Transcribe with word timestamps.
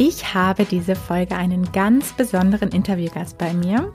Ich 0.00 0.32
habe 0.32 0.64
diese 0.64 0.94
Folge 0.94 1.34
einen 1.34 1.72
ganz 1.72 2.12
besonderen 2.12 2.68
Interviewgast 2.68 3.36
bei 3.36 3.52
mir. 3.52 3.92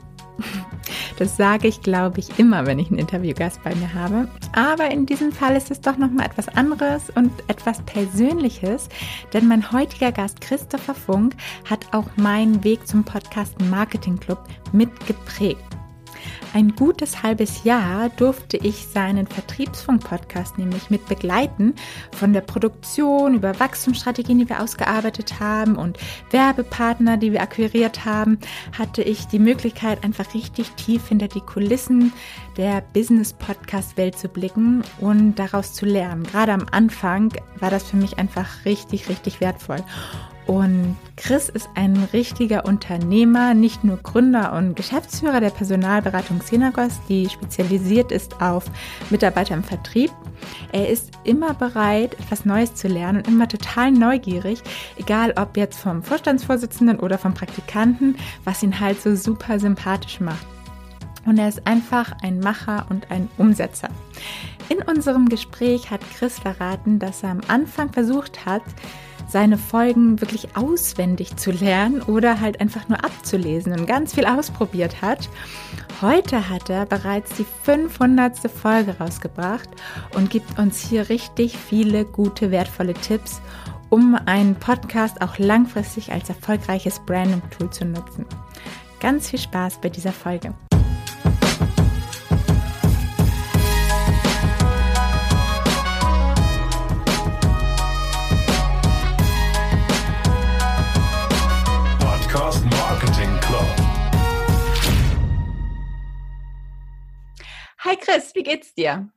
Das 1.16 1.36
sage 1.36 1.68
ich, 1.68 1.80
glaube 1.80 2.20
ich, 2.20 2.38
immer, 2.38 2.66
wenn 2.66 2.78
ich 2.78 2.88
einen 2.88 2.98
Interviewgast 2.98 3.62
bei 3.62 3.74
mir 3.76 3.94
habe. 3.94 4.28
Aber 4.52 4.90
in 4.90 5.06
diesem 5.06 5.32
Fall 5.32 5.56
ist 5.56 5.70
es 5.70 5.80
doch 5.80 5.96
noch 5.96 6.10
mal 6.10 6.26
etwas 6.26 6.48
anderes 6.48 7.08
und 7.14 7.30
etwas 7.48 7.80
Persönliches, 7.82 8.88
denn 9.32 9.48
mein 9.48 9.72
heutiger 9.72 10.12
Gast 10.12 10.40
Christopher 10.40 10.94
Funk 10.94 11.36
hat 11.70 11.86
auch 11.92 12.08
meinen 12.16 12.62
Weg 12.64 12.86
zum 12.86 13.04
Podcast 13.04 13.58
Marketing 13.70 14.18
Club 14.18 14.44
mitgeprägt. 14.72 15.64
Ein 16.52 16.74
gutes 16.76 17.22
halbes 17.22 17.64
Jahr 17.64 18.08
durfte 18.10 18.56
ich 18.56 18.86
seinen 18.86 19.26
Vertriebsfunk-Podcast 19.26 20.58
nämlich 20.58 20.90
mit 20.90 21.06
begleiten. 21.06 21.74
Von 22.12 22.32
der 22.32 22.42
Produktion 22.42 23.34
über 23.34 23.58
Wachstumsstrategien, 23.58 24.38
die 24.38 24.48
wir 24.48 24.62
ausgearbeitet 24.62 25.40
haben 25.40 25.76
und 25.76 25.98
Werbepartner, 26.30 27.16
die 27.16 27.32
wir 27.32 27.42
akquiriert 27.42 28.04
haben, 28.04 28.38
hatte 28.76 29.02
ich 29.02 29.26
die 29.26 29.38
Möglichkeit, 29.38 30.04
einfach 30.04 30.34
richtig 30.34 30.70
tief 30.72 31.08
hinter 31.08 31.28
die 31.28 31.40
Kulissen 31.40 32.12
der 32.56 32.82
Business-Podcast-Welt 32.92 34.18
zu 34.18 34.28
blicken 34.28 34.82
und 35.00 35.36
daraus 35.36 35.72
zu 35.72 35.86
lernen. 35.86 36.22
Gerade 36.24 36.52
am 36.52 36.66
Anfang 36.70 37.32
war 37.58 37.70
das 37.70 37.84
für 37.84 37.96
mich 37.96 38.18
einfach 38.18 38.64
richtig, 38.64 39.08
richtig 39.08 39.40
wertvoll. 39.40 39.82
Und 40.46 40.96
Chris 41.16 41.48
ist 41.48 41.68
ein 41.74 41.96
richtiger 42.12 42.66
Unternehmer, 42.66 43.54
nicht 43.54 43.82
nur 43.82 43.96
Gründer 43.96 44.52
und 44.52 44.76
Geschäftsführer 44.76 45.40
der 45.40 45.50
Personalberatung 45.50 46.40
Xenagos, 46.40 47.00
die 47.08 47.28
spezialisiert 47.30 48.12
ist 48.12 48.42
auf 48.42 48.64
Mitarbeiter 49.08 49.54
im 49.54 49.64
Vertrieb. 49.64 50.10
Er 50.72 50.90
ist 50.90 51.12
immer 51.24 51.54
bereit, 51.54 52.14
etwas 52.20 52.44
Neues 52.44 52.74
zu 52.74 52.88
lernen 52.88 53.18
und 53.18 53.28
immer 53.28 53.48
total 53.48 53.90
neugierig, 53.90 54.62
egal 54.98 55.32
ob 55.36 55.56
jetzt 55.56 55.78
vom 55.78 56.02
Vorstandsvorsitzenden 56.02 57.00
oder 57.00 57.16
vom 57.16 57.32
Praktikanten, 57.32 58.16
was 58.44 58.62
ihn 58.62 58.78
halt 58.78 59.00
so 59.00 59.16
super 59.16 59.58
sympathisch 59.58 60.20
macht. 60.20 60.46
Und 61.24 61.38
er 61.38 61.48
ist 61.48 61.66
einfach 61.66 62.12
ein 62.22 62.40
Macher 62.40 62.84
und 62.90 63.10
ein 63.10 63.30
Umsetzer. 63.38 63.88
In 64.68 64.82
unserem 64.82 65.28
Gespräch 65.28 65.90
hat 65.90 66.00
Chris 66.18 66.38
verraten, 66.38 66.98
dass 66.98 67.22
er 67.22 67.30
am 67.30 67.40
Anfang 67.48 67.90
versucht 67.92 68.44
hat, 68.44 68.62
seine 69.28 69.58
Folgen 69.58 70.20
wirklich 70.20 70.56
auswendig 70.56 71.36
zu 71.36 71.50
lernen 71.50 72.02
oder 72.02 72.40
halt 72.40 72.60
einfach 72.60 72.88
nur 72.88 73.04
abzulesen 73.04 73.72
und 73.72 73.86
ganz 73.86 74.14
viel 74.14 74.26
ausprobiert 74.26 75.02
hat. 75.02 75.28
Heute 76.00 76.48
hat 76.48 76.70
er 76.70 76.86
bereits 76.86 77.34
die 77.36 77.46
500. 77.62 78.50
Folge 78.50 78.96
rausgebracht 78.98 79.68
und 80.14 80.30
gibt 80.30 80.58
uns 80.58 80.80
hier 80.80 81.08
richtig 81.08 81.56
viele 81.56 82.04
gute, 82.04 82.50
wertvolle 82.50 82.94
Tipps, 82.94 83.40
um 83.90 84.16
einen 84.26 84.56
Podcast 84.56 85.22
auch 85.22 85.38
langfristig 85.38 86.12
als 86.12 86.28
erfolgreiches 86.28 87.00
Branding-Tool 87.06 87.70
zu 87.70 87.84
nutzen. 87.84 88.26
Ganz 89.00 89.30
viel 89.30 89.38
Spaß 89.38 89.80
bei 89.80 89.88
dieser 89.88 90.12
Folge. 90.12 90.54
Hi 107.84 107.96
Chris, 107.96 108.34
wie 108.34 108.42
geht's 108.42 108.72
dir? 108.72 109.10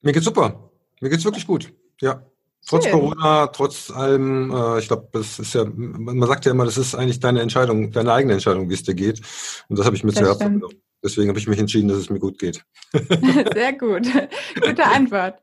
Mir 0.00 0.12
geht's 0.12 0.24
super. 0.24 0.70
Mir 1.02 1.10
geht's 1.10 1.24
wirklich 1.26 1.46
gut. 1.46 1.70
Ja. 2.00 2.22
Trotz 2.66 2.84
Schön. 2.84 2.94
Corona, 2.94 3.48
trotz 3.48 3.90
allem, 3.90 4.50
äh, 4.50 4.78
ich 4.78 4.88
glaube, 4.88 5.08
das 5.12 5.38
ist 5.38 5.54
ja, 5.54 5.66
man 5.66 6.26
sagt 6.26 6.46
ja 6.46 6.52
immer, 6.52 6.64
das 6.64 6.78
ist 6.78 6.94
eigentlich 6.94 7.20
deine 7.20 7.42
Entscheidung, 7.42 7.92
deine 7.92 8.14
eigene 8.14 8.32
Entscheidung, 8.32 8.70
wie 8.70 8.74
es 8.74 8.82
dir 8.82 8.94
geht. 8.94 9.20
Und 9.68 9.78
das 9.78 9.84
habe 9.84 9.94
ich 9.96 10.02
mir 10.02 10.14
zuerst 10.14 10.40
genommen. 10.40 10.80
Deswegen 11.04 11.28
habe 11.28 11.38
ich 11.38 11.46
mich 11.46 11.58
entschieden, 11.58 11.88
dass 11.88 11.98
es 11.98 12.08
mir 12.08 12.18
gut 12.18 12.38
geht. 12.38 12.64
Sehr 13.54 13.74
gut. 13.74 14.08
Gute 14.54 14.84
Antwort. 14.84 15.38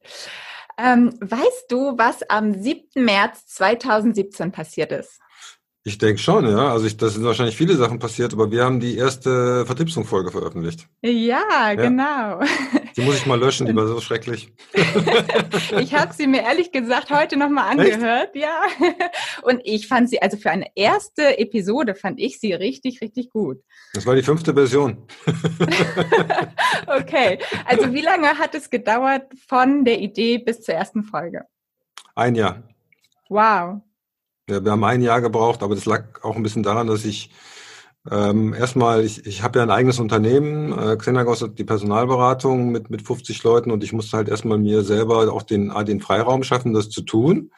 Ähm, 0.78 1.14
weißt 1.22 1.66
du, 1.70 1.96
was 1.98 2.24
am 2.24 2.60
7. 2.60 3.06
März 3.06 3.46
2017 3.46 4.52
passiert 4.52 4.92
ist? 4.92 5.20
Ich 5.86 5.98
denke 5.98 6.18
schon, 6.18 6.50
ja. 6.50 6.72
Also 6.72 6.86
ich, 6.86 6.96
das 6.96 7.16
sind 7.16 7.26
wahrscheinlich 7.26 7.58
viele 7.58 7.76
Sachen 7.76 8.00
passiert, 8.00 8.32
aber 8.32 8.50
wir 8.52 8.64
haben 8.64 8.80
die 8.80 8.96
erste 8.96 9.66
Vertriebsfunkfolge 9.66 10.32
veröffentlicht. 10.32 10.88
Ja, 11.02 11.42
ja, 11.50 11.76
genau. 11.76 12.40
Die 12.96 13.02
muss 13.02 13.18
ich 13.18 13.26
mal 13.26 13.38
löschen, 13.38 13.68
die 13.68 13.76
war 13.76 13.86
so 13.88 14.00
schrecklich. 14.02 14.54
ich 15.78 15.94
habe 15.94 16.14
sie 16.14 16.28
mir 16.28 16.44
ehrlich 16.44 16.72
gesagt 16.72 17.10
heute 17.10 17.36
nochmal 17.36 17.72
angehört, 17.72 18.34
Echt? 18.34 18.46
ja. 18.46 18.62
Und 19.42 19.60
ich 19.66 19.88
fand 19.88 20.10
sie, 20.10 20.22
also 20.22 20.38
für 20.38 20.52
eine 20.52 20.68
erste 20.76 21.38
Episode 21.38 21.96
fand 21.96 22.18
ich 22.18 22.40
sie 22.40 22.54
richtig, 22.54 23.02
richtig 23.02 23.30
gut. 23.30 23.62
Das 23.94 24.06
war 24.06 24.16
die 24.16 24.24
fünfte 24.24 24.54
Version. 24.54 25.06
okay. 26.88 27.40
Also 27.66 27.94
wie 27.94 28.02
lange 28.02 28.28
hat 28.40 28.56
es 28.56 28.70
gedauert 28.70 29.24
von 29.50 29.84
der 29.84 30.00
Idee 30.00 30.38
bis 30.38 30.62
zur 30.62 30.76
ersten 30.76 31.04
Folge? 31.04 31.42
Ein 32.16 32.36
Jahr. 32.36 32.64
Wow. 33.28 33.82
Ja, 34.50 34.64
wir 34.64 34.72
haben 34.72 34.84
ein 34.84 35.02
Jahr 35.02 35.22
gebraucht, 35.22 35.64
aber 35.64 35.76
das 35.76 35.86
lag 35.86 36.24
auch 36.24 36.36
ein 36.36 36.44
bisschen 36.44 36.64
daran, 36.64 36.88
dass 36.88 37.06
ich 37.06 37.32
ähm, 38.12 38.54
erstmal, 38.54 39.06
ich, 39.06 39.26
ich 39.26 39.42
habe 39.42 39.60
ja 39.60 39.64
ein 39.64 39.72
eigenes 39.72 40.00
Unternehmen, 40.00 40.78
äh, 40.78 40.98
Xenagos 40.98 41.42
hat 41.42 41.58
die 41.58 41.64
Personalberatung 41.64 42.70
mit, 42.70 42.90
mit 42.90 43.02
50 43.02 43.42
Leuten 43.44 43.72
und 43.72 43.84
ich 43.84 43.94
musste 43.94 44.18
halt 44.18 44.28
erstmal 44.28 44.58
mir 44.58 44.84
selber 44.84 45.32
auch 45.32 45.44
den, 45.44 45.72
den 45.86 46.02
Freiraum 46.02 46.44
schaffen, 46.44 46.74
das 46.74 46.90
zu 46.90 47.04
tun 47.04 47.52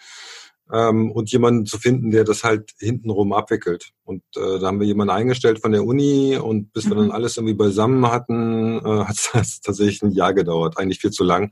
ähm, 0.72 1.12
und 1.12 1.32
jemanden 1.32 1.66
zu 1.66 1.80
finden, 1.80 2.12
der 2.12 2.24
das 2.24 2.44
halt 2.44 2.72
hintenrum 2.80 3.34
abwickelt. 3.34 3.90
Und 4.04 4.22
äh, 4.36 4.60
da 4.60 4.68
haben 4.68 4.80
wir 4.80 4.86
jemanden 4.88 5.16
eingestellt 5.16 5.60
von 5.60 5.72
der 5.72 5.84
Uni 5.84 6.38
und 6.38 6.72
bis 6.74 6.86
mhm. 6.86 6.90
wir 6.90 6.96
dann 6.98 7.06
mhm. 7.06 7.12
alles 7.12 7.38
irgendwie 7.38 7.56
beisammen 7.56 8.12
hatten, 8.12 8.78
äh, 8.86 9.06
hat 9.06 9.18
es 9.34 9.62
tatsächlich 9.62 10.04
ein 10.04 10.12
Jahr 10.12 10.36
gedauert. 10.36 10.78
Eigentlich 10.78 11.00
viel 11.00 11.12
zu 11.12 11.24
lang, 11.24 11.52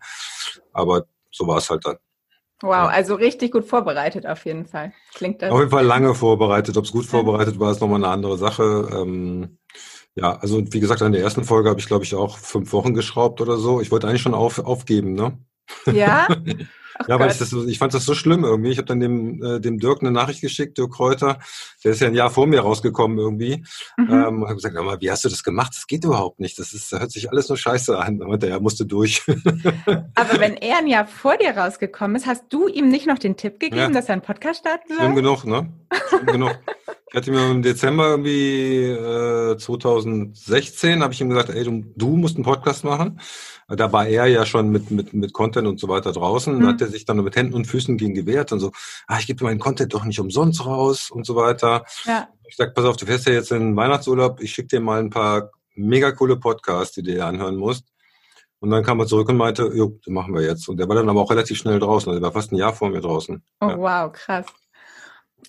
aber 0.71 1.05
so 1.31 1.47
war 1.47 1.57
es 1.57 1.69
halt 1.71 1.85
dann. 1.85 1.97
Wow, 2.63 2.87
also 2.87 3.15
richtig 3.15 3.51
gut 3.51 3.65
vorbereitet 3.65 4.25
auf 4.25 4.45
jeden 4.45 4.65
Fall. 4.65 4.93
Klingt 5.13 5.41
das. 5.41 5.51
Auf 5.51 5.59
jeden 5.59 5.69
Fall 5.69 5.85
lange 5.85 6.15
vorbereitet. 6.15 6.77
Ob 6.77 6.85
es 6.85 6.93
gut 6.93 7.05
vorbereitet 7.05 7.59
war, 7.59 7.69
ist 7.71 7.81
nochmal 7.81 8.01
eine 8.01 8.07
andere 8.07 8.37
Sache. 8.37 8.89
Ähm, 8.89 9.57
ja, 10.15 10.37
also 10.37 10.63
wie 10.71 10.79
gesagt, 10.79 11.01
an 11.01 11.11
der 11.11 11.21
ersten 11.21 11.43
Folge 11.43 11.69
habe 11.69 11.81
ich, 11.81 11.87
glaube 11.87 12.05
ich, 12.05 12.15
auch 12.15 12.37
fünf 12.37 12.71
Wochen 12.71 12.93
geschraubt 12.93 13.41
oder 13.41 13.57
so. 13.57 13.81
Ich 13.81 13.91
wollte 13.91 14.07
eigentlich 14.07 14.21
schon 14.21 14.33
auf, 14.33 14.59
aufgeben, 14.59 15.13
ne? 15.13 15.37
Ja. 15.91 16.27
Ach 16.99 17.07
ja, 17.07 17.19
weil 17.19 17.31
ich 17.31 17.37
das 17.37 17.53
ich 17.53 17.79
fand 17.79 17.93
das 17.93 18.05
so 18.05 18.13
schlimm 18.13 18.43
irgendwie. 18.43 18.71
Ich 18.71 18.77
habe 18.77 18.85
dann 18.85 18.99
dem, 18.99 19.43
äh, 19.43 19.59
dem 19.59 19.79
Dirk 19.79 20.01
eine 20.01 20.11
Nachricht 20.11 20.41
geschickt, 20.41 20.77
Dirk 20.77 20.93
Kräuter, 20.93 21.39
der 21.83 21.91
ist 21.91 22.01
ja 22.01 22.07
ein 22.07 22.15
Jahr 22.15 22.29
vor 22.29 22.47
mir 22.47 22.61
rausgekommen 22.61 23.17
irgendwie. 23.17 23.63
Mhm. 23.97 24.09
Ähm, 24.09 24.43
habe 24.43 24.55
gesagt, 24.55 24.75
aber 24.75 25.01
wie 25.01 25.11
hast 25.11 25.25
du 25.25 25.29
das 25.29 25.43
gemacht? 25.43 25.73
Das 25.75 25.87
geht 25.87 26.03
überhaupt 26.03 26.39
nicht. 26.39 26.57
Das 26.59 26.73
ist, 26.73 26.91
das 26.91 26.99
hört 26.99 27.11
sich 27.11 27.29
alles 27.29 27.49
nur 27.49 27.57
scheiße 27.57 27.97
an. 27.97 28.21
Und 28.21 28.43
er 28.43 28.59
musste 28.59 28.85
durch. 28.85 29.23
aber 29.27 30.39
wenn 30.39 30.55
er 30.57 30.77
ein 30.77 30.87
Jahr 30.87 31.07
vor 31.07 31.37
dir 31.37 31.57
rausgekommen 31.57 32.15
ist, 32.15 32.25
hast 32.25 32.45
du 32.49 32.67
ihm 32.67 32.89
nicht 32.89 33.07
noch 33.07 33.19
den 33.19 33.37
Tipp 33.37 33.59
gegeben, 33.59 33.81
ja. 33.81 33.89
dass 33.89 34.07
er 34.07 34.13
einen 34.13 34.21
Podcast 34.21 34.61
starten 34.61 34.87
soll? 34.89 34.97
Schlimm 34.97 35.15
genug, 35.15 35.45
ne? 35.45 35.71
Schlimm 36.09 36.25
genug. 36.27 36.59
Ich 37.13 37.17
hatte 37.17 37.29
mir 37.29 37.51
im 37.51 37.61
Dezember 37.61 38.07
irgendwie 38.07 38.85
äh, 38.85 39.55
2016 39.55 41.03
habe 41.03 41.13
ich 41.13 41.21
ihm 41.21 41.29
gesagt, 41.29 41.49
ey, 41.49 41.63
du, 41.63 41.83
du 41.95 42.17
musst 42.17 42.37
einen 42.37 42.43
Podcast 42.43 42.83
machen. 42.83 43.19
Da 43.67 43.93
war 43.93 44.07
er 44.07 44.25
ja 44.25 44.47
schon 44.47 44.71
mit, 44.71 44.89
mit, 44.89 45.13
mit 45.13 45.31
Content 45.31 45.67
und 45.67 45.79
so 45.79 45.87
weiter 45.87 46.11
draußen. 46.11 46.55
Mhm. 46.55 46.61
Da 46.61 46.67
hat 46.69 46.81
er 46.81 46.87
sich 46.87 47.05
dann 47.05 47.17
mit 47.17 47.35
Händen 47.35 47.53
und 47.53 47.65
Füßen 47.65 47.97
gegen 47.97 48.15
gewehrt 48.15 48.51
und 48.51 48.61
so, 48.61 48.71
ah, 49.05 49.19
ich 49.19 49.27
gebe 49.27 49.43
meinen 49.43 49.59
Content 49.59 49.93
doch 49.93 50.05
nicht 50.05 50.19
umsonst 50.19 50.65
raus 50.65 51.11
und 51.11 51.27
so 51.27 51.35
weiter. 51.35 51.85
Ja. 52.05 52.29
Ich 52.47 52.55
sag, 52.55 52.73
pass 52.73 52.85
auf, 52.85 52.97
du 52.97 53.05
fährst 53.05 53.27
ja 53.27 53.33
jetzt 53.33 53.51
in 53.51 53.75
Weihnachtsurlaub, 53.75 54.41
ich 54.41 54.51
schicke 54.51 54.69
dir 54.69 54.79
mal 54.79 54.99
ein 54.99 55.11
paar 55.11 55.51
mega 55.75 56.13
coole 56.13 56.37
Podcasts, 56.37 56.95
die 56.95 57.03
du 57.03 57.11
dir 57.11 57.27
anhören 57.27 57.57
musst. 57.57 57.85
Und 58.57 58.71
dann 58.71 58.83
kam 58.83 58.99
er 58.99 59.05
zurück 59.05 59.29
und 59.29 59.37
meinte, 59.37 59.71
jo, 59.75 59.99
das 60.03 60.11
machen 60.11 60.33
wir 60.33 60.41
jetzt. 60.41 60.67
Und 60.67 60.77
der 60.77 60.89
war 60.89 60.95
dann 60.95 61.09
aber 61.09 61.21
auch 61.21 61.29
relativ 61.29 61.59
schnell 61.59 61.77
draußen. 61.77 62.09
Also 62.09 62.19
der 62.19 62.25
war 62.25 62.31
fast 62.33 62.51
ein 62.51 62.55
Jahr 62.55 62.73
vor 62.73 62.89
mir 62.89 63.01
draußen. 63.01 63.43
Oh, 63.61 63.67
ja. 63.67 63.77
wow, 63.77 64.11
krass. 64.11 64.47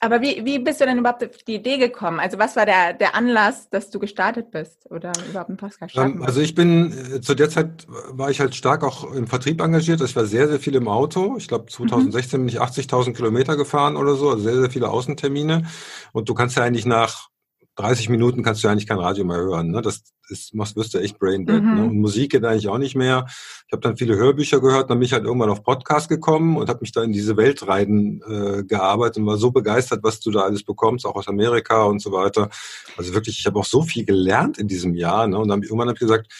Aber 0.00 0.20
wie, 0.20 0.44
wie 0.44 0.58
bist 0.58 0.80
du 0.80 0.86
denn 0.86 0.98
überhaupt 0.98 1.24
auf 1.24 1.42
die 1.46 1.56
Idee 1.56 1.78
gekommen? 1.78 2.20
Also 2.20 2.38
was 2.38 2.56
war 2.56 2.66
der, 2.66 2.92
der 2.92 3.14
Anlass, 3.14 3.68
dass 3.70 3.90
du 3.90 3.98
gestartet 3.98 4.50
bist 4.50 4.90
oder 4.90 5.12
überhaupt 5.28 5.50
einen 5.50 5.58
Podcast 5.58 5.92
starten 5.92 6.18
ähm, 6.18 6.22
Also 6.22 6.40
ich 6.40 6.54
bin, 6.54 6.92
äh, 6.92 7.20
zu 7.20 7.34
der 7.34 7.50
Zeit 7.50 7.86
war 8.10 8.30
ich 8.30 8.40
halt 8.40 8.54
stark 8.54 8.82
auch 8.82 9.12
im 9.12 9.26
Vertrieb 9.26 9.60
engagiert. 9.60 10.00
Ich 10.00 10.16
war 10.16 10.26
sehr, 10.26 10.48
sehr 10.48 10.60
viel 10.60 10.74
im 10.74 10.88
Auto. 10.88 11.36
Ich 11.38 11.48
glaube 11.48 11.66
2016 11.66 12.40
mhm. 12.40 12.46
bin 12.46 12.54
ich 12.54 12.60
80.000 12.60 13.14
Kilometer 13.14 13.56
gefahren 13.56 13.96
oder 13.96 14.14
so, 14.16 14.30
also 14.30 14.42
sehr, 14.42 14.56
sehr 14.56 14.70
viele 14.70 14.90
Außentermine. 14.90 15.64
Und 16.12 16.28
du 16.28 16.34
kannst 16.34 16.56
ja 16.56 16.64
eigentlich 16.64 16.86
nach 16.86 17.28
30 17.76 18.08
Minuten 18.08 18.42
kannst 18.42 18.62
du 18.62 18.68
ja 18.68 18.72
eigentlich 18.72 18.86
kein 18.86 18.98
Radio 18.98 19.24
mehr 19.24 19.36
hören. 19.36 19.70
Ne? 19.70 19.82
Das 19.82 20.02
ist, 20.28 20.54
machst, 20.54 20.76
wirst 20.76 20.94
du 20.94 20.98
echt 20.98 21.18
braindead. 21.18 21.62
Ne? 21.62 21.62
Mhm. 21.62 21.74
Ne? 21.74 21.84
Und 21.84 21.98
Musik 21.98 22.32
geht 22.32 22.44
eigentlich 22.44 22.68
auch 22.68 22.78
nicht 22.78 22.94
mehr. 22.94 23.26
Ich 23.66 23.72
habe 23.72 23.80
dann 23.80 23.96
viele 23.96 24.16
Hörbücher 24.16 24.60
gehört, 24.60 24.90
dann 24.90 24.98
bin 24.98 25.06
ich 25.06 25.12
halt 25.12 25.24
irgendwann 25.24 25.50
auf 25.50 25.62
Podcast 25.62 26.08
gekommen 26.08 26.56
und 26.56 26.68
habe 26.68 26.80
mich 26.80 26.92
da 26.92 27.02
in 27.02 27.12
diese 27.12 27.36
Welt 27.36 27.66
rein 27.66 28.22
äh, 28.28 28.62
gearbeitet 28.64 29.18
und 29.18 29.26
war 29.26 29.38
so 29.38 29.50
begeistert, 29.50 30.02
was 30.02 30.20
du 30.20 30.30
da 30.30 30.40
alles 30.40 30.62
bekommst, 30.62 31.04
auch 31.04 31.16
aus 31.16 31.28
Amerika 31.28 31.84
und 31.84 32.00
so 32.00 32.12
weiter. 32.12 32.48
Also 32.96 33.12
wirklich, 33.12 33.38
ich 33.38 33.46
habe 33.46 33.58
auch 33.58 33.64
so 33.64 33.82
viel 33.82 34.04
gelernt 34.04 34.58
in 34.58 34.68
diesem 34.68 34.94
Jahr. 34.94 35.26
Ne? 35.26 35.38
Und 35.38 35.48
dann 35.48 35.62
irgendwann 35.62 35.88
habe 35.88 35.96
ich 35.96 36.00
gesagt, 36.00 36.32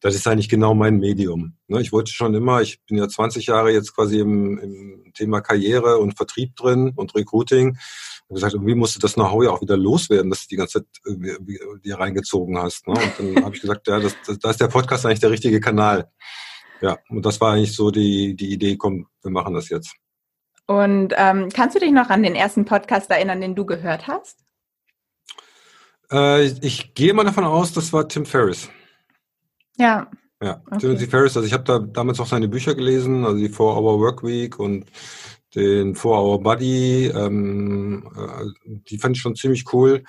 das 0.00 0.14
ist 0.14 0.28
eigentlich 0.28 0.48
genau 0.48 0.74
mein 0.74 0.98
Medium. 0.98 1.56
Ne? 1.68 1.80
Ich 1.80 1.92
wollte 1.92 2.12
schon 2.12 2.34
immer, 2.34 2.60
ich 2.60 2.80
bin 2.84 2.98
ja 2.98 3.08
20 3.08 3.46
Jahre 3.46 3.72
jetzt 3.72 3.94
quasi 3.94 4.20
im, 4.20 4.58
im 4.58 5.12
Thema 5.14 5.40
Karriere 5.40 5.98
und 5.98 6.16
Vertrieb 6.16 6.54
drin 6.54 6.92
und 6.94 7.14
Recruiting. 7.14 7.76
Und 8.28 8.34
gesagt, 8.34 8.54
irgendwie 8.54 8.74
musste 8.74 8.98
das 8.98 9.14
Know-how 9.14 9.44
ja 9.44 9.50
auch 9.50 9.62
wieder 9.62 9.76
loswerden, 9.76 10.30
dass 10.30 10.42
du 10.42 10.48
die 10.50 10.56
ganze 10.56 10.80
Zeit 10.80 10.86
dir 11.84 11.98
reingezogen 11.98 12.58
hast. 12.58 12.86
Ne? 12.88 12.94
Und 12.94 13.36
dann 13.36 13.44
habe 13.44 13.54
ich 13.54 13.60
gesagt, 13.60 13.86
ja, 13.86 14.00
da 14.00 14.50
ist 14.50 14.60
der 14.60 14.68
Podcast 14.68 15.06
eigentlich 15.06 15.20
der 15.20 15.30
richtige 15.30 15.60
Kanal. 15.60 16.10
Ja, 16.80 16.98
und 17.08 17.24
das 17.24 17.40
war 17.40 17.54
eigentlich 17.54 17.74
so 17.74 17.90
die, 17.90 18.34
die 18.34 18.52
Idee, 18.52 18.76
komm, 18.76 19.06
wir 19.22 19.30
machen 19.30 19.54
das 19.54 19.68
jetzt. 19.68 19.94
Und 20.66 21.14
ähm, 21.16 21.48
kannst 21.54 21.76
du 21.76 21.80
dich 21.80 21.92
noch 21.92 22.10
an 22.10 22.22
den 22.22 22.34
ersten 22.34 22.64
Podcast 22.64 23.10
erinnern, 23.10 23.40
den 23.40 23.54
du 23.54 23.64
gehört 23.64 24.08
hast? 24.08 24.44
Äh, 26.10 26.46
ich 26.60 26.94
gehe 26.94 27.14
mal 27.14 27.24
davon 27.24 27.44
aus, 27.44 27.72
das 27.72 27.92
war 27.92 28.08
Tim 28.08 28.26
Ferriss. 28.26 28.68
Ja. 29.76 30.10
Ja, 30.42 30.60
okay. 30.66 30.78
Timothy 30.78 31.06
Ferriss, 31.06 31.36
also 31.36 31.46
ich 31.46 31.54
habe 31.54 31.64
da 31.64 31.78
damals 31.78 32.20
auch 32.20 32.26
seine 32.26 32.48
Bücher 32.48 32.74
gelesen, 32.74 33.24
also 33.24 33.38
die 33.38 33.48
Four 33.48 33.76
Hour 33.76 34.00
Work 34.00 34.22
Week 34.22 34.58
und 34.58 34.84
den 35.56 35.94
Four 35.94 36.18
Hour 36.18 36.42
Buddy, 36.42 37.06
ähm, 37.06 38.08
äh, 38.16 38.70
die 38.88 38.98
fand 38.98 39.16
ich 39.16 39.22
schon 39.22 39.34
ziemlich 39.34 39.72
cool. 39.72 40.04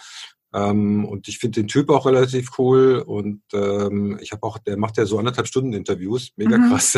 Ähm, 0.53 1.05
und 1.05 1.27
ich 1.27 1.39
finde 1.39 1.61
den 1.61 1.67
Typ 1.67 1.89
auch 1.89 2.05
relativ 2.05 2.57
cool 2.57 3.03
und 3.05 3.41
ähm, 3.53 4.17
ich 4.21 4.31
habe 4.31 4.43
auch, 4.43 4.57
der 4.57 4.77
macht 4.77 4.97
ja 4.97 5.05
so 5.05 5.19
anderthalb 5.19 5.45
Stunden 5.45 5.73
Interviews, 5.73 6.31
mega 6.37 6.57
mhm. 6.57 6.69
krass. 6.69 6.97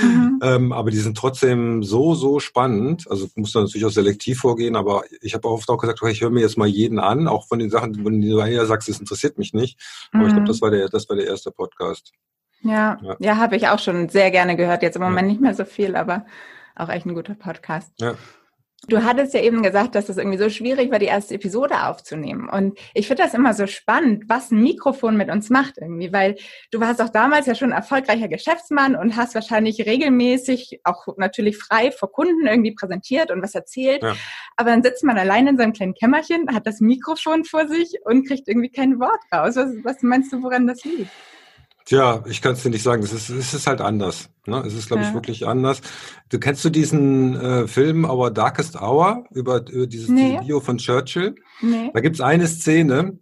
Mhm. 0.00 0.40
ähm, 0.42 0.72
aber 0.72 0.90
die 0.90 0.98
sind 0.98 1.18
trotzdem 1.18 1.82
so, 1.82 2.14
so 2.14 2.38
spannend. 2.38 3.10
Also 3.10 3.26
muss 3.34 3.52
da 3.52 3.60
natürlich 3.60 3.84
auch 3.84 3.90
selektiv 3.90 4.38
vorgehen, 4.38 4.76
aber 4.76 5.02
ich 5.20 5.34
habe 5.34 5.48
auch 5.48 5.54
oft 5.54 5.68
auch 5.70 5.78
gesagt, 5.78 6.00
okay, 6.00 6.12
ich 6.12 6.20
höre 6.20 6.30
mir 6.30 6.40
jetzt 6.40 6.56
mal 6.56 6.68
jeden 6.68 7.00
an, 7.00 7.26
auch 7.26 7.48
von 7.48 7.58
den 7.58 7.68
Sachen, 7.68 7.94
von 7.96 8.04
denen 8.04 8.30
du 8.30 8.38
ja 8.38 8.64
sagst, 8.64 8.88
das 8.88 9.00
interessiert 9.00 9.38
mich 9.38 9.52
nicht. 9.52 9.78
Aber 10.12 10.22
mhm. 10.22 10.28
ich 10.28 10.34
glaube, 10.34 10.48
das 10.48 10.62
war 10.62 10.70
der, 10.70 10.88
das 10.88 11.08
war 11.08 11.16
der 11.16 11.26
erste 11.26 11.50
Podcast. 11.50 12.12
Ja, 12.62 12.98
ja, 13.02 13.16
ja 13.18 13.36
habe 13.36 13.56
ich 13.56 13.68
auch 13.68 13.80
schon 13.80 14.08
sehr 14.08 14.30
gerne 14.30 14.56
gehört. 14.56 14.82
Jetzt 14.82 14.96
im 14.96 15.02
Moment 15.02 15.26
ja. 15.26 15.32
nicht 15.32 15.40
mehr 15.40 15.54
so 15.54 15.64
viel, 15.64 15.96
aber 15.96 16.24
auch 16.76 16.88
echt 16.88 17.06
ein 17.06 17.14
guter 17.14 17.34
Podcast. 17.34 17.92
Ja. 18.00 18.14
Du 18.88 19.02
hattest 19.02 19.32
ja 19.34 19.40
eben 19.40 19.62
gesagt, 19.62 19.94
dass 19.94 20.08
es 20.08 20.18
irgendwie 20.18 20.38
so 20.38 20.50
schwierig 20.50 20.90
war, 20.90 20.98
die 20.98 21.06
erste 21.06 21.34
Episode 21.34 21.86
aufzunehmen. 21.86 22.48
Und 22.48 22.78
ich 22.92 23.06
finde 23.06 23.22
das 23.22 23.34
immer 23.34 23.54
so 23.54 23.66
spannend, 23.66 24.24
was 24.28 24.50
ein 24.50 24.62
Mikrofon 24.62 25.16
mit 25.16 25.30
uns 25.30 25.48
macht 25.48 25.78
irgendwie, 25.80 26.12
weil 26.12 26.36
du 26.70 26.80
warst 26.80 27.00
auch 27.00 27.08
damals 27.08 27.46
ja 27.46 27.54
schon 27.54 27.72
ein 27.72 27.76
erfolgreicher 27.76 28.28
Geschäftsmann 28.28 28.94
und 28.94 29.16
hast 29.16 29.34
wahrscheinlich 29.34 29.86
regelmäßig 29.86 30.80
auch 30.84 31.06
natürlich 31.16 31.56
frei 31.56 31.92
vor 31.92 32.12
Kunden 32.12 32.46
irgendwie 32.46 32.74
präsentiert 32.74 33.30
und 33.30 33.42
was 33.42 33.54
erzählt. 33.54 34.02
Ja. 34.02 34.14
Aber 34.56 34.70
dann 34.70 34.82
sitzt 34.82 35.04
man 35.04 35.16
allein 35.16 35.46
in 35.46 35.56
seinem 35.56 35.72
kleinen 35.72 35.94
Kämmerchen, 35.94 36.54
hat 36.54 36.66
das 36.66 36.80
Mikrofon 36.80 37.44
vor 37.44 37.66
sich 37.68 37.94
und 38.04 38.26
kriegt 38.26 38.48
irgendwie 38.48 38.70
kein 38.70 39.00
Wort 39.00 39.20
raus. 39.32 39.56
Was, 39.56 39.70
was 39.82 40.02
meinst 40.02 40.32
du, 40.32 40.42
woran 40.42 40.66
das 40.66 40.84
liegt? 40.84 41.10
Tja, 41.86 42.24
ich 42.26 42.40
kann 42.40 42.54
es 42.54 42.62
dir 42.62 42.70
nicht 42.70 42.82
sagen. 42.82 43.02
Es 43.02 43.12
ist, 43.12 43.28
es 43.28 43.52
ist 43.52 43.66
halt 43.66 43.82
anders. 43.82 44.30
Ne? 44.46 44.62
Es 44.66 44.74
ist, 44.74 44.86
glaube 44.86 45.02
ja. 45.02 45.08
ich, 45.08 45.14
wirklich 45.14 45.46
anders. 45.46 45.82
Du 46.30 46.38
kennst 46.38 46.64
du 46.64 46.70
diesen 46.70 47.36
äh, 47.36 47.68
Film 47.68 48.04
Our 48.04 48.30
Darkest 48.30 48.80
Hour 48.80 49.24
über, 49.32 49.68
über 49.68 49.86
dieses 49.86 50.08
nee. 50.08 50.40
Video 50.40 50.60
von 50.60 50.78
Churchill? 50.78 51.34
Nee. 51.60 51.90
Da 51.92 52.00
gibt's 52.00 52.22
eine 52.22 52.46
Szene, 52.46 53.18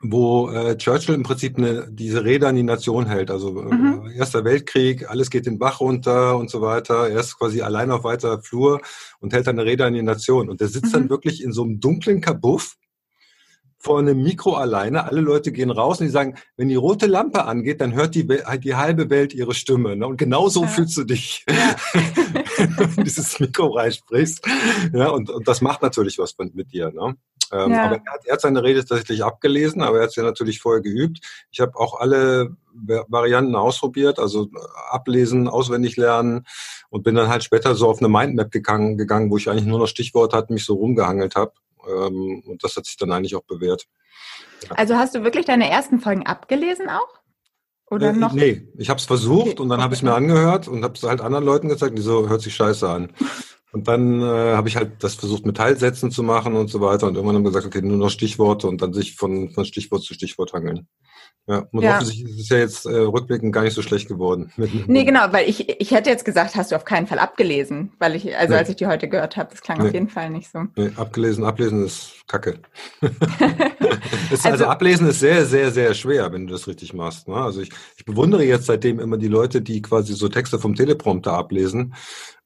wo 0.00 0.50
äh, 0.50 0.76
Churchill 0.76 1.16
im 1.16 1.24
Prinzip 1.24 1.58
eine, 1.58 1.88
diese 1.90 2.24
Rede 2.24 2.46
an 2.46 2.54
die 2.54 2.62
Nation 2.62 3.06
hält. 3.06 3.30
Also 3.32 3.60
äh, 3.60 3.74
mhm. 3.74 4.10
Erster 4.16 4.44
Weltkrieg, 4.44 5.10
alles 5.10 5.28
geht 5.28 5.46
den 5.46 5.58
Bach 5.58 5.80
runter 5.80 6.36
und 6.36 6.50
so 6.50 6.60
weiter. 6.60 7.08
Er 7.08 7.18
ist 7.18 7.38
quasi 7.38 7.62
allein 7.62 7.90
auf 7.90 8.04
weiter 8.04 8.40
Flur 8.40 8.80
und 9.18 9.32
hält 9.32 9.48
eine 9.48 9.64
Rede 9.64 9.84
an 9.84 9.94
die 9.94 10.02
Nation. 10.02 10.48
Und 10.48 10.60
der 10.60 10.68
sitzt 10.68 10.92
mhm. 10.92 10.92
dann 10.92 11.10
wirklich 11.10 11.42
in 11.42 11.52
so 11.52 11.64
einem 11.64 11.80
dunklen 11.80 12.20
Kabuff 12.20 12.76
vor 13.78 14.00
einem 14.00 14.22
Mikro 14.22 14.54
alleine. 14.54 15.04
Alle 15.04 15.20
Leute 15.20 15.52
gehen 15.52 15.70
raus 15.70 16.00
und 16.00 16.06
die 16.06 16.12
sagen, 16.12 16.34
wenn 16.56 16.68
die 16.68 16.74
rote 16.74 17.06
Lampe 17.06 17.44
angeht, 17.44 17.80
dann 17.80 17.94
hört 17.94 18.14
die, 18.14 18.26
die 18.26 18.74
halbe 18.74 19.08
Welt 19.08 19.32
ihre 19.32 19.54
Stimme. 19.54 19.96
Ne? 19.96 20.06
Und 20.06 20.16
genau 20.16 20.48
so 20.48 20.62
ja. 20.62 20.68
fühlst 20.68 20.96
du 20.96 21.04
dich, 21.04 21.44
ja. 21.48 21.76
wenn 22.56 22.96
du 22.96 23.02
dieses 23.04 23.38
Mikro 23.38 23.68
reinsprichst. 23.68 24.44
Ja, 24.92 25.10
und, 25.10 25.30
und 25.30 25.46
das 25.46 25.60
macht 25.60 25.82
natürlich 25.82 26.18
was 26.18 26.34
mit 26.38 26.72
dir. 26.72 26.90
Ne? 26.90 27.16
Ähm, 27.52 27.70
ja. 27.70 27.84
Aber 27.84 27.96
er 28.04 28.12
hat, 28.12 28.26
er 28.26 28.32
hat 28.34 28.40
seine 28.40 28.62
Rede 28.62 28.84
tatsächlich 28.84 29.24
abgelesen, 29.24 29.82
aber 29.82 29.98
er 29.98 30.04
hat 30.04 30.12
sie 30.12 30.22
natürlich 30.22 30.60
vorher 30.60 30.82
geübt. 30.82 31.20
Ich 31.50 31.60
habe 31.60 31.78
auch 31.78 32.00
alle 32.00 32.56
Varianten 32.74 33.56
ausprobiert, 33.56 34.18
also 34.18 34.48
ablesen, 34.90 35.48
auswendig 35.48 35.96
lernen 35.96 36.46
und 36.90 37.02
bin 37.02 37.14
dann 37.14 37.28
halt 37.28 37.42
später 37.42 37.74
so 37.74 37.88
auf 37.88 37.98
eine 37.98 38.08
Mindmap 38.08 38.50
gegangen, 38.50 38.98
gegangen 38.98 39.30
wo 39.30 39.36
ich 39.36 39.48
eigentlich 39.48 39.66
nur 39.66 39.78
noch 39.78 39.88
Stichworte 39.88 40.36
hatte, 40.36 40.52
mich 40.52 40.64
so 40.64 40.74
rumgehangelt 40.74 41.36
habe. 41.36 41.52
Ähm, 41.88 42.42
und 42.46 42.62
das 42.62 42.76
hat 42.76 42.86
sich 42.86 42.96
dann 42.96 43.12
eigentlich 43.12 43.34
auch 43.34 43.44
bewährt. 43.44 43.86
Also 44.70 44.96
hast 44.96 45.14
du 45.14 45.22
wirklich 45.22 45.46
deine 45.46 45.70
ersten 45.70 46.00
Folgen 46.00 46.26
abgelesen 46.26 46.88
auch? 46.88 47.08
Oder 47.90 48.10
äh, 48.10 48.12
noch? 48.12 48.32
Nee, 48.32 48.68
ich 48.76 48.90
habe 48.90 48.98
es 48.98 49.06
versucht 49.06 49.52
okay. 49.52 49.62
und 49.62 49.68
dann 49.68 49.82
habe 49.82 49.94
ich 49.94 50.00
es 50.00 50.02
mir 50.02 50.14
angehört 50.14 50.68
und 50.68 50.84
habe 50.84 50.94
es 50.94 51.02
halt 51.02 51.20
anderen 51.20 51.44
Leuten 51.44 51.68
gezeigt, 51.68 51.96
die 51.96 52.02
so, 52.02 52.28
hört 52.28 52.42
sich 52.42 52.54
scheiße 52.54 52.88
an. 52.88 53.12
Und 53.70 53.86
dann 53.86 54.22
äh, 54.22 54.54
habe 54.56 54.66
ich 54.68 54.76
halt 54.76 55.04
das 55.04 55.14
versucht 55.14 55.44
mit 55.44 55.58
Teilsätzen 55.58 56.10
zu 56.10 56.22
machen 56.22 56.56
und 56.56 56.68
so 56.68 56.80
weiter 56.80 57.06
und 57.06 57.16
irgendwann 57.16 57.36
haben 57.36 57.42
wir 57.42 57.50
gesagt, 57.50 57.66
okay, 57.66 57.82
nur 57.82 57.98
noch 57.98 58.08
Stichworte 58.08 58.66
und 58.66 58.80
dann 58.80 58.94
sich 58.94 59.14
von, 59.14 59.50
von 59.50 59.66
Stichwort 59.66 60.02
zu 60.02 60.14
Stichwort 60.14 60.54
hangeln. 60.54 60.88
Ja, 61.48 61.66
und 61.72 61.82
ja. 61.82 61.94
offensichtlich 61.96 62.28
ist 62.28 62.40
es 62.40 62.48
ja 62.50 62.58
jetzt 62.58 62.84
äh, 62.84 62.90
rückblickend 62.90 63.54
gar 63.54 63.62
nicht 63.62 63.72
so 63.72 63.80
schlecht 63.80 64.06
geworden. 64.06 64.52
Nee, 64.86 65.04
genau, 65.04 65.32
weil 65.32 65.48
ich, 65.48 65.80
ich 65.80 65.90
hätte 65.92 66.10
jetzt 66.10 66.24
gesagt, 66.24 66.54
hast 66.56 66.72
du 66.72 66.76
auf 66.76 66.84
keinen 66.84 67.06
Fall 67.06 67.18
abgelesen, 67.18 67.92
weil 67.98 68.14
ich, 68.14 68.36
also 68.36 68.52
nee. 68.52 68.58
als 68.58 68.68
ich 68.68 68.76
die 68.76 68.86
heute 68.86 69.08
gehört 69.08 69.36
habe, 69.36 69.50
das 69.50 69.62
klang 69.62 69.78
nee. 69.78 69.88
auf 69.88 69.94
jeden 69.94 70.08
Fall 70.08 70.30
nicht 70.30 70.50
so. 70.50 70.64
Nee, 70.76 70.90
abgelesen, 70.96 71.44
ablesen 71.44 71.84
ist 71.84 72.22
Kacke. 72.26 72.60
ist, 73.00 74.44
also, 74.44 74.48
also, 74.48 74.66
ablesen 74.66 75.08
ist 75.08 75.20
sehr, 75.20 75.46
sehr, 75.46 75.70
sehr 75.70 75.94
schwer, 75.94 76.32
wenn 76.32 76.46
du 76.46 76.52
das 76.52 76.66
richtig 76.66 76.92
machst. 76.92 77.28
Ne? 77.28 77.36
Also 77.36 77.60
ich, 77.60 77.70
ich 77.96 78.04
bewundere 78.04 78.44
jetzt 78.44 78.66
seitdem 78.66 79.00
immer 79.00 79.16
die 79.16 79.28
Leute, 79.28 79.62
die 79.62 79.80
quasi 79.80 80.14
so 80.14 80.28
Texte 80.28 80.58
vom 80.58 80.74
Teleprompter 80.74 81.32
ablesen 81.32 81.94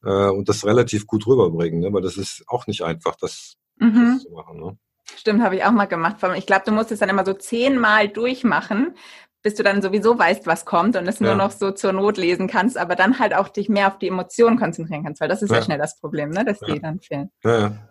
äh, 0.04 0.28
und 0.28 0.48
das 0.48 0.64
relativ 0.64 1.06
gut 1.06 1.26
rüberbringen, 1.26 1.80
ne? 1.80 1.92
weil 1.92 2.02
das 2.02 2.16
ist 2.16 2.44
auch 2.46 2.66
nicht 2.68 2.82
einfach, 2.82 3.16
das, 3.16 3.54
mhm. 3.78 4.14
das 4.14 4.22
zu 4.22 4.30
machen. 4.30 4.60
Ne? 4.60 4.78
Stimmt, 5.16 5.42
habe 5.42 5.56
ich 5.56 5.64
auch 5.64 5.70
mal 5.70 5.86
gemacht. 5.86 6.16
Ich 6.36 6.46
glaube, 6.46 6.64
du 6.66 6.72
musst 6.72 6.92
es 6.92 6.98
dann 6.98 7.08
immer 7.08 7.24
so 7.24 7.32
zehnmal 7.34 8.08
durchmachen, 8.08 8.94
bis 9.42 9.54
du 9.54 9.62
dann 9.62 9.82
sowieso 9.82 10.18
weißt, 10.18 10.46
was 10.46 10.64
kommt 10.64 10.96
und 10.96 11.06
es 11.06 11.18
ja. 11.18 11.26
nur 11.26 11.34
noch 11.34 11.50
so 11.50 11.72
zur 11.72 11.92
Not 11.92 12.16
lesen 12.16 12.46
kannst, 12.46 12.78
aber 12.78 12.94
dann 12.94 13.18
halt 13.18 13.34
auch 13.34 13.48
dich 13.48 13.68
mehr 13.68 13.88
auf 13.88 13.98
die 13.98 14.08
Emotionen 14.08 14.58
konzentrieren 14.58 15.04
kannst, 15.04 15.20
weil 15.20 15.28
das 15.28 15.42
ist 15.42 15.50
ja, 15.50 15.56
ja 15.56 15.62
schnell 15.62 15.78
das 15.78 15.98
Problem, 15.98 16.30
ne? 16.30 16.44
dass 16.44 16.60
ja. 16.60 16.66
die 16.68 16.80
dann 16.80 17.00
fehlen. 17.00 17.30
Ja, 17.44 17.90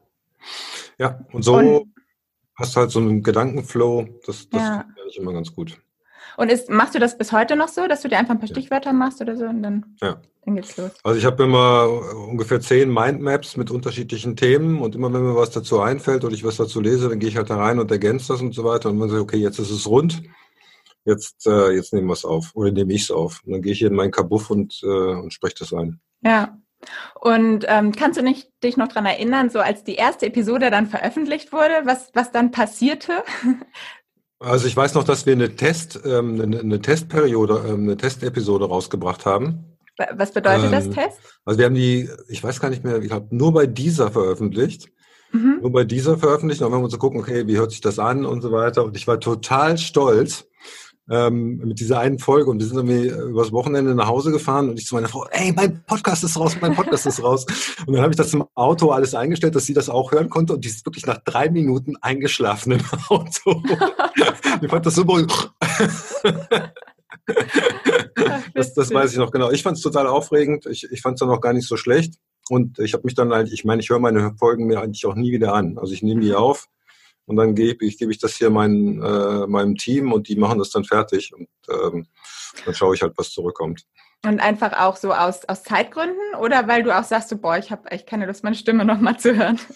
ja. 0.98 1.20
und 1.32 1.44
so 1.44 1.56
und, 1.56 1.94
hast 2.56 2.76
du 2.76 2.80
halt 2.80 2.92
so 2.92 3.00
einen 3.00 3.22
Gedankenflow, 3.22 4.08
das, 4.26 4.50
das 4.50 4.62
ja. 4.62 4.86
ich 5.08 5.18
immer 5.18 5.34
ganz 5.34 5.54
gut. 5.54 5.80
Und 6.38 6.52
ist, 6.52 6.70
machst 6.70 6.96
du 6.96 7.00
das 7.00 7.18
bis 7.18 7.32
heute 7.32 7.56
noch 7.56 7.68
so, 7.68 7.88
dass 7.88 8.02
du 8.02 8.08
dir 8.08 8.18
einfach 8.18 8.34
ein 8.34 8.40
paar 8.40 8.48
Stichwörter 8.48 8.94
machst 8.94 9.22
oder 9.22 9.36
so 9.36 9.46
und 9.46 9.64
dann, 9.64 9.98
ja. 10.02 10.18
dann 10.46 10.56
geht's 10.56 10.78
los? 10.78 10.92
Also 11.04 11.20
ich 11.20 11.26
habe 11.26 11.44
immer 11.44 11.88
ungefähr 12.28 12.62
zehn 12.62 12.92
Mindmaps 12.92 13.58
mit 13.58 13.72
unterschiedlichen 13.72 14.36
Themen 14.36 14.82
und 14.82 14.96
immer 14.96 15.14
wenn 15.14 15.24
mir 15.24 15.36
was 15.36 15.52
dazu 15.52 15.80
einfällt 15.80 16.24
oder 16.24 16.34
ich 16.34 16.44
was 16.44 16.58
dazu 16.58 16.82
lese, 16.82 17.10
dann 17.10 17.20
gehe 17.20 17.30
ich 17.30 17.38
halt 17.38 17.50
da 17.50 17.58
rein 17.58 17.80
und 17.80 17.92
ergänze 17.92 18.34
das 18.34 18.42
und 18.42 18.54
so 18.54 18.64
weiter 18.64 18.90
und 18.90 19.00
sage 19.00 19.16
ich, 19.16 19.20
okay, 19.20 19.38
jetzt 19.38 19.60
ist 19.60 19.72
es 19.72 19.88
rund, 19.88 20.22
jetzt, 21.06 21.48
äh, 21.48 21.72
jetzt 21.72 21.94
nehmen 21.94 22.08
wir 22.08 22.14
es 22.14 22.26
auf 22.26 22.52
oder 22.54 22.72
nehme 22.72 22.94
ich 22.94 23.04
es 23.04 23.12
auf. 23.12 23.42
Und 23.46 23.54
dann 23.54 23.62
gehe 23.62 23.74
ich 23.74 23.80
hier 23.80 23.90
in 23.90 23.96
meinen 23.96 24.12
Kabuff 24.12 24.50
und, 24.50 24.82
äh, 24.84 24.88
und 24.88 25.34
spreche 25.34 25.56
das 25.60 25.74
ein. 25.74 26.00
Ja. 26.22 26.58
Und 27.20 27.66
ähm, 27.68 27.92
kannst 27.92 28.20
du 28.20 28.24
nicht, 28.24 28.50
dich 28.64 28.76
noch 28.76 28.88
dran 28.88 29.06
erinnern, 29.06 29.52
so 29.52 29.60
als 29.60 29.84
die 29.84 29.96
erste 29.96 30.26
Episode 30.26 30.72
dann 30.72 30.88
veröffentlicht 30.88 31.54
wurde, 31.54 31.82
was, 31.84 32.10
was 32.14 32.32
dann 32.32 32.52
passierte? 32.52 33.24
Also 34.42 34.66
ich 34.66 34.76
weiß 34.76 34.96
noch, 34.96 35.04
dass 35.04 35.28
wir 35.28 35.34
eine 35.34 35.56
Test, 35.56 36.00
ähm, 36.04 36.42
eine, 36.42 36.60
eine 36.60 36.82
Testperiode, 36.82 37.64
ähm, 37.68 37.84
eine 37.84 37.96
Testepisode 37.96 38.66
rausgebracht 38.66 39.26
haben. 39.26 39.78
Was 40.16 40.32
bedeutet 40.32 40.66
ähm, 40.66 40.72
das 40.72 40.90
Test? 40.90 41.20
Also 41.46 41.60
wir 41.60 41.68
haben 41.68 41.76
die, 41.76 42.10
ich 42.28 42.44
weiß 42.44 42.60
gar 42.60 42.70
nicht 42.70 42.84
mehr, 42.84 43.00
ich 43.00 43.08
glaube, 43.08 43.28
nur 43.30 43.54
bei 43.54 43.68
dieser 43.68 44.10
veröffentlicht. 44.10 44.90
Mhm. 45.32 45.60
Nur 45.62 45.72
bei 45.72 45.84
dieser 45.84 46.18
veröffentlicht. 46.18 46.64
Und 46.64 46.72
wir 46.72 46.80
uns 46.80 46.92
so 46.92 46.98
gucken, 46.98 47.20
okay, 47.20 47.46
wie 47.46 47.58
hört 47.58 47.70
sich 47.70 47.82
das 47.82 48.00
an 48.00 48.26
und 48.26 48.42
so 48.42 48.52
weiter. 48.52 48.84
Und 48.84 48.98
ich 48.98 49.08
war 49.08 49.20
total 49.20 49.78
stolz, 49.78 50.48
ähm, 51.12 51.58
mit 51.58 51.80
dieser 51.80 52.00
einen 52.00 52.20
Folge 52.20 52.50
und 52.50 52.60
wir 52.60 52.66
sind 52.66 52.78
irgendwie 52.78 53.10
übers 53.10 53.52
Wochenende 53.52 53.94
nach 53.96 54.08
Hause 54.08 54.32
gefahren 54.32 54.70
und 54.70 54.80
ich 54.80 54.86
zu 54.86 54.96
meiner 54.96 55.10
Frau, 55.10 55.26
ey, 55.32 55.52
mein 55.52 55.84
Podcast 55.84 56.24
ist 56.24 56.40
raus, 56.40 56.56
mein 56.62 56.74
Podcast 56.74 57.06
ist 57.06 57.22
raus. 57.22 57.46
Und 57.86 57.94
dann 57.94 58.02
habe 58.02 58.14
ich 58.14 58.18
das 58.18 58.34
im 58.34 58.46
Auto 58.54 58.92
alles 58.92 59.16
eingestellt, 59.16 59.56
dass 59.56 59.66
sie 59.66 59.74
das 59.74 59.90
auch 59.90 60.12
hören 60.12 60.30
konnte 60.30 60.54
und 60.54 60.64
die 60.64 60.70
ist 60.70 60.86
wirklich 60.86 61.06
nach 61.06 61.18
drei 61.18 61.50
Minuten 61.50 61.96
eingeschlafen 62.00 62.74
im 62.74 62.82
Auto. 63.10 63.62
ich 64.62 64.70
fand 64.70 64.86
das 64.86 64.96
super. 64.96 65.26
das, 68.54 68.74
das 68.74 68.94
weiß 68.94 69.12
ich 69.12 69.18
noch 69.18 69.32
genau. 69.32 69.52
Ich 69.52 69.64
fand 69.64 69.78
es 69.78 69.84
total 69.84 70.08
aufregend. 70.08 70.66
Ich, 70.66 70.84
ich 70.92 71.02
fand 71.02 71.16
es 71.16 71.20
dann 71.20 71.30
auch 71.30 71.42
gar 71.42 71.54
nicht 71.54 71.68
so 71.68 71.78
schlecht. 71.78 72.16
Und 72.50 72.80
ich 72.80 72.94
habe 72.94 73.04
mich 73.06 73.16
dann 73.16 73.32
halt, 73.32 73.52
ich 73.52 73.64
meine, 73.64 73.82
ich 73.82 73.90
höre 73.90 74.00
meine 74.00 74.34
Folgen 74.38 74.66
mir 74.66 74.82
eigentlich 74.82 75.06
auch 75.06 75.16
nie 75.16 75.32
wieder 75.32 75.54
an. 75.54 75.78
Also 75.78 75.94
ich 75.94 76.04
nehme 76.04 76.22
die 76.22 76.34
auf 76.34 76.68
und 77.26 77.36
dann 77.38 77.56
gebe 77.56 77.86
ich, 77.86 77.98
gebe 77.98 78.12
ich 78.12 78.20
das 78.20 78.36
hier 78.36 78.50
mein, 78.50 79.02
äh, 79.02 79.48
meinem 79.48 79.76
Team 79.78 80.12
und 80.12 80.28
die 80.28 80.36
machen 80.36 80.60
das 80.60 80.70
dann 80.70 80.84
fertig 80.84 81.34
und 81.34 81.48
ähm, 81.70 82.08
dann 82.66 82.74
schaue 82.74 82.96
ich 82.96 83.02
halt, 83.02 83.14
was 83.16 83.32
zurückkommt. 83.32 83.86
Und 84.24 84.40
einfach 84.40 84.74
auch 84.74 84.98
so 84.98 85.14
aus, 85.14 85.46
aus 85.46 85.64
Zeitgründen 85.64 86.36
oder 86.40 86.68
weil 86.68 86.84
du 86.84 86.96
auch 86.96 87.04
sagst, 87.04 87.30
so, 87.30 87.38
boah, 87.38 87.58
ich 87.58 87.72
habe 87.72 87.90
echt 87.90 88.06
keine 88.06 88.28
Lust, 88.28 88.44
meine 88.44 88.56
Stimme 88.56 88.86
nochmal 88.86 89.18
zu 89.18 89.36
hören? 89.36 89.60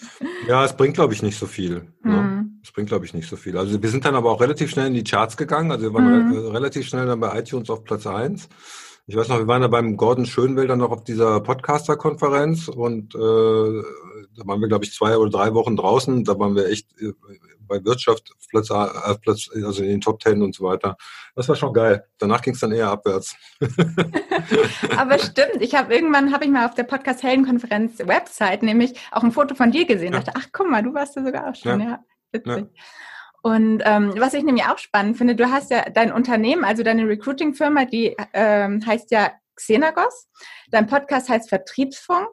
Ja, 0.46 0.64
es 0.64 0.76
bringt, 0.76 0.94
glaube 0.94 1.12
ich, 1.12 1.22
nicht 1.24 1.36
so 1.36 1.46
viel. 1.46 1.88
Ne? 2.04 2.12
Mhm. 2.12 2.60
Das 2.62 2.70
bringt, 2.70 2.88
glaube 2.88 3.04
ich, 3.04 3.12
nicht 3.12 3.28
so 3.28 3.34
viel. 3.34 3.58
Also 3.58 3.82
wir 3.82 3.88
sind 3.88 4.04
dann 4.04 4.14
aber 4.14 4.30
auch 4.30 4.40
relativ 4.40 4.70
schnell 4.70 4.86
in 4.86 4.94
die 4.94 5.02
Charts 5.02 5.36
gegangen. 5.36 5.72
Also 5.72 5.86
wir 5.86 5.94
waren 5.94 6.28
mhm. 6.28 6.32
re 6.32 6.52
relativ 6.52 6.86
schnell 6.86 7.06
dann 7.06 7.18
bei 7.18 7.36
iTunes 7.36 7.68
auf 7.68 7.82
Platz 7.82 8.06
eins. 8.06 8.48
Ich 9.08 9.16
weiß 9.16 9.28
noch, 9.28 9.38
wir 9.38 9.48
waren 9.48 9.62
da 9.62 9.68
beim 9.68 9.96
Gordon 9.96 10.26
Schönwälder 10.26 10.76
noch 10.76 10.90
auf 10.90 11.02
dieser 11.02 11.40
Podcaster-Konferenz 11.40 12.68
und 12.68 13.14
äh, 13.14 13.18
da 13.18 14.46
waren 14.46 14.60
wir, 14.60 14.68
glaube 14.68 14.84
ich, 14.84 14.92
zwei 14.92 15.16
oder 15.16 15.30
drei 15.30 15.54
Wochen 15.54 15.76
draußen. 15.76 16.24
Da 16.24 16.38
waren 16.38 16.54
wir 16.54 16.68
echt 16.68 16.88
äh, 17.00 17.12
bei 17.66 17.84
Wirtschaft 17.84 18.32
Platz, 18.50 18.70
äh, 18.70 19.14
Platz, 19.20 19.48
also 19.54 19.82
in 19.82 19.88
den 19.88 20.00
Top 20.00 20.20
Ten 20.20 20.42
und 20.42 20.54
so 20.54 20.64
weiter. 20.64 20.96
Das 21.34 21.48
war 21.48 21.56
schon 21.56 21.72
geil. 21.72 22.04
Danach 22.18 22.42
ging 22.42 22.54
es 22.54 22.60
dann 22.60 22.72
eher 22.72 22.88
abwärts. 22.88 23.36
Aber 24.96 25.18
stimmt, 25.18 25.60
ich 25.60 25.74
habe 25.74 25.94
irgendwann 25.94 26.32
habe 26.32 26.44
ich 26.44 26.50
mal 26.50 26.66
auf 26.66 26.74
der 26.74 26.84
Podcast 26.84 27.22
Helden 27.22 27.46
Konferenz 27.46 27.98
Website 27.98 28.62
nämlich 28.62 28.98
auch 29.10 29.22
ein 29.22 29.32
Foto 29.32 29.54
von 29.54 29.70
dir 29.70 29.86
gesehen. 29.86 30.12
Ja. 30.12 30.20
dachte, 30.20 30.32
ach 30.36 30.48
guck 30.52 30.70
mal, 30.70 30.82
du 30.82 30.94
warst 30.94 31.16
da 31.16 31.24
sogar 31.24 31.50
auch 31.50 31.54
schon. 31.54 31.80
Ja, 31.80 31.86
ja 31.86 32.04
witzig. 32.32 32.66
Ja. 32.72 32.82
Und 33.42 33.82
ähm, 33.84 34.14
was 34.16 34.34
ich 34.34 34.42
nämlich 34.42 34.64
auch 34.64 34.78
spannend 34.78 35.18
finde, 35.18 35.36
du 35.36 35.50
hast 35.50 35.70
ja 35.70 35.88
dein 35.88 36.10
Unternehmen, 36.10 36.64
also 36.64 36.82
deine 36.82 37.06
Recruiting-Firma, 37.06 37.84
die 37.84 38.16
ähm, 38.32 38.84
heißt 38.84 39.12
ja 39.12 39.30
Xenagos. 39.54 40.28
Dein 40.70 40.86
Podcast 40.86 41.28
heißt 41.28 41.48
Vertriebsfunk. 41.48 42.28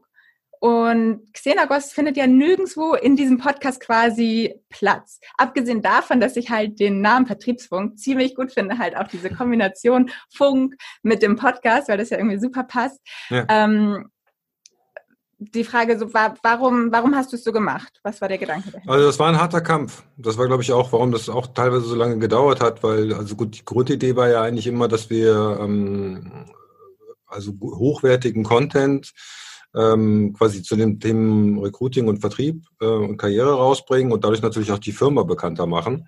Und 0.64 1.34
Xenagos 1.34 1.92
findet 1.92 2.16
ja 2.16 2.26
nirgendwo 2.26 2.94
in 2.94 3.18
diesem 3.18 3.38
Podcast 3.38 3.82
quasi 3.82 4.62
Platz. 4.70 5.20
Abgesehen 5.38 5.82
davon, 5.82 6.22
dass 6.22 6.38
ich 6.38 6.52
halt 6.52 6.80
den 6.80 7.02
Namen 7.02 7.28
Vertriebsfunk 7.28 8.00
ziemlich 8.00 8.34
gut 8.34 8.54
finde, 8.54 8.78
halt 8.78 8.96
auch 8.96 9.10
diese 9.10 9.30
Kombination 9.30 10.10
Funk 10.34 10.76
mit 11.02 11.22
dem 11.22 11.36
Podcast, 11.36 11.90
weil 11.90 11.98
das 11.98 12.12
ja 12.12 12.18
irgendwie 12.18 12.40
super 12.40 12.64
passt. 12.64 13.02
Ja. 13.30 13.46
Ähm, 13.50 14.06
die 15.38 15.66
Frage 15.66 16.00
so 16.00 16.14
war, 16.14 16.36
warum, 16.44 16.94
warum 16.94 17.14
hast 17.14 17.34
du 17.34 17.36
es 17.36 17.44
so 17.44 17.52
gemacht? 17.52 18.00
Was 18.02 18.22
war 18.22 18.30
der 18.30 18.38
Gedanke 18.38 18.72
dahinter? 18.72 18.90
Also 18.90 19.06
das 19.08 19.20
war 19.20 19.28
ein 19.28 19.42
harter 19.42 19.60
Kampf. 19.60 20.04
Das 20.16 20.38
war, 20.38 20.48
glaube 20.48 20.64
ich, 20.64 20.72
auch, 20.72 20.94
warum 20.94 21.12
das 21.12 21.28
auch 21.28 21.48
teilweise 21.48 21.88
so 21.88 21.96
lange 21.96 22.20
gedauert 22.20 22.62
hat, 22.62 22.84
weil, 22.84 23.14
also 23.14 23.36
gut, 23.36 23.58
die 23.58 23.66
Grundidee 23.66 24.16
war 24.16 24.30
ja 24.30 24.42
eigentlich 24.42 24.68
immer, 24.68 24.88
dass 24.88 25.10
wir 25.10 25.60
ähm, 25.60 26.46
also 27.28 27.52
hochwertigen 27.62 28.46
Content 28.46 29.12
ähm, 29.76 30.34
quasi 30.38 30.62
zu 30.62 30.76
den 30.76 31.00
Themen 31.00 31.60
Recruiting 31.60 32.08
und 32.08 32.20
Vertrieb 32.20 32.66
äh, 32.80 32.86
und 32.86 33.18
Karriere 33.18 33.54
rausbringen 33.54 34.12
und 34.12 34.24
dadurch 34.24 34.42
natürlich 34.42 34.72
auch 34.72 34.80
die 34.80 34.92
Firma 34.92 35.24
bekannter 35.24 35.66
machen. 35.66 36.08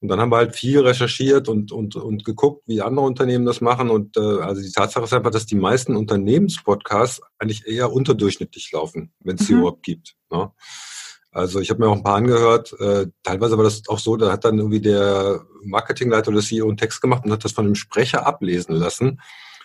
Und 0.00 0.08
dann 0.08 0.20
haben 0.20 0.30
wir 0.30 0.36
halt 0.36 0.54
viel 0.54 0.78
recherchiert 0.80 1.48
und, 1.48 1.72
und, 1.72 1.96
und 1.96 2.24
geguckt, 2.24 2.62
wie 2.66 2.82
andere 2.82 3.04
Unternehmen 3.04 3.44
das 3.44 3.60
machen. 3.60 3.90
Und 3.90 4.16
äh, 4.16 4.20
also 4.20 4.62
die 4.62 4.70
Tatsache 4.70 5.04
ist 5.04 5.12
einfach, 5.12 5.32
dass 5.32 5.46
die 5.46 5.56
meisten 5.56 5.96
Unternehmenspodcasts 5.96 7.20
eigentlich 7.38 7.66
eher 7.66 7.92
unterdurchschnittlich 7.92 8.70
laufen, 8.72 9.12
wenn 9.20 9.36
es 9.36 9.46
sie 9.46 9.54
mhm. 9.54 9.60
überhaupt 9.60 9.82
gibt. 9.82 10.14
Ne? 10.30 10.52
Also 11.32 11.60
ich 11.60 11.70
habe 11.70 11.80
mir 11.80 11.88
auch 11.88 11.96
ein 11.96 12.04
paar 12.04 12.16
angehört. 12.16 12.72
Äh, 12.78 13.06
teilweise 13.24 13.56
war 13.56 13.64
das 13.64 13.82
auch 13.88 13.98
so, 13.98 14.16
da 14.16 14.30
hat 14.30 14.44
dann 14.44 14.58
irgendwie 14.58 14.80
der 14.80 15.44
Marketingleiter 15.64 16.30
oder 16.30 16.40
CEO 16.40 16.68
einen 16.68 16.76
Text 16.76 17.00
gemacht 17.00 17.24
und 17.24 17.32
hat 17.32 17.44
das 17.44 17.52
von 17.52 17.64
einem 17.64 17.74
Sprecher 17.74 18.24
ablesen 18.24 18.76
lassen. 18.76 19.20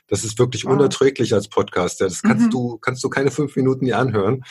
Das 0.08 0.24
ist 0.24 0.38
wirklich 0.40 0.66
wow. 0.66 0.74
unerträglich 0.74 1.34
als 1.34 1.48
Podcaster. 1.48 2.06
Das 2.06 2.22
kannst 2.22 2.48
mhm. 2.48 2.52
du, 2.52 2.78
kannst 2.78 3.04
du 3.04 3.10
keine 3.10 3.32
fünf 3.32 3.56
Minuten 3.56 3.86
dir 3.86 3.98
anhören. 3.98 4.44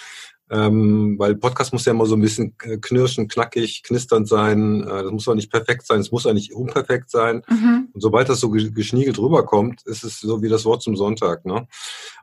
Ähm, 0.50 1.14
weil 1.18 1.34
Podcast 1.36 1.72
muss 1.72 1.86
ja 1.86 1.92
immer 1.92 2.04
so 2.04 2.14
ein 2.14 2.20
bisschen 2.20 2.58
knirschen, 2.58 3.26
knackig, 3.26 3.82
knisternd 3.84 4.28
sein. 4.28 4.82
Äh, 4.82 5.04
das 5.04 5.10
muss 5.10 5.26
auch 5.26 5.34
nicht 5.34 5.50
perfekt 5.50 5.86
sein, 5.86 6.00
es 6.00 6.12
muss 6.12 6.26
auch 6.26 6.34
nicht 6.34 6.52
unperfekt 6.52 7.10
sein. 7.10 7.42
Mhm. 7.48 7.88
Und 7.90 8.00
sobald 8.00 8.28
das 8.28 8.40
so 8.40 8.50
geschniegelt 8.50 9.18
rüberkommt, 9.18 9.80
ist 9.86 10.04
es 10.04 10.20
so 10.20 10.42
wie 10.42 10.50
das 10.50 10.66
Wort 10.66 10.82
zum 10.82 10.94
Sonntag. 10.94 11.46
Ne? 11.46 11.66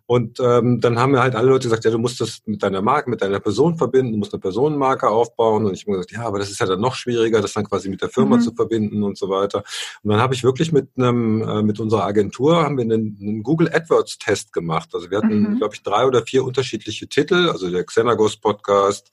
Und 0.10 0.40
ähm, 0.40 0.82
dann 0.82 0.98
haben 0.98 1.12
mir 1.12 1.22
halt 1.22 1.36
alle 1.36 1.50
Leute 1.50 1.68
gesagt, 1.68 1.86
ja, 1.86 1.92
du 1.92 2.00
musst 2.00 2.20
das 2.20 2.42
mit 2.48 2.64
deiner 2.64 2.82
Marke, 2.82 3.12
mit 3.12 3.22
deiner 3.22 3.40
Person 3.40 3.78
verbinden, 3.78 4.14
du 4.14 4.18
musst 4.18 4.34
eine 4.34 4.42
Personenmarke 4.42 5.08
aufbauen. 5.08 5.68
Und 5.68 5.76
ich 5.76 5.84
habe 5.84 5.92
gesagt, 5.92 6.12
ja, 6.12 6.24
aber 6.24 6.40
das 6.40 6.50
ist 6.50 6.60
ja 6.60 6.66
dann 6.66 6.82
noch 6.82 6.96
schwieriger, 6.96 7.42
das 7.42 7.54
dann 7.54 7.66
quasi 7.66 7.90
mit 7.90 8.02
der 8.02 8.10
Firma 8.10 8.38
mhm. 8.38 8.42
zu 8.42 8.56
verbinden 8.56 9.04
und 9.04 9.20
so 9.20 9.30
weiter. 9.30 9.64
Und 10.02 10.10
dann 10.10 10.20
habe 10.20 10.34
ich 10.34 10.44
wirklich 10.44 10.72
mit 10.72 10.90
einem, 10.98 11.44
äh, 11.44 11.62
mit 11.62 11.80
unserer 11.80 12.06
Agentur 12.06 12.56
haben 12.56 12.78
wir 12.78 12.86
einen, 12.86 13.20
einen 13.22 13.44
Google 13.44 13.70
AdWords 13.72 14.18
Test 14.18 14.52
gemacht. 14.52 14.90
Also 14.94 15.12
wir 15.12 15.20
hatten, 15.20 15.42
mhm. 15.42 15.58
glaube 15.60 15.76
ich, 15.76 15.84
drei 15.84 16.08
oder 16.08 16.24
vier 16.24 16.44
unterschiedliche 16.44 17.08
Titel, 17.08 17.48
also 17.48 17.70
der 17.70 17.84
Xenagos 17.84 18.38
Podcast, 18.38 19.12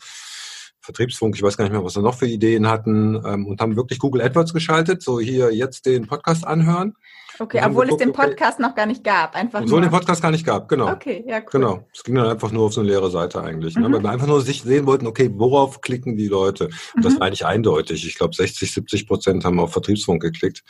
Vertriebsfunk, 0.80 1.36
ich 1.36 1.42
weiß 1.42 1.58
gar 1.58 1.64
nicht 1.64 1.72
mehr, 1.72 1.84
was 1.84 1.96
wir 1.96 2.02
noch 2.02 2.14
für 2.14 2.26
Ideen 2.26 2.70
hatten, 2.70 3.22
ähm, 3.22 3.46
und 3.46 3.60
haben 3.60 3.76
wirklich 3.76 3.98
Google 3.98 4.22
AdWords 4.22 4.54
geschaltet, 4.54 5.02
so 5.02 5.20
hier 5.20 5.52
jetzt 5.52 5.84
den 5.84 6.06
Podcast 6.06 6.46
anhören. 6.46 6.94
Okay, 7.38 7.60
obwohl 7.64 7.84
geguckt, 7.84 8.00
es 8.00 8.06
den 8.06 8.12
Podcast 8.12 8.58
okay, 8.58 8.68
noch 8.68 8.74
gar 8.74 8.86
nicht 8.86 9.04
gab, 9.04 9.34
einfach. 9.34 9.60
Obwohl 9.60 9.80
nur. 9.80 9.88
den 9.88 9.90
Podcast 9.90 10.22
gar 10.22 10.30
nicht 10.30 10.46
gab, 10.46 10.68
genau. 10.68 10.90
Okay, 10.90 11.24
ja, 11.26 11.38
cool. 11.38 11.44
Genau. 11.52 11.86
Es 11.92 12.04
ging 12.04 12.14
dann 12.14 12.28
einfach 12.28 12.52
nur 12.52 12.66
auf 12.66 12.72
so 12.72 12.80
eine 12.80 12.90
leere 12.90 13.10
Seite 13.10 13.42
eigentlich. 13.42 13.76
Ne? 13.76 13.88
Mhm. 13.88 13.94
Weil 13.94 14.02
wir 14.02 14.10
einfach 14.10 14.26
nur 14.26 14.40
sich 14.40 14.62
sehen 14.62 14.86
wollten, 14.86 15.06
okay, 15.06 15.30
worauf 15.34 15.80
klicken 15.80 16.16
die 16.16 16.28
Leute? 16.28 16.64
Und 16.66 16.96
mhm. 16.96 17.02
das 17.02 17.18
war 17.18 17.26
eigentlich 17.26 17.46
eindeutig. 17.46 18.06
Ich 18.06 18.16
glaube, 18.16 18.34
60, 18.34 18.72
70 18.72 19.06
Prozent 19.06 19.44
haben 19.44 19.60
auf 19.60 19.72
Vertriebsfunk 19.72 20.22
geklickt. 20.22 20.64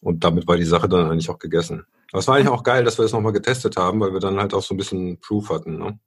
Und 0.00 0.24
damit 0.24 0.48
war 0.48 0.56
die 0.56 0.64
Sache 0.64 0.88
dann 0.88 1.10
eigentlich 1.10 1.30
auch 1.30 1.38
gegessen. 1.38 1.86
Aber 2.10 2.18
es 2.18 2.28
war 2.28 2.36
eigentlich 2.36 2.48
auch 2.48 2.64
geil, 2.64 2.84
dass 2.84 2.98
wir 2.98 3.04
das 3.04 3.12
nochmal 3.12 3.32
getestet 3.32 3.76
haben, 3.76 4.00
weil 4.00 4.12
wir 4.12 4.20
dann 4.20 4.38
halt 4.38 4.52
auch 4.52 4.62
so 4.62 4.74
ein 4.74 4.76
bisschen 4.76 5.18
Proof 5.20 5.48
hatten. 5.48 5.78
Ne? 5.78 5.98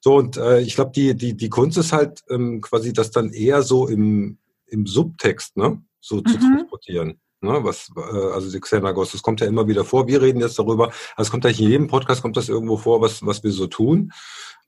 So, 0.00 0.16
und 0.16 0.36
äh, 0.36 0.60
ich 0.60 0.74
glaube, 0.74 0.92
die, 0.94 1.16
die, 1.16 1.36
die 1.36 1.48
Kunst 1.48 1.78
ist 1.78 1.92
halt 1.92 2.22
ähm, 2.30 2.60
quasi 2.60 2.92
das 2.92 3.10
dann 3.10 3.30
eher 3.30 3.62
so 3.62 3.88
im, 3.88 4.38
im 4.66 4.86
Subtext, 4.86 5.56
ne? 5.56 5.82
So 6.00 6.16
mhm. 6.16 6.26
zu 6.26 6.38
transportieren. 6.38 7.20
Ne, 7.40 7.62
was, 7.62 7.90
äh, 7.96 8.00
also 8.00 8.50
die 8.50 8.58
Xenagos, 8.58 9.12
das 9.12 9.22
kommt 9.22 9.40
ja 9.40 9.46
immer 9.46 9.68
wieder 9.68 9.84
vor. 9.84 10.08
Wir 10.08 10.20
reden 10.20 10.40
jetzt 10.40 10.58
darüber. 10.58 10.86
Also 11.16 11.28
es 11.28 11.30
kommt 11.30 11.44
ja 11.44 11.50
in 11.50 11.56
jedem 11.56 11.86
Podcast 11.86 12.20
kommt 12.20 12.36
das 12.36 12.48
irgendwo 12.48 12.76
vor, 12.76 13.00
was, 13.00 13.24
was 13.24 13.44
wir 13.44 13.52
so 13.52 13.68
tun. 13.68 14.12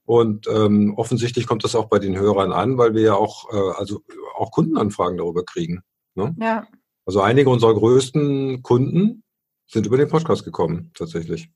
Und 0.05 0.47
ähm, 0.47 0.93
offensichtlich 0.97 1.47
kommt 1.47 1.63
das 1.63 1.75
auch 1.75 1.85
bei 1.85 1.99
den 1.99 2.17
Hörern 2.17 2.51
an, 2.51 2.77
weil 2.77 2.93
wir 2.93 3.01
ja 3.01 3.13
auch, 3.13 3.51
äh, 3.53 3.77
also 3.77 4.03
auch 4.35 4.51
Kundenanfragen 4.51 5.17
darüber 5.17 5.43
kriegen. 5.43 5.83
Ne? 6.15 6.35
Ja. 6.39 6.65
Also 7.05 7.21
einige 7.21 7.49
unserer 7.49 7.73
größten 7.73 8.61
Kunden 8.63 9.23
sind 9.67 9.85
über 9.85 9.97
den 9.97 10.09
Podcast 10.09 10.43
gekommen, 10.43 10.91
tatsächlich. 10.93 11.49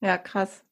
Ja, 0.00 0.18
krass. 0.18 0.64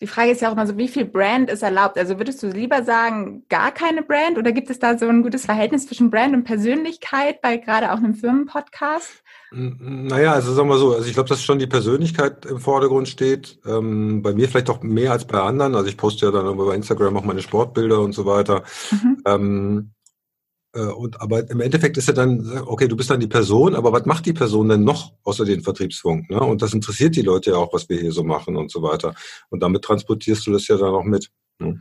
Die 0.00 0.06
Frage 0.06 0.30
ist 0.30 0.40
ja 0.40 0.48
auch 0.48 0.52
immer 0.52 0.66
so, 0.66 0.78
wie 0.78 0.88
viel 0.88 1.04
Brand 1.04 1.50
ist 1.50 1.62
erlaubt? 1.62 1.98
Also 1.98 2.16
würdest 2.16 2.42
du 2.42 2.48
lieber 2.48 2.82
sagen, 2.84 3.44
gar 3.50 3.70
keine 3.70 4.02
Brand 4.02 4.38
oder 4.38 4.50
gibt 4.52 4.70
es 4.70 4.78
da 4.78 4.96
so 4.96 5.06
ein 5.06 5.22
gutes 5.22 5.44
Verhältnis 5.44 5.86
zwischen 5.86 6.10
Brand 6.10 6.34
und 6.34 6.44
Persönlichkeit 6.44 7.42
bei 7.42 7.58
gerade 7.58 7.92
auch 7.92 7.98
einem 7.98 8.14
Firmenpodcast? 8.14 9.22
Naja, 9.52 10.32
also 10.32 10.54
sagen 10.54 10.68
wir 10.68 10.78
so, 10.78 10.94
also 10.94 11.06
ich 11.06 11.14
glaube, 11.14 11.28
dass 11.28 11.42
schon 11.42 11.58
die 11.58 11.66
Persönlichkeit 11.66 12.46
im 12.46 12.60
Vordergrund 12.60 13.08
steht. 13.08 13.58
Ähm, 13.66 14.22
bei 14.22 14.32
mir 14.32 14.48
vielleicht 14.48 14.70
auch 14.70 14.82
mehr 14.82 15.12
als 15.12 15.26
bei 15.26 15.40
anderen. 15.40 15.74
Also 15.74 15.88
ich 15.88 15.96
poste 15.96 16.26
ja 16.26 16.32
dann 16.32 16.46
über 16.46 16.74
Instagram 16.74 17.16
auch 17.16 17.24
meine 17.24 17.42
Sportbilder 17.42 18.00
und 18.00 18.12
so 18.12 18.24
weiter. 18.24 18.62
Mhm. 18.90 19.22
Ähm, 19.26 19.90
äh, 19.98 19.99
und, 20.78 21.20
aber 21.20 21.50
im 21.50 21.60
Endeffekt 21.60 21.96
ist 21.96 22.06
ja 22.06 22.14
dann, 22.14 22.62
okay, 22.66 22.86
du 22.86 22.96
bist 22.96 23.10
dann 23.10 23.18
die 23.18 23.26
Person, 23.26 23.74
aber 23.74 23.92
was 23.92 24.06
macht 24.06 24.26
die 24.26 24.32
Person 24.32 24.68
denn 24.68 24.84
noch 24.84 25.12
außer 25.24 25.44
den 25.44 25.62
Vertriebsfunk? 25.62 26.30
Ne? 26.30 26.38
Und 26.38 26.62
das 26.62 26.74
interessiert 26.74 27.16
die 27.16 27.22
Leute 27.22 27.50
ja 27.50 27.56
auch, 27.56 27.72
was 27.72 27.88
wir 27.88 27.98
hier 27.98 28.12
so 28.12 28.22
machen 28.22 28.56
und 28.56 28.70
so 28.70 28.82
weiter. 28.82 29.14
Und 29.48 29.62
damit 29.62 29.82
transportierst 29.82 30.46
du 30.46 30.52
das 30.52 30.68
ja 30.68 30.76
dann 30.76 30.94
auch 30.94 31.02
mit. 31.02 31.30
Ne? 31.58 31.80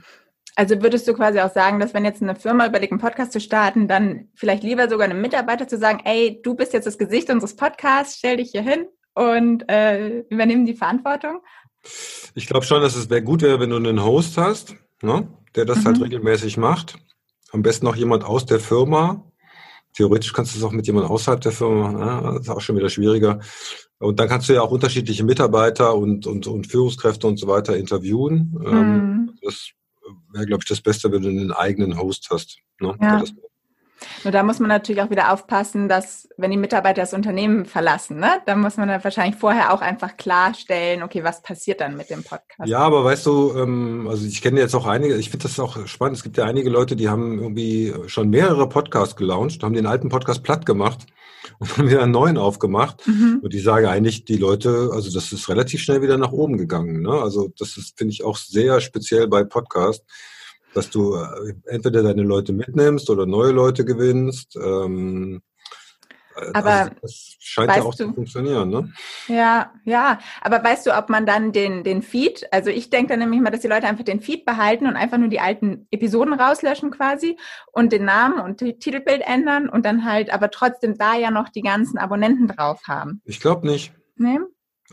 Also 0.55 0.81
würdest 0.81 1.08
du 1.08 1.13
quasi 1.13 1.39
auch 1.39 1.53
sagen, 1.53 1.79
dass 1.79 1.93
wenn 1.93 2.03
jetzt 2.03 2.22
eine 2.22 2.36
Firma 2.36 2.65
überlegt, 2.65 2.91
einen 2.91 3.00
Podcast 3.00 3.31
zu 3.31 3.39
starten, 3.39 3.88
dann 3.88 4.29
vielleicht 4.34 4.63
lieber 4.63 4.89
sogar 4.89 5.08
einem 5.08 5.22
Mitarbeiter 5.22 5.67
zu 5.67 5.77
sagen, 5.77 6.01
ey, 6.03 6.41
du 6.43 6.55
bist 6.55 6.74
jetzt 6.74 6.88
das 6.88 6.98
Gesicht 6.98 7.29
unseres 7.29 7.55
Podcasts, 7.55 8.17
stell 8.17 8.38
dich 8.38 8.51
hier 8.51 8.63
hin 8.63 8.88
und 9.13 9.69
äh, 9.69 10.22
übernimm 10.29 10.65
die 10.65 10.74
Verantwortung? 10.74 11.41
Ich 12.34 12.48
glaube 12.48 12.65
schon, 12.65 12.81
dass 12.81 12.96
es 12.96 13.10
wäre 13.10 13.22
gut 13.22 13.43
wäre, 13.43 13.60
wenn 13.60 13.69
du 13.69 13.77
einen 13.77 14.03
Host 14.03 14.38
hast, 14.38 14.75
ne, 15.03 15.27
der 15.55 15.65
das 15.65 15.77
halt 15.77 15.98
mhm. 15.98 16.01
halt 16.01 16.01
regelmäßig 16.01 16.58
macht 16.58 16.98
am 17.51 17.62
besten 17.62 17.86
noch 17.86 17.96
jemand 17.96 18.24
aus 18.24 18.46
der 18.46 18.60
Firma. 18.60 19.24
Theoretisch 19.94 20.34
kannst 20.34 20.53
du 20.53 20.60
es 20.60 20.63
auch 20.63 20.72
mit 20.72 20.86
jemand 20.88 21.10
außerhalb 21.10 21.41
der 21.41 21.51
Firma 21.51 21.91
machen. 21.91 22.00
Ja, 22.00 22.32
das 22.34 22.41
ist 22.41 22.50
auch 22.50 22.62
schon 22.62 22.77
wieder 22.77 22.89
schwieriger. 22.89 23.39
Und 23.98 24.20
dann 24.20 24.29
kannst 24.29 24.48
du 24.48 24.53
ja 24.53 24.62
auch 24.62 24.72
unterschiedliche 24.72 25.24
Mitarbeiter 25.24 25.96
und, 25.96 26.25
und, 26.27 26.48
und 26.48 26.68
Führungskräfte 26.68 27.27
und 27.27 27.38
so 27.38 27.48
weiter 27.48 27.75
interviewen. 27.75 28.56
Mhm. 28.58 29.32
Das 29.41 29.72
wäre, 30.32 30.46
glaube 30.46 30.62
ich, 30.63 30.70
das 30.70 30.82
Beste, 30.82 31.12
wenn 31.12 31.24
du 31.24 31.29
einen 31.29 31.51
eigenen 31.51 32.00
Host 32.00 32.27
hast. 32.29 32.60
Ne, 32.79 32.96
ja. 33.01 33.24
Nur 34.24 34.32
da 34.32 34.44
muss 34.44 34.60
man 34.60 34.70
natürlich 34.70 35.01
auch 35.01 35.10
wieder 35.10 35.34
aufpassen, 35.34 35.88
dass 35.88 36.27
wenn 36.38 36.51
die 36.51 36.58
Mitarbeiter 36.58 37.01
das 37.01 37.13
Unternehmen 37.13 37.65
verlassen, 37.65 38.20
ne, 38.20 38.41
dann 38.46 38.60
muss 38.60 38.77
man 38.77 38.88
dann 38.88 39.03
wahrscheinlich 39.03 39.39
vorher 39.39 39.74
auch 39.74 39.82
einfach 39.82 40.18
klarstellen, 40.18 41.03
okay, 41.03 41.24
was 41.24 41.41
passiert 41.41 41.82
dann 41.82 41.98
mit 41.98 42.10
dem 42.10 42.24
Podcast? 42.24 42.70
Ja, 42.70 42.79
aber 42.79 43.03
weißt 43.03 43.25
du, 43.25 43.53
ähm, 43.58 44.08
also 44.10 44.25
ich 44.25 44.41
kenne 44.41 44.60
jetzt 44.60 44.75
auch 44.75 44.86
einige, 44.86 45.15
ich 45.15 45.29
finde 45.29 45.44
das 45.44 45.60
auch 45.60 45.88
spannend. 45.88 46.18
Es 46.18 46.24
gibt 46.24 46.38
ja 46.38 46.46
einige 46.46 46.70
Leute, 46.70 46.96
die 46.96 47.10
haben 47.10 47.39
irgendwie 47.39 47.94
schon 48.08 48.29
mehrere 48.29 48.68
Podcasts 48.70 49.15
gelauncht, 49.15 49.63
haben 49.63 49.74
den 49.74 49.86
alten 49.86 50.10
Podcast 50.10 50.44
platt 50.44 50.65
gemacht 50.65 51.06
und 51.60 51.77
haben 51.77 51.89
wieder 51.89 52.03
einen 52.03 52.12
neuen 52.12 52.38
aufgemacht. 52.38 53.06
Mhm. 53.08 53.39
Und 53.41 53.53
die 53.53 53.60
sagen 53.60 53.88
eigentlich, 53.88 54.25
die 54.25 54.38
Leute, 54.38 54.89
also 54.94 55.12
das 55.12 55.32
ist 55.32 55.50
relativ 55.50 55.82
schnell 55.82 56.01
wieder 56.01 56.18
nach 56.18 56.32
oben 56.32 56.58
gegangen. 56.58 57.01
Ne? 57.01 57.12
Also 57.12 57.50
das 57.58 57.77
ist, 57.77 57.98
finde 57.98 58.13
ich, 58.13 58.24
auch 58.24 58.38
sehr 58.38 58.82
speziell 58.82 59.27
bei 59.27 59.44
Podcasts 59.44 60.06
dass 60.73 60.89
du 60.89 61.15
äh, 61.15 61.53
entweder 61.65 62.03
deine 62.03 62.23
Leute 62.23 62.53
mitnimmst 62.53 63.09
oder 63.09 63.25
neue 63.25 63.51
Leute 63.51 63.85
gewinnst. 63.85 64.55
Ähm, 64.55 65.41
Aber 66.53 66.69
also 66.69 66.91
das 67.01 67.35
scheint 67.39 67.75
ja 67.75 67.83
auch 67.83 67.95
du, 67.95 68.05
zu 68.07 68.13
funktionieren, 68.13 68.69
ne? 68.69 68.93
Ja, 69.27 69.73
ja. 69.83 70.19
Aber 70.41 70.63
weißt 70.63 70.85
du, 70.85 70.97
ob 70.97 71.09
man 71.09 71.25
dann 71.25 71.51
den, 71.51 71.83
den 71.83 72.01
Feed, 72.01 72.47
also 72.51 72.69
ich 72.69 72.89
denke 72.89 73.09
dann 73.09 73.19
nämlich 73.19 73.41
mal, 73.41 73.49
dass 73.49 73.61
die 73.61 73.67
Leute 73.67 73.88
einfach 73.88 74.05
den 74.05 74.21
Feed 74.21 74.45
behalten 74.45 74.88
und 74.88 74.95
einfach 74.95 75.17
nur 75.17 75.29
die 75.29 75.39
alten 75.39 75.88
Episoden 75.91 76.33
rauslöschen 76.33 76.91
quasi 76.91 77.38
und 77.71 77.91
den 77.91 78.05
Namen 78.05 78.39
und 78.39 78.57
Titelbild 78.57 79.21
ändern 79.25 79.69
und 79.69 79.85
dann 79.85 80.05
halt 80.05 80.31
aber 80.31 80.51
trotzdem 80.51 80.97
da 80.97 81.15
ja 81.15 81.31
noch 81.31 81.49
die 81.49 81.61
ganzen 81.61 81.97
Abonnenten 81.97 82.47
drauf 82.47 82.81
haben. 82.88 83.21
Ich 83.25 83.39
glaube 83.39 83.67
nicht. 83.67 83.93
Nee? 84.15 84.39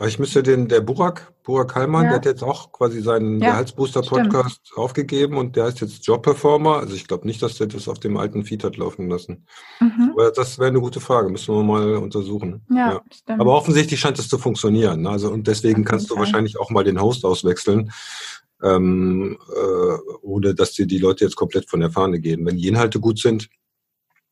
Ich 0.05 0.19
müsste 0.19 0.43
den, 0.43 0.67
der 0.67 0.81
Burak, 0.81 1.33
Burak 1.43 1.73
Kallmann, 1.73 2.03
ja. 2.03 2.09
der 2.09 2.17
hat 2.17 2.25
jetzt 2.25 2.43
auch 2.43 2.71
quasi 2.71 3.01
seinen 3.01 3.39
ja, 3.41 3.49
Gehaltsbooster-Podcast 3.49 4.73
aufgegeben 4.75 5.37
und 5.37 5.55
der 5.55 5.65
heißt 5.65 5.81
jetzt 5.81 6.05
Job-Performer. 6.05 6.77
Also 6.77 6.93
ich 6.93 7.07
glaube 7.07 7.25
nicht, 7.25 7.41
dass 7.41 7.57
der 7.57 7.65
das 7.65 7.87
auf 7.87 7.99
dem 7.99 8.15
alten 8.15 8.45
Feed 8.45 8.63
hat 8.63 8.77
laufen 8.77 9.09
lassen. 9.09 9.47
Mhm. 9.79 10.11
Aber 10.13 10.29
das 10.29 10.59
wäre 10.59 10.69
eine 10.69 10.81
gute 10.81 10.99
Frage, 10.99 11.29
müssen 11.29 11.55
wir 11.55 11.63
mal 11.63 11.95
untersuchen. 11.95 12.63
Ja, 12.69 12.93
ja. 12.93 13.01
Stimmt. 13.11 13.41
Aber 13.41 13.55
offensichtlich 13.55 13.99
scheint 13.99 14.19
es 14.19 14.29
zu 14.29 14.37
funktionieren. 14.37 15.07
Also 15.07 15.31
und 15.31 15.47
deswegen 15.47 15.83
kannst 15.83 16.11
du 16.11 16.13
Fall. 16.13 16.25
wahrscheinlich 16.25 16.59
auch 16.59 16.69
mal 16.69 16.83
den 16.83 17.01
Host 17.01 17.25
auswechseln. 17.25 17.91
Ähm, 18.61 19.37
äh, 19.55 20.15
ohne 20.21 20.53
dass 20.53 20.73
dir 20.73 20.85
die 20.85 20.97
Leute 20.97 21.23
jetzt 21.25 21.35
komplett 21.35 21.69
von 21.69 21.79
der 21.79 21.91
Fahne 21.91 22.19
gehen. 22.19 22.45
Wenn 22.45 22.57
die 22.57 22.67
Inhalte 22.67 22.99
gut 22.99 23.19
sind, 23.19 23.49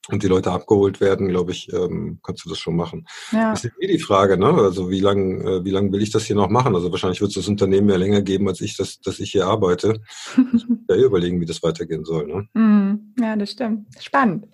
und 0.09 0.23
die 0.23 0.27
Leute 0.27 0.51
abgeholt 0.51 1.01
werden, 1.01 1.27
glaube 1.27 1.51
ich, 1.51 1.71
ähm, 1.73 2.19
kannst 2.23 2.45
du 2.45 2.49
das 2.49 2.59
schon 2.59 2.75
machen. 2.75 3.07
Ja. 3.31 3.51
Das 3.51 3.65
ist 3.65 3.73
eh 3.79 3.87
die 3.87 3.99
Frage, 3.99 4.37
ne? 4.37 4.47
Also 4.47 4.89
wie 4.89 4.99
lange 4.99 5.43
äh, 5.43 5.65
wie 5.65 5.71
lang 5.71 5.91
will 5.91 6.01
ich 6.01 6.11
das 6.11 6.25
hier 6.25 6.35
noch 6.35 6.49
machen? 6.49 6.75
Also 6.75 6.91
wahrscheinlich 6.91 7.21
wird 7.21 7.29
es 7.29 7.35
das 7.35 7.47
Unternehmen 7.47 7.89
ja 7.89 7.95
länger 7.95 8.21
geben, 8.21 8.47
als 8.47 8.61
ich 8.61 8.77
das, 8.77 8.99
dass 9.01 9.19
ich 9.19 9.31
hier 9.31 9.47
arbeite. 9.47 10.01
Ich 10.53 10.65
ja 10.89 10.95
überlegen, 10.95 11.41
wie 11.41 11.45
das 11.45 11.63
weitergehen 11.63 12.05
soll. 12.05 12.27
Ne? 12.27 12.47
Mm, 12.53 13.13
ja, 13.19 13.35
das 13.35 13.51
stimmt. 13.51 13.87
Spannend. 13.99 14.47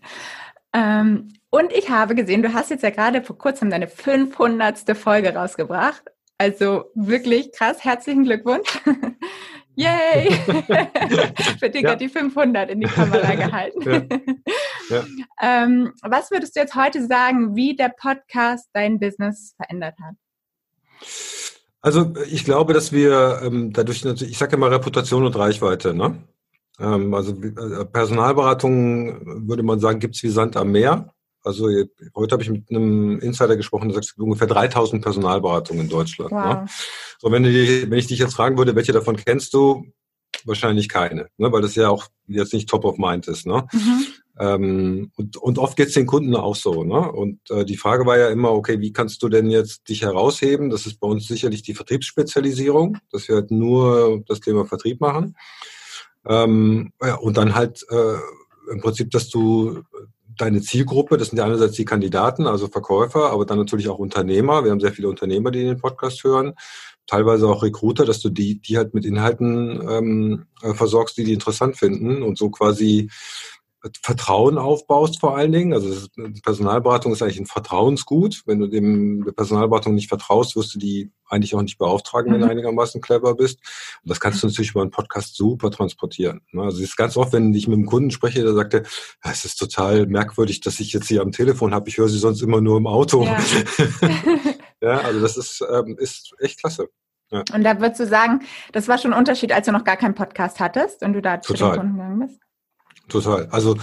Ähm, 0.73 1.33
und 1.49 1.73
ich 1.73 1.89
habe 1.89 2.15
gesehen, 2.15 2.41
du 2.41 2.53
hast 2.53 2.69
jetzt 2.69 2.83
ja 2.83 2.89
gerade 2.89 3.21
vor 3.21 3.37
kurzem 3.37 3.69
deine 3.69 3.87
500. 3.87 4.97
Folge 4.97 5.33
rausgebracht. 5.33 6.03
Also 6.37 6.85
wirklich 6.95 7.51
krass. 7.51 7.83
Herzlichen 7.83 8.23
Glückwunsch. 8.23 8.79
Yay! 9.75 10.31
Für 11.59 11.69
dich 11.69 11.83
ja. 11.83 11.91
hat 11.91 12.01
die 12.01 12.09
500 12.09 12.69
in 12.69 12.81
die 12.81 12.87
Kamera 12.87 13.35
gehalten. 13.35 13.81
Ja. 13.81 14.01
Ja. 14.91 15.05
ähm, 15.41 15.93
was 16.03 16.31
würdest 16.31 16.55
du 16.55 16.59
jetzt 16.59 16.75
heute 16.75 17.05
sagen, 17.07 17.55
wie 17.55 17.75
der 17.75 17.89
Podcast 17.89 18.69
dein 18.73 18.99
Business 18.99 19.53
verändert 19.55 19.95
hat? 19.99 20.15
Also 21.81 22.13
ich 22.29 22.45
glaube, 22.45 22.73
dass 22.73 22.91
wir 22.91 23.41
ähm, 23.43 23.73
dadurch 23.73 24.03
natürlich, 24.03 24.33
ich 24.33 24.37
sage 24.37 24.55
immer 24.55 24.69
Reputation 24.69 25.25
und 25.25 25.35
Reichweite, 25.35 25.93
ne? 25.93 26.21
Ähm, 26.79 27.13
also 27.13 27.31
äh, 27.33 27.85
Personalberatung 27.85 29.47
würde 29.47 29.63
man 29.63 29.79
sagen, 29.79 29.99
gibt 29.99 30.15
es 30.15 30.23
wie 30.23 30.29
Sand 30.29 30.57
am 30.57 30.71
Meer. 30.71 31.13
Also 31.43 31.67
heute 32.15 32.33
habe 32.33 32.43
ich 32.43 32.49
mit 32.51 32.69
einem 32.69 33.19
Insider 33.19 33.57
gesprochen, 33.57 33.89
der 33.89 33.95
sagt, 33.95 34.05
es 34.05 34.11
gibt 34.13 34.23
ungefähr 34.23 34.47
3000 34.47 35.01
Personalberatungen 35.01 35.83
in 35.83 35.89
Deutschland. 35.89 36.31
Ne? 36.31 36.37
Wow. 36.37 36.53
Ne? 36.53 36.65
So, 37.17 37.31
wenn, 37.31 37.43
du, 37.43 37.49
wenn 37.49 37.97
ich 37.97 38.07
dich 38.07 38.19
jetzt 38.19 38.35
fragen 38.35 38.57
würde, 38.59 38.75
welche 38.75 38.91
davon 38.91 39.15
kennst 39.15 39.53
du, 39.55 39.85
wahrscheinlich 40.45 40.89
keine, 40.89 41.29
ne? 41.37 41.51
weil 41.51 41.61
das 41.61 41.75
ja 41.75 41.89
auch 41.89 42.07
jetzt 42.27 42.53
nicht 42.53 42.69
top 42.69 42.85
of 42.85 42.97
mind 42.97 43.27
ist. 43.27 43.45
Ne? 43.45 43.67
Mhm. 43.71 44.05
Ähm, 44.39 45.11
und, 45.15 45.37
und 45.37 45.59
oft 45.59 45.75
geht 45.75 45.89
es 45.89 45.93
den 45.93 46.05
Kunden 46.05 46.35
auch 46.35 46.55
so. 46.55 46.83
Ne? 46.83 47.11
Und 47.11 47.39
äh, 47.49 47.65
die 47.65 47.77
Frage 47.77 48.05
war 48.05 48.17
ja 48.17 48.29
immer, 48.29 48.51
okay, 48.51 48.79
wie 48.79 48.93
kannst 48.93 49.21
du 49.23 49.29
denn 49.29 49.49
jetzt 49.49 49.89
dich 49.89 50.03
herausheben? 50.03 50.69
Das 50.69 50.85
ist 50.85 50.99
bei 50.99 51.07
uns 51.07 51.27
sicherlich 51.27 51.63
die 51.63 51.73
Vertriebsspezialisierung, 51.73 52.97
dass 53.11 53.27
wir 53.27 53.35
halt 53.35 53.51
nur 53.51 54.23
das 54.27 54.39
Thema 54.39 54.65
Vertrieb 54.65 55.01
machen. 55.01 55.35
Ähm, 56.25 56.91
ja, 57.01 57.15
und 57.15 57.37
dann 57.37 57.55
halt 57.55 57.85
äh, 57.89 58.71
im 58.71 58.81
Prinzip, 58.81 59.11
dass 59.11 59.29
du 59.29 59.83
deine 60.37 60.61
Zielgruppe, 60.61 61.17
das 61.17 61.29
sind 61.29 61.37
ja 61.37 61.45
einerseits 61.45 61.75
die 61.75 61.85
Kandidaten, 61.85 62.47
also 62.47 62.67
Verkäufer, 62.67 63.31
aber 63.31 63.45
dann 63.45 63.57
natürlich 63.57 63.89
auch 63.89 63.99
Unternehmer. 63.99 64.63
Wir 64.63 64.71
haben 64.71 64.79
sehr 64.79 64.93
viele 64.93 65.09
Unternehmer, 65.09 65.51
die 65.51 65.63
den 65.63 65.77
Podcast 65.77 66.23
hören, 66.23 66.53
teilweise 67.05 67.47
auch 67.47 67.63
Recruiter, 67.63 68.05
dass 68.05 68.21
du 68.21 68.29
die, 68.29 68.59
die 68.59 68.77
halt 68.77 68.93
mit 68.93 69.05
Inhalten 69.05 69.81
ähm, 69.87 70.45
äh, 70.61 70.73
versorgst, 70.73 71.17
die 71.17 71.25
die 71.25 71.33
interessant 71.33 71.77
finden 71.77 72.23
und 72.23 72.37
so 72.37 72.49
quasi 72.49 73.09
Vertrauen 74.03 74.59
aufbaust 74.59 75.19
vor 75.19 75.35
allen 75.35 75.51
Dingen. 75.51 75.73
Also 75.73 76.07
Personalberatung 76.43 77.11
ist 77.13 77.23
eigentlich 77.23 77.39
ein 77.39 77.47
Vertrauensgut. 77.47 78.43
Wenn 78.45 78.59
du 78.59 78.67
dem 78.67 79.23
der 79.25 79.31
Personalberatung 79.31 79.95
nicht 79.95 80.07
vertraust, 80.07 80.55
wirst 80.55 80.75
du 80.75 80.79
die 80.79 81.11
eigentlich 81.27 81.55
auch 81.55 81.61
nicht 81.61 81.79
beauftragen, 81.79 82.31
wenn 82.31 82.41
du 82.41 82.45
mhm. 82.45 82.51
einigermaßen 82.51 83.01
clever 83.01 83.33
bist. 83.35 83.59
Und 84.03 84.09
das 84.09 84.19
kannst 84.19 84.43
du 84.43 84.47
natürlich 84.47 84.71
über 84.71 84.81
einen 84.81 84.91
Podcast 84.91 85.35
super 85.35 85.71
transportieren. 85.71 86.41
Ne? 86.51 86.61
Also 86.61 86.77
es 86.77 86.89
ist 86.89 86.97
ganz 86.97 87.17
oft, 87.17 87.33
wenn 87.33 87.53
ich 87.53 87.67
mit 87.67 87.77
einem 87.77 87.87
Kunden 87.87 88.11
spreche, 88.11 88.43
der 88.43 88.53
sagte, 88.53 88.83
es 89.23 89.45
ist 89.45 89.55
total 89.55 90.05
merkwürdig, 90.05 90.61
dass 90.61 90.79
ich 90.79 90.93
jetzt 90.93 91.07
hier 91.07 91.21
am 91.21 91.31
Telefon 91.31 91.73
habe. 91.73 91.89
Ich 91.89 91.97
höre 91.97 92.09
sie 92.09 92.19
sonst 92.19 92.41
immer 92.41 92.61
nur 92.61 92.77
im 92.77 92.85
Auto. 92.85 93.23
Ja, 93.23 93.39
ja 94.81 94.97
also 94.99 95.21
das 95.21 95.37
ist, 95.37 95.65
ähm, 95.71 95.97
ist 95.97 96.33
echt 96.39 96.59
klasse. 96.59 96.89
Ja. 97.31 97.43
Und 97.53 97.63
da 97.63 97.79
würdest 97.79 98.01
du 98.01 98.05
sagen, 98.05 98.41
das 98.73 98.87
war 98.87 98.97
schon 98.97 99.13
ein 99.13 99.19
Unterschied, 99.19 99.53
als 99.53 99.65
du 99.65 99.71
noch 99.71 99.85
gar 99.85 99.97
keinen 99.97 100.15
Podcast 100.15 100.59
hattest 100.59 101.01
und 101.01 101.13
du 101.13 101.21
da 101.21 101.41
zu 101.41 101.53
den 101.53 101.71
Kunden 101.71 101.93
gegangen 101.93 102.19
bist? 102.19 102.41
Total. 103.11 103.47
Also 103.51 103.75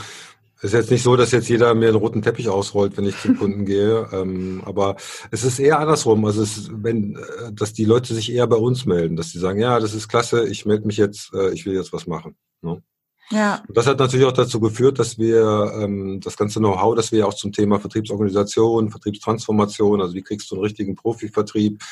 es 0.59 0.65
ist 0.65 0.73
jetzt 0.73 0.91
nicht 0.91 1.03
so, 1.05 1.15
dass 1.15 1.31
jetzt 1.31 1.49
jeder 1.49 1.73
mir 1.75 1.89
einen 1.89 1.97
roten 1.97 2.23
Teppich 2.23 2.49
ausrollt, 2.49 2.97
wenn 2.97 3.07
ich 3.07 3.21
zum 3.21 3.39
Kunden 3.39 3.65
gehe. 3.65 4.09
Ähm, 4.19 4.63
aber 4.65 4.97
es 5.31 5.45
ist 5.45 5.59
eher 5.59 5.79
andersrum. 5.79 6.25
Also 6.25 6.43
es 6.43 6.57
ist, 6.57 6.71
wenn, 6.73 7.17
äh, 7.17 7.53
dass 7.53 7.75
die 7.75 7.85
Leute 7.85 8.15
sich 8.15 8.33
eher 8.33 8.47
bei 8.47 8.57
uns 8.57 8.87
melden, 8.87 9.17
dass 9.17 9.31
sie 9.31 9.39
sagen, 9.39 9.61
ja, 9.61 9.79
das 9.79 9.95
ist 9.95 10.09
klasse, 10.09 10.49
ich 10.49 10.65
melde 10.67 10.87
mich 10.87 10.97
jetzt, 10.97 11.33
äh, 11.35 11.51
ich 11.51 11.67
will 11.67 11.75
jetzt 11.75 11.93
was 11.93 12.07
machen. 12.07 12.37
Ne? 12.63 12.83
Ja. 13.31 13.63
Und 13.69 13.77
das 13.77 13.87
hat 13.87 13.99
natürlich 13.99 14.27
auch 14.27 14.33
dazu 14.33 14.61
geführt, 14.61 14.99
dass 14.99 15.19
wir 15.19 15.73
ähm, 15.79 16.21
das 16.21 16.37
ganze 16.37 16.59
Know-how, 16.59 16.97
das 16.97 17.13
wir 17.13 17.29
auch 17.29 17.35
zum 17.35 17.53
Thema 17.53 17.79
Vertriebsorganisation, 17.79 18.91
Vertriebstransformation, 18.91 20.01
also 20.01 20.15
wie 20.15 20.23
kriegst 20.23 20.51
du 20.51 20.55
einen 20.55 20.65
richtigen 20.65 20.95
Profivertrieb, 20.95 21.83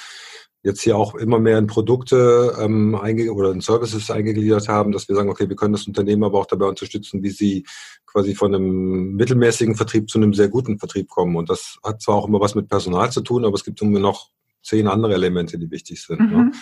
jetzt 0.66 0.82
hier 0.82 0.96
auch 0.96 1.14
immer 1.14 1.38
mehr 1.38 1.58
in 1.58 1.68
Produkte 1.68 2.56
ähm, 2.60 2.94
oder 2.94 3.52
in 3.52 3.60
Services 3.60 4.10
eingegliedert 4.10 4.68
haben, 4.68 4.90
dass 4.90 5.08
wir 5.08 5.14
sagen, 5.14 5.30
okay, 5.30 5.48
wir 5.48 5.54
können 5.54 5.72
das 5.72 5.86
Unternehmen 5.86 6.24
aber 6.24 6.40
auch 6.40 6.46
dabei 6.46 6.66
unterstützen, 6.66 7.22
wie 7.22 7.30
sie 7.30 7.64
quasi 8.04 8.34
von 8.34 8.52
einem 8.52 9.14
mittelmäßigen 9.14 9.76
Vertrieb 9.76 10.10
zu 10.10 10.18
einem 10.18 10.34
sehr 10.34 10.48
guten 10.48 10.78
Vertrieb 10.78 11.08
kommen. 11.08 11.36
Und 11.36 11.48
das 11.48 11.78
hat 11.84 12.02
zwar 12.02 12.16
auch 12.16 12.26
immer 12.26 12.40
was 12.40 12.56
mit 12.56 12.68
Personal 12.68 13.12
zu 13.12 13.20
tun, 13.20 13.44
aber 13.44 13.54
es 13.54 13.64
gibt 13.64 13.80
immer 13.80 14.00
noch 14.00 14.30
zehn 14.62 14.88
andere 14.88 15.14
Elemente, 15.14 15.56
die 15.56 15.70
wichtig 15.70 16.02
sind. 16.02 16.18
Ne? 16.18 16.26
Mhm. 16.26 16.32
Ne? 16.46 16.52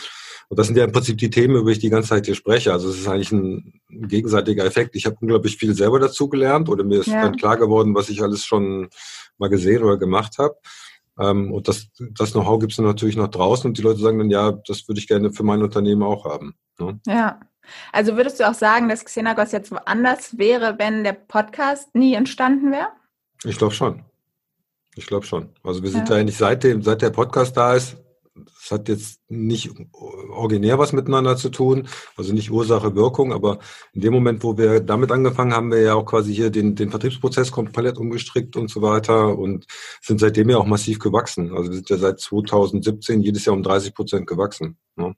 Und 0.50 0.58
das 0.58 0.66
sind 0.66 0.76
ja 0.76 0.84
im 0.84 0.92
Prinzip 0.92 1.16
die 1.16 1.30
Themen, 1.30 1.56
über 1.56 1.70
die 1.70 1.72
ich 1.72 1.78
die 1.78 1.88
ganze 1.88 2.10
Zeit 2.10 2.26
hier 2.26 2.34
spreche. 2.34 2.74
Also 2.74 2.90
es 2.90 2.98
ist 2.98 3.08
eigentlich 3.08 3.32
ein, 3.32 3.80
ein 3.90 4.08
gegenseitiger 4.08 4.66
Effekt. 4.66 4.94
Ich 4.96 5.06
habe 5.06 5.16
unglaublich 5.18 5.56
viel 5.56 5.74
selber 5.74 5.98
dazu 5.98 6.28
gelernt 6.28 6.68
oder 6.68 6.84
mir 6.84 7.00
ist 7.00 7.06
ja. 7.06 7.22
dann 7.22 7.36
klar 7.36 7.56
geworden, 7.56 7.94
was 7.94 8.10
ich 8.10 8.22
alles 8.22 8.44
schon 8.44 8.90
mal 9.38 9.48
gesehen 9.48 9.82
oder 9.82 9.96
gemacht 9.96 10.36
habe. 10.36 10.56
Ähm, 11.18 11.52
und 11.52 11.68
das, 11.68 11.88
das 11.98 12.32
Know-how 12.32 12.58
gibt 12.58 12.72
es 12.72 12.78
natürlich 12.78 13.16
noch 13.16 13.28
draußen 13.28 13.68
und 13.68 13.78
die 13.78 13.82
Leute 13.82 14.00
sagen 14.00 14.18
dann, 14.18 14.30
ja, 14.30 14.52
das 14.52 14.88
würde 14.88 14.98
ich 14.98 15.08
gerne 15.08 15.32
für 15.32 15.44
mein 15.44 15.62
Unternehmen 15.62 16.02
auch 16.02 16.24
haben. 16.24 16.54
Ne? 16.78 17.00
Ja. 17.06 17.40
Also 17.92 18.16
würdest 18.16 18.40
du 18.40 18.48
auch 18.48 18.54
sagen, 18.54 18.88
dass 18.88 19.04
Xenagos 19.04 19.52
jetzt 19.52 19.70
woanders 19.70 20.36
wäre, 20.36 20.78
wenn 20.78 21.02
der 21.04 21.14
Podcast 21.14 21.94
nie 21.94 22.14
entstanden 22.14 22.72
wäre? 22.72 22.88
Ich 23.44 23.56
glaube 23.56 23.74
schon. 23.74 24.02
Ich 24.96 25.06
glaube 25.06 25.26
schon. 25.26 25.48
Also 25.62 25.82
wir 25.82 25.90
sind 25.90 26.08
ja. 26.08 26.14
da 26.14 26.20
eigentlich 26.20 26.36
seit 26.36 26.62
dem, 26.62 26.82
seit 26.82 27.02
der 27.02 27.10
Podcast 27.10 27.56
da 27.56 27.74
ist, 27.74 27.96
das 28.34 28.70
hat 28.70 28.88
jetzt 28.88 29.20
nicht 29.28 29.70
originär 29.92 30.78
was 30.78 30.92
miteinander 30.92 31.36
zu 31.36 31.50
tun, 31.50 31.88
also 32.16 32.32
nicht 32.32 32.50
Ursache, 32.50 32.96
Wirkung, 32.96 33.32
aber 33.32 33.60
in 33.92 34.00
dem 34.00 34.12
Moment, 34.12 34.42
wo 34.42 34.58
wir 34.58 34.80
damit 34.80 35.12
angefangen 35.12 35.52
haben, 35.52 35.70
wir 35.70 35.80
ja 35.80 35.94
auch 35.94 36.04
quasi 36.04 36.34
hier 36.34 36.50
den, 36.50 36.74
den 36.74 36.90
Vertriebsprozess 36.90 37.52
komplett 37.52 37.96
umgestrickt 37.96 38.56
und 38.56 38.70
so 38.70 38.82
weiter 38.82 39.38
und 39.38 39.66
sind 40.00 40.18
seitdem 40.18 40.50
ja 40.50 40.58
auch 40.58 40.66
massiv 40.66 40.98
gewachsen. 40.98 41.54
Also 41.54 41.70
wir 41.70 41.76
sind 41.76 41.90
ja 41.90 41.96
seit 41.96 42.20
2017 42.20 43.22
jedes 43.22 43.44
Jahr 43.44 43.54
um 43.54 43.62
30 43.62 43.94
Prozent 43.94 44.26
gewachsen. 44.26 44.78
Ne? 44.96 45.14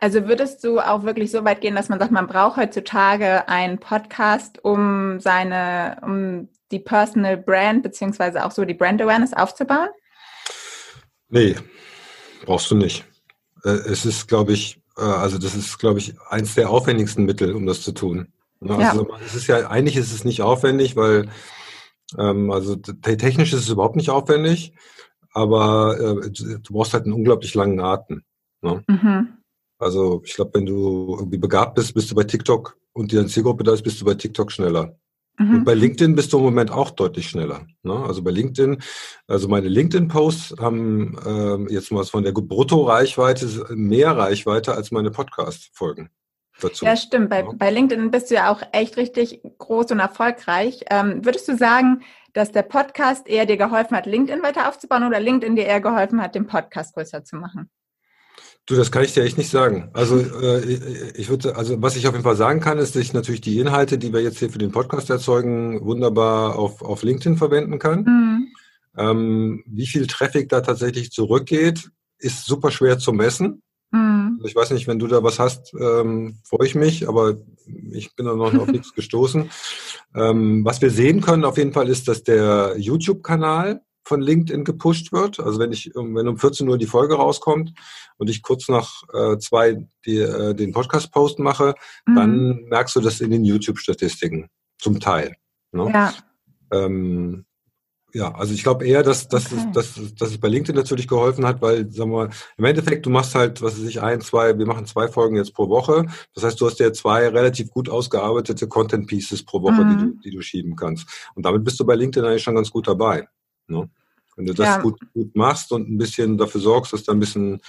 Also 0.00 0.26
würdest 0.26 0.64
du 0.64 0.80
auch 0.80 1.02
wirklich 1.02 1.30
so 1.30 1.44
weit 1.44 1.60
gehen, 1.60 1.74
dass 1.74 1.90
man 1.90 1.98
sagt, 1.98 2.12
man 2.12 2.26
braucht 2.26 2.56
heutzutage 2.56 3.46
einen 3.48 3.78
Podcast, 3.78 4.64
um 4.64 5.20
seine, 5.20 5.98
um 6.02 6.48
die 6.72 6.78
Personal 6.78 7.36
Brand 7.36 7.82
beziehungsweise 7.82 8.46
auch 8.46 8.52
so 8.52 8.64
die 8.64 8.72
Brand 8.72 9.02
Awareness 9.02 9.34
aufzubauen? 9.34 9.90
Nee, 11.30 11.56
brauchst 12.44 12.70
du 12.70 12.74
nicht. 12.76 13.04
Äh, 13.64 13.70
es 13.70 14.04
ist, 14.04 14.28
glaube 14.28 14.52
ich, 14.52 14.80
äh, 14.96 15.02
also 15.02 15.38
das 15.38 15.54
ist, 15.54 15.78
glaube 15.78 15.98
ich, 15.98 16.14
eins 16.28 16.54
der 16.54 16.70
aufwendigsten 16.70 17.24
Mittel, 17.24 17.54
um 17.54 17.66
das 17.66 17.82
zu 17.82 17.92
tun. 17.92 18.32
Ne, 18.60 18.76
also 18.76 19.08
ja. 19.08 19.18
es 19.24 19.34
ist 19.34 19.46
ja, 19.46 19.68
eigentlich 19.70 19.96
ist 19.96 20.12
es 20.12 20.24
nicht 20.24 20.42
aufwendig, 20.42 20.96
weil 20.96 21.28
ähm, 22.18 22.50
also 22.50 22.76
technisch 22.76 23.52
ist 23.52 23.60
es 23.60 23.68
überhaupt 23.68 23.96
nicht 23.96 24.10
aufwendig, 24.10 24.74
aber 25.32 25.98
äh, 25.98 26.30
du 26.30 26.72
brauchst 26.72 26.92
halt 26.92 27.04
einen 27.04 27.14
unglaublich 27.14 27.54
langen 27.54 27.80
Atem. 27.80 28.22
Ne? 28.62 28.82
Mhm. 28.86 29.28
Also 29.78 30.20
ich 30.24 30.34
glaube, 30.34 30.50
wenn 30.54 30.66
du 30.66 31.16
irgendwie 31.18 31.38
begabt 31.38 31.74
bist, 31.74 31.94
bist 31.94 32.10
du 32.10 32.14
bei 32.14 32.24
TikTok 32.24 32.76
und 32.92 33.12
die 33.12 33.26
Zielgruppe 33.26 33.64
da 33.64 33.72
ist, 33.72 33.82
bist 33.82 34.00
du 34.00 34.04
bei 34.04 34.14
TikTok 34.14 34.52
schneller. 34.52 34.94
Mhm. 35.40 35.54
Und 35.54 35.64
bei 35.64 35.72
LinkedIn 35.72 36.14
bist 36.14 36.34
du 36.34 36.36
im 36.36 36.44
Moment 36.44 36.70
auch 36.70 36.90
deutlich 36.90 37.30
schneller. 37.30 37.66
Ne? 37.82 37.94
Also 37.94 38.22
bei 38.22 38.30
LinkedIn, 38.30 38.82
also 39.26 39.48
meine 39.48 39.68
LinkedIn-Posts 39.68 40.56
haben 40.60 41.18
ähm, 41.26 41.66
jetzt 41.70 41.90
mal 41.90 42.04
von 42.04 42.24
der 42.24 42.32
Brutto-Reichweite 42.32 43.74
mehr 43.74 44.14
Reichweite 44.14 44.74
als 44.74 44.90
meine 44.90 45.10
Podcast-Folgen. 45.10 46.10
dazu. 46.60 46.84
Ja, 46.84 46.94
stimmt. 46.94 47.30
Bei, 47.30 47.40
ja. 47.40 47.52
bei 47.54 47.70
LinkedIn 47.70 48.10
bist 48.10 48.30
du 48.30 48.34
ja 48.34 48.52
auch 48.52 48.60
echt 48.72 48.98
richtig 48.98 49.40
groß 49.56 49.92
und 49.92 50.00
erfolgreich. 50.00 50.84
Ähm, 50.90 51.24
würdest 51.24 51.48
du 51.48 51.56
sagen, 51.56 52.02
dass 52.34 52.52
der 52.52 52.62
Podcast 52.62 53.26
eher 53.26 53.46
dir 53.46 53.56
geholfen 53.56 53.96
hat, 53.96 54.04
LinkedIn 54.04 54.42
weiter 54.42 54.68
aufzubauen 54.68 55.04
oder 55.04 55.20
LinkedIn 55.20 55.56
dir 55.56 55.64
eher 55.64 55.80
geholfen 55.80 56.20
hat, 56.20 56.34
den 56.34 56.46
Podcast 56.46 56.92
größer 56.92 57.24
zu 57.24 57.36
machen? 57.36 57.70
Du, 58.70 58.76
das 58.76 58.92
kann 58.92 59.02
ich 59.02 59.12
dir 59.12 59.24
echt 59.24 59.36
nicht 59.36 59.50
sagen. 59.50 59.90
Also 59.94 60.20
äh, 60.20 60.60
ich 61.16 61.28
würde, 61.28 61.56
also 61.56 61.82
was 61.82 61.96
ich 61.96 62.06
auf 62.06 62.12
jeden 62.14 62.22
Fall 62.22 62.36
sagen 62.36 62.60
kann, 62.60 62.78
ist, 62.78 62.94
dass 62.94 63.02
ich 63.02 63.12
natürlich 63.12 63.40
die 63.40 63.58
Inhalte, 63.58 63.98
die 63.98 64.12
wir 64.12 64.22
jetzt 64.22 64.38
hier 64.38 64.48
für 64.48 64.60
den 64.60 64.70
Podcast 64.70 65.10
erzeugen, 65.10 65.84
wunderbar 65.84 66.56
auf, 66.56 66.80
auf 66.80 67.02
LinkedIn 67.02 67.36
verwenden 67.36 67.80
kann. 67.80 68.04
Mhm. 68.04 68.48
Ähm, 68.96 69.64
wie 69.66 69.88
viel 69.88 70.06
Traffic 70.06 70.48
da 70.50 70.60
tatsächlich 70.60 71.10
zurückgeht, 71.10 71.90
ist 72.18 72.46
super 72.46 72.70
schwer 72.70 73.00
zu 73.00 73.12
messen. 73.12 73.60
Mhm. 73.90 74.36
Also 74.36 74.46
ich 74.46 74.54
weiß 74.54 74.70
nicht, 74.70 74.86
wenn 74.86 75.00
du 75.00 75.08
da 75.08 75.24
was 75.24 75.40
hast, 75.40 75.74
ähm, 75.74 76.38
freue 76.44 76.68
ich 76.68 76.76
mich, 76.76 77.08
aber 77.08 77.38
ich 77.90 78.14
bin 78.14 78.26
da 78.26 78.36
noch 78.36 78.54
auf 78.54 78.68
nichts 78.70 78.94
gestoßen. 78.94 79.50
Ähm, 80.14 80.64
was 80.64 80.80
wir 80.80 80.90
sehen 80.90 81.22
können 81.22 81.44
auf 81.44 81.58
jeden 81.58 81.72
Fall 81.72 81.88
ist, 81.88 82.06
dass 82.06 82.22
der 82.22 82.76
YouTube-Kanal 82.78 83.80
von 84.10 84.20
LinkedIn 84.20 84.64
gepusht 84.64 85.12
wird. 85.12 85.38
Also 85.38 85.60
wenn 85.60 85.70
ich, 85.70 85.92
wenn 85.94 86.26
um 86.26 86.36
14 86.36 86.68
Uhr 86.68 86.78
die 86.78 86.86
Folge 86.86 87.14
rauskommt 87.14 87.72
und 88.18 88.28
ich 88.28 88.42
kurz 88.42 88.68
nach 88.68 89.04
äh, 89.14 89.38
zwei 89.38 89.86
die, 90.04 90.18
äh, 90.18 90.52
den 90.52 90.72
Podcast-Post 90.72 91.38
mache, 91.38 91.76
mhm. 92.06 92.14
dann 92.16 92.64
merkst 92.64 92.96
du 92.96 93.00
das 93.00 93.20
in 93.20 93.30
den 93.30 93.44
YouTube-Statistiken 93.44 94.48
zum 94.78 94.98
Teil. 94.98 95.36
Ne? 95.70 95.92
Ja. 95.94 96.12
Ähm, 96.72 97.44
ja, 98.12 98.34
also 98.34 98.52
ich 98.52 98.64
glaube 98.64 98.84
eher, 98.84 99.04
dass, 99.04 99.28
dass, 99.28 99.52
okay. 99.52 99.64
es, 99.68 99.72
dass, 99.72 100.14
dass 100.16 100.30
es 100.30 100.38
bei 100.38 100.48
LinkedIn 100.48 100.74
natürlich 100.74 101.06
geholfen 101.06 101.46
hat, 101.46 101.62
weil, 101.62 101.88
sagen 101.92 102.10
wir 102.10 102.26
mal, 102.26 102.30
im 102.56 102.64
Endeffekt, 102.64 103.06
du 103.06 103.10
machst 103.10 103.36
halt, 103.36 103.62
was 103.62 103.78
weiß 103.78 103.88
ich, 103.88 104.02
ein, 104.02 104.20
zwei, 104.22 104.58
wir 104.58 104.66
machen 104.66 104.86
zwei 104.86 105.06
Folgen 105.06 105.36
jetzt 105.36 105.54
pro 105.54 105.68
Woche. 105.68 106.06
Das 106.34 106.42
heißt, 106.42 106.60
du 106.60 106.66
hast 106.66 106.80
ja 106.80 106.92
zwei 106.92 107.28
relativ 107.28 107.70
gut 107.70 107.88
ausgearbeitete 107.88 108.66
Content 108.66 109.06
Pieces 109.06 109.44
pro 109.44 109.62
Woche, 109.62 109.84
mhm. 109.84 109.90
die, 109.90 110.04
du, 110.04 110.20
die 110.24 110.30
du 110.32 110.42
schieben 110.42 110.74
kannst. 110.74 111.30
Und 111.36 111.46
damit 111.46 111.62
bist 111.62 111.78
du 111.78 111.86
bei 111.86 111.94
LinkedIn 111.94 112.28
eigentlich 112.28 112.42
schon 112.42 112.56
ganz 112.56 112.72
gut 112.72 112.88
dabei. 112.88 113.28
Ne? 113.68 113.88
Wenn 114.36 114.46
du 114.46 114.54
das 114.54 114.66
ja. 114.66 114.78
gut, 114.78 114.98
gut 115.12 115.34
machst 115.34 115.72
und 115.72 115.88
ein 115.88 115.98
bisschen 115.98 116.38
dafür 116.38 116.60
sorgst, 116.60 116.92
dass 116.92 117.04
da 117.04 117.12
ein 117.12 117.20
bisschen 117.20 117.60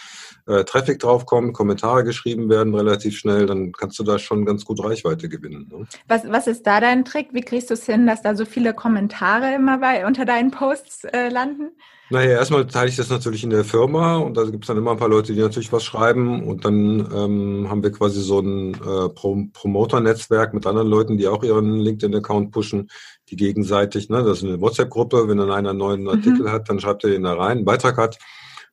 äh, 0.48 0.64
Traffic 0.64 1.00
draufkommt, 1.00 1.54
Kommentare 1.54 2.04
geschrieben 2.04 2.50
werden 2.50 2.74
relativ 2.74 3.18
schnell, 3.18 3.46
dann 3.46 3.72
kannst 3.72 4.00
du 4.00 4.04
da 4.04 4.20
schon 4.20 4.46
ganz 4.46 4.66
gut 4.66 4.84
Reichweite 4.84 5.30
gewinnen. 5.30 5.70
Ne? 5.72 5.88
Was, 6.08 6.28
was 6.30 6.48
ist 6.48 6.66
da 6.66 6.80
dein 6.80 7.06
Trick? 7.06 7.30
Wie 7.34 7.42
kriegst 7.42 7.70
du 7.70 7.74
es 7.74 7.86
hin, 7.86 8.08
dass 8.08 8.22
da 8.22 8.36
so 8.36 8.46
viele 8.46 8.74
Kommentare 8.74 9.54
immer 9.56 9.80
bei, 9.80 10.06
unter 10.06 10.26
deinen 10.26 10.52
Posts 10.52 11.06
äh, 11.06 11.30
landen? 11.30 11.72
Naja, 12.12 12.32
erstmal 12.32 12.68
teile 12.68 12.90
ich 12.90 12.98
das 12.98 13.10
natürlich 13.10 13.46
in 13.46 13.52
der 13.52 13.64
Firma 13.64 14.18
und 14.18 14.36
da 14.36 14.44
gibt 14.44 14.66
es 14.66 14.68
dann 14.68 14.76
immer 14.76 14.92
ein 14.92 14.98
paar 14.98 15.08
Leute, 15.08 15.32
die 15.32 15.40
natürlich 15.40 15.72
was 15.72 15.86
schreiben 15.86 16.44
und 16.46 16.66
dann 16.66 17.10
ähm, 17.16 17.68
haben 17.70 17.84
wir 17.84 17.92
quasi 17.94 18.20
so 18.22 18.40
ein 18.40 18.74
äh, 18.74 19.08
Pro 19.08 19.46
Promoter-Netzwerk 19.54 20.54
mit 20.54 20.68
anderen 20.68 20.90
Leuten, 20.90 21.18
die 21.18 21.30
auch 21.30 21.42
ihren 21.42 21.80
LinkedIn-Account 21.80 22.52
pushen, 22.52 22.90
die 23.30 23.38
gegenseitig, 23.38 24.10
ne, 24.10 24.24
das 24.24 24.40
ist 24.40 24.44
eine 24.44 24.60
WhatsApp-Gruppe, 24.60 25.30
wenn 25.30 25.38
dann 25.38 25.52
einer 25.52 25.70
einen 25.70 25.80
neuen 25.80 26.10
Artikel 26.10 26.42
mhm. 26.42 26.52
hat, 26.52 26.68
dann 26.68 26.82
schreibt 26.82 27.06
er 27.06 27.12
den 27.12 27.24
da 27.24 27.34
rein, 27.34 27.60
einen 27.60 27.66
Beitrag 27.66 27.96
hat 27.96 28.20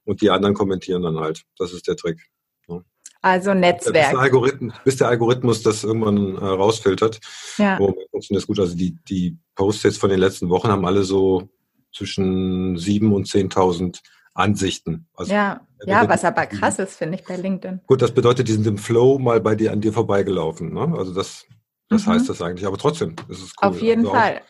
und 0.03 0.20
die 0.20 0.31
anderen 0.31 0.55
kommentieren 0.55 1.03
dann 1.03 1.18
halt. 1.18 1.44
Das 1.59 1.72
ist 1.72 1.87
der 1.87 1.94
Trick. 1.94 2.20
Ne? 2.66 2.83
Also 3.22 3.55
Netzwerk. 3.55 3.94
Bis 3.94 4.11
der, 4.11 4.18
Algorithmus, 4.18 4.74
bis 4.85 4.96
der 4.96 5.09
Algorithmus 5.11 5.62
das 5.62 5.85
irgendwann 5.85 6.35
äh, 6.35 6.44
rausfiltert. 6.44 7.20
Ja. 7.57 7.79
Wo 7.79 7.94
funktioniert 8.11 8.42
das 8.42 8.46
gut. 8.48 8.59
Also 8.59 8.74
die, 8.74 8.96
die 9.09 9.38
Posts 9.55 9.85
jetzt 9.85 9.98
von 9.98 10.11
den 10.11 10.18
letzten 10.18 10.48
Wochen 10.48 10.68
haben 10.68 10.85
alle 10.85 11.05
so 11.05 11.48
zwischen 11.92 12.77
7.000 12.77 13.11
und 13.12 13.27
10.000 13.27 14.01
Ansichten. 14.35 15.09
Also, 15.14 15.33
ja, 15.33 15.61
ja 15.85 16.09
was 16.09 16.24
aber 16.24 16.46
krass 16.46 16.79
ist, 16.79 16.96
finde 16.96 17.18
ich, 17.18 17.24
bei 17.24 17.37
LinkedIn. 17.37 17.81
Gut, 17.87 18.01
das 18.03 18.12
bedeutet, 18.12 18.48
die 18.48 18.53
sind 18.53 18.66
im 18.66 18.79
Flow 18.79 19.18
mal 19.18 19.40
bei 19.40 19.55
dir 19.55 19.72
an 19.72 19.81
dir 19.81 19.92
vorbeigelaufen. 19.92 20.72
Ne? 20.72 20.94
Also 20.96 21.12
das, 21.12 21.44
das 21.88 22.07
mhm. 22.07 22.12
heißt 22.12 22.29
das 22.29 22.40
eigentlich. 22.40 22.66
Aber 22.66 22.79
trotzdem 22.79 23.16
ist 23.29 23.42
es 23.42 23.53
cool. 23.61 23.68
Auf 23.68 23.83
jeden 23.83 24.07
also 24.07 24.12
Fall. 24.12 24.40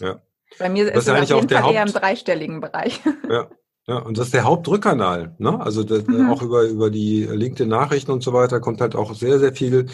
Auch, 0.00 0.06
ja. 0.06 0.22
Bei 0.58 0.68
mir 0.70 0.90
ist 0.90 1.06
es 1.06 1.08
auf 1.08 1.28
jeden 1.28 1.48
Fall 1.48 1.62
Haupt, 1.62 1.74
eher 1.74 1.82
im 1.82 1.92
dreistelligen 1.92 2.60
Bereich. 2.60 3.00
Ja. 3.28 3.48
Ja, 3.86 4.00
und 4.00 4.18
das 4.18 4.26
ist 4.26 4.34
der 4.34 4.44
Hauptdrückkanal. 4.44 5.34
Ne? 5.38 5.58
Also 5.60 5.82
das, 5.82 6.06
mhm. 6.06 6.28
auch 6.28 6.42
über, 6.42 6.64
über 6.64 6.90
die 6.90 7.24
LinkedIn-Nachrichten 7.24 8.12
und 8.12 8.22
so 8.22 8.34
weiter 8.34 8.60
kommt 8.60 8.82
halt 8.82 8.94
auch 8.94 9.14
sehr, 9.14 9.38
sehr 9.38 9.54
viel 9.54 9.86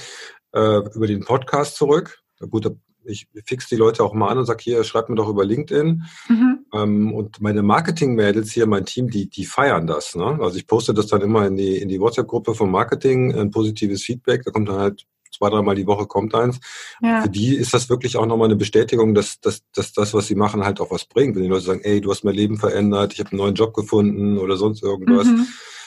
äh, 0.53 0.79
über 0.95 1.07
den 1.07 1.25
Podcast 1.25 1.77
zurück. 1.77 2.19
Gut, 2.51 2.69
ich 3.05 3.29
fix 3.45 3.69
die 3.69 3.77
Leute 3.77 4.03
auch 4.03 4.15
mal 4.15 4.29
an 4.29 4.39
und 4.39 4.47
sage, 4.47 4.63
hier, 4.63 4.85
schreibt 4.85 5.09
mir 5.09 5.17
doch 5.17 5.29
über 5.29 5.45
LinkedIn. 5.45 6.05
Mhm. 6.29 6.67
Ähm, 6.73 7.13
und 7.13 7.41
meine 7.41 7.63
Marketing-Mädels 7.63 8.53
hier, 8.53 8.67
mein 8.67 8.85
Team, 8.85 9.11
die, 9.11 9.29
die 9.29 9.45
feiern 9.45 9.87
das. 9.87 10.15
Ne? 10.15 10.39
Also 10.41 10.57
ich 10.57 10.67
poste 10.67 10.95
das 10.95 11.07
dann 11.07 11.23
immer 11.23 11.47
in 11.47 11.57
die, 11.57 11.77
in 11.79 11.89
die 11.89 12.01
WhatsApp-Gruppe 12.01 12.55
vom 12.55 12.71
Marketing, 12.71 13.35
ein 13.35 13.51
positives 13.51 14.03
Feedback. 14.03 14.43
Da 14.45 14.51
kommt 14.51 14.69
dann 14.69 14.79
halt 14.79 15.07
zwei, 15.37 15.51
dreimal 15.51 15.75
die 15.75 15.87
Woche 15.87 16.07
kommt 16.07 16.35
eins. 16.35 16.61
Ja. 17.03 17.23
Für 17.23 17.29
die 17.29 17.57
ist 17.57 17.75
das 17.75 17.89
wirklich 17.89 18.17
auch 18.17 18.27
nochmal 18.27 18.47
eine 18.47 18.57
Bestätigung, 18.57 19.15
dass, 19.15 19.41
dass, 19.41 19.63
dass 19.73 19.93
das, 19.93 20.15
was 20.15 20.27
sie 20.27 20.35
machen, 20.35 20.65
halt 20.65 20.81
auch 20.81 20.91
was 20.91 21.05
bringt. 21.05 21.35
Wenn 21.37 21.43
die 21.43 21.49
Leute 21.49 21.65
sagen, 21.65 21.81
ey, 21.83 22.01
du 22.01 22.11
hast 22.11 22.25
mein 22.25 22.35
Leben 22.35 22.57
verändert, 22.57 23.13
ich 23.13 23.21
habe 23.21 23.31
einen 23.31 23.39
neuen 23.39 23.55
Job 23.55 23.75
gefunden 23.75 24.39
oder 24.39 24.57
sonst 24.57 24.83
irgendwas. 24.83 25.27
Mhm. 25.27 25.47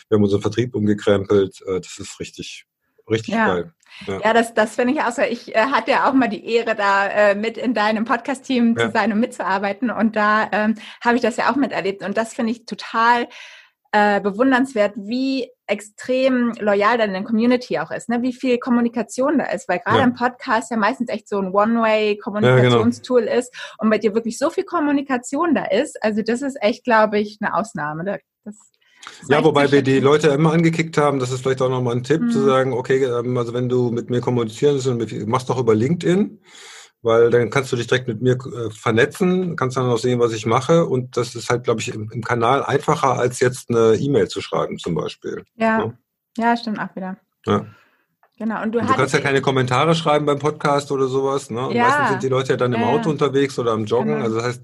Wir 0.10 0.16
haben 0.16 0.24
unseren 0.24 0.42
Vertrieb 0.42 0.76
umgekrempelt. 0.76 1.62
Äh, 1.66 1.82
das 1.82 1.98
ist 1.98 2.20
richtig, 2.20 2.66
richtig 3.10 3.34
ja. 3.34 3.48
geil. 3.48 3.74
Ja, 4.06 4.20
ja 4.24 4.34
das, 4.34 4.54
das 4.54 4.76
finde 4.76 4.94
ich 4.94 5.02
auch 5.02 5.12
so. 5.12 5.22
Ich 5.22 5.56
äh, 5.56 5.60
hatte 5.60 5.92
ja 5.92 6.10
auch 6.10 6.14
mal 6.14 6.30
die 6.30 6.46
Ehre, 6.46 6.76
da 6.76 7.08
äh, 7.08 7.36
mit 7.36 7.58
in 7.58 7.74
deinem 7.74 8.06
Podcast-Team 8.06 8.76
ja. 8.78 8.86
zu 8.86 8.92
sein 8.92 9.12
und 9.12 9.20
mitzuarbeiten. 9.20 9.90
Und 9.90 10.16
da 10.16 10.50
ähm, 10.52 10.76
habe 11.04 11.16
ich 11.16 11.22
das 11.22 11.38
ja 11.38 11.52
auch 11.52 11.56
miterlebt. 11.56 12.04
Und 12.04 12.18
das 12.18 12.34
finde 12.34 12.52
ich 12.52 12.66
total 12.66 13.28
äh, 13.92 14.22
bewundernswert, 14.22 14.94
wie 14.98 15.50
extrem 15.66 16.54
loyal 16.60 16.98
deine 16.98 17.24
Community 17.24 17.80
auch 17.80 17.92
ist, 17.92 18.10
ne? 18.10 18.22
wie 18.22 18.34
viel 18.34 18.58
Kommunikation 18.58 19.38
da 19.38 19.46
ist, 19.46 19.68
weil 19.68 19.80
gerade 19.80 20.00
ja. 20.00 20.04
im 20.04 20.14
Podcast 20.14 20.72
ja 20.72 20.78
meistens 20.78 21.10
echt 21.10 21.28
so 21.28 21.40
ein 21.40 21.52
One-Way-Kommunikationstool 21.52 23.22
ja, 23.22 23.28
genau. 23.28 23.40
ist 23.40 23.54
und 23.78 23.90
bei 23.90 23.98
dir 23.98 24.14
wirklich 24.14 24.38
so 24.38 24.50
viel 24.50 24.64
Kommunikation 24.64 25.56
da 25.56 25.66
ist. 25.66 26.02
Also 26.04 26.22
das 26.22 26.42
ist 26.42 26.58
echt, 26.62 26.84
glaube 26.84 27.20
ich, 27.20 27.38
eine 27.42 27.54
Ausnahme. 27.54 28.20
Das 28.44 28.56
ja, 29.30 29.44
wobei 29.44 29.72
wir 29.72 29.82
die 29.82 30.00
Leute 30.00 30.30
immer 30.30 30.54
angekickt 30.54 30.98
haben, 30.98 31.20
das 31.20 31.32
ist 31.32 31.42
vielleicht 31.42 31.62
auch 31.62 31.70
nochmal 31.70 31.96
ein 31.96 32.04
Tipp, 32.04 32.22
mhm. 32.22 32.32
zu 32.32 32.44
sagen, 32.44 32.74
okay, 32.74 33.04
ähm, 33.04 33.38
also 33.38 33.54
wenn 33.54 33.70
du 33.70 33.92
mit 33.92 34.10
mir 34.10 34.22
kommunizieren 34.22 34.82
willst, 34.84 35.28
machst 35.28 35.50
doch 35.50 35.60
über 35.60 35.76
LinkedIn, 35.76 36.40
weil 37.02 37.30
dann 37.30 37.50
kannst 37.50 37.72
du 37.72 37.76
dich 37.76 37.88
direkt 37.88 38.08
mit 38.08 38.22
mir 38.22 38.34
äh, 38.34 38.70
vernetzen, 38.72 39.56
kannst 39.56 39.78
dann 39.78 39.90
auch 39.90 39.98
sehen, 39.98 40.20
was 40.20 40.34
ich 40.34 40.46
mache 40.46 40.86
und 40.86 41.18
das 41.18 41.36
ist 41.36 41.50
halt, 41.50 41.64
glaube 41.64 41.82
ich, 41.82 41.94
im, 41.94 42.10
im 42.12 42.24
Kanal 42.24 42.64
einfacher, 42.64 43.14
als 43.14 43.40
jetzt 43.40 43.70
eine 43.70 43.96
E-Mail 43.96 44.28
zu 44.28 44.42
schreiben 44.42 44.78
zum 44.78 44.96
Beispiel. 44.96 45.44
Ja, 45.56 45.80
ja, 45.80 45.94
ja 46.38 46.58
stimmt 46.58 46.80
auch 46.80 46.96
wieder. 46.96 47.18
Ja. 47.46 47.66
Genau. 48.40 48.62
Und 48.62 48.76
du, 48.76 48.80
und 48.80 48.88
du 48.88 48.94
kannst 48.94 49.16
ja 49.16 49.20
keine 49.20 49.42
Kommentare 49.42 49.96
schreiben 49.96 50.28
beim 50.28 50.38
Podcast 50.38 50.92
oder 50.92 51.08
sowas. 51.08 51.50
Ne? 51.50 51.68
Und 51.68 51.76
ja. 51.76 51.88
meistens 51.88 52.10
sind 52.10 52.24
die 52.24 52.30
Leute 52.30 52.54
ja 52.54 52.58
dann 52.58 52.72
im 52.72 52.82
ja. 52.82 52.88
Auto 52.88 53.10
unterwegs 53.10 53.58
oder 53.58 53.72
am 53.72 53.86
Joggen. 53.86 54.14
Genau. 54.14 54.24
Also 54.24 54.36
das 54.36 54.46
heißt, 54.46 54.62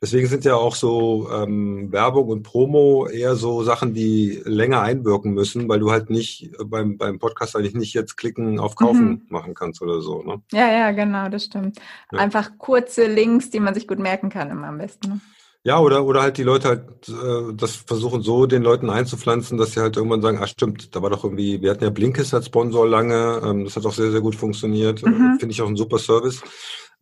deswegen 0.00 0.28
sind 0.28 0.44
ja 0.44 0.54
auch 0.54 0.76
so 0.76 1.28
ähm, 1.32 1.90
Werbung 1.90 2.28
und 2.28 2.44
Promo 2.44 3.08
eher 3.08 3.34
so 3.34 3.64
Sachen, 3.64 3.94
die 3.94 4.40
länger 4.44 4.80
einwirken 4.82 5.34
müssen, 5.34 5.68
weil 5.68 5.80
du 5.80 5.90
halt 5.90 6.08
nicht 6.08 6.52
beim, 6.66 6.98
beim 6.98 7.18
Podcast 7.18 7.56
eigentlich 7.56 7.74
nicht 7.74 7.94
jetzt 7.94 8.16
klicken 8.16 8.60
auf 8.60 8.76
Kaufen 8.76 9.08
mhm. 9.08 9.22
machen 9.28 9.54
kannst 9.54 9.82
oder 9.82 10.00
so. 10.00 10.22
Ne? 10.22 10.40
Ja, 10.52 10.70
ja, 10.70 10.92
genau, 10.92 11.28
das 11.28 11.46
stimmt. 11.46 11.80
Ja. 12.12 12.20
Einfach 12.20 12.58
kurze 12.58 13.08
Links, 13.08 13.50
die 13.50 13.58
man 13.58 13.74
sich 13.74 13.88
gut 13.88 13.98
merken 13.98 14.30
kann, 14.30 14.50
immer 14.50 14.68
am 14.68 14.78
besten. 14.78 15.08
Ne? 15.08 15.20
Ja, 15.66 15.80
oder, 15.80 16.04
oder 16.04 16.22
halt 16.22 16.38
die 16.38 16.44
Leute 16.44 16.68
halt 16.68 17.08
äh, 17.08 17.52
das 17.52 17.74
versuchen 17.74 18.22
so 18.22 18.46
den 18.46 18.62
Leuten 18.62 18.88
einzupflanzen, 18.88 19.58
dass 19.58 19.72
sie 19.72 19.80
halt 19.80 19.96
irgendwann 19.96 20.22
sagen, 20.22 20.38
ah 20.40 20.46
stimmt, 20.46 20.94
da 20.94 21.02
war 21.02 21.10
doch 21.10 21.24
irgendwie, 21.24 21.60
wir 21.60 21.72
hatten 21.72 21.82
ja 21.82 21.90
Blinkist 21.90 22.32
als 22.34 22.46
Sponsor 22.46 22.86
lange, 22.86 23.40
ähm, 23.44 23.64
das 23.64 23.74
hat 23.74 23.84
auch 23.84 23.92
sehr, 23.92 24.12
sehr 24.12 24.20
gut 24.20 24.36
funktioniert, 24.36 25.02
äh, 25.02 25.08
mhm. 25.08 25.38
finde 25.40 25.52
ich 25.52 25.60
auch 25.62 25.66
ein 25.66 25.74
super 25.74 25.98
Service. 25.98 26.40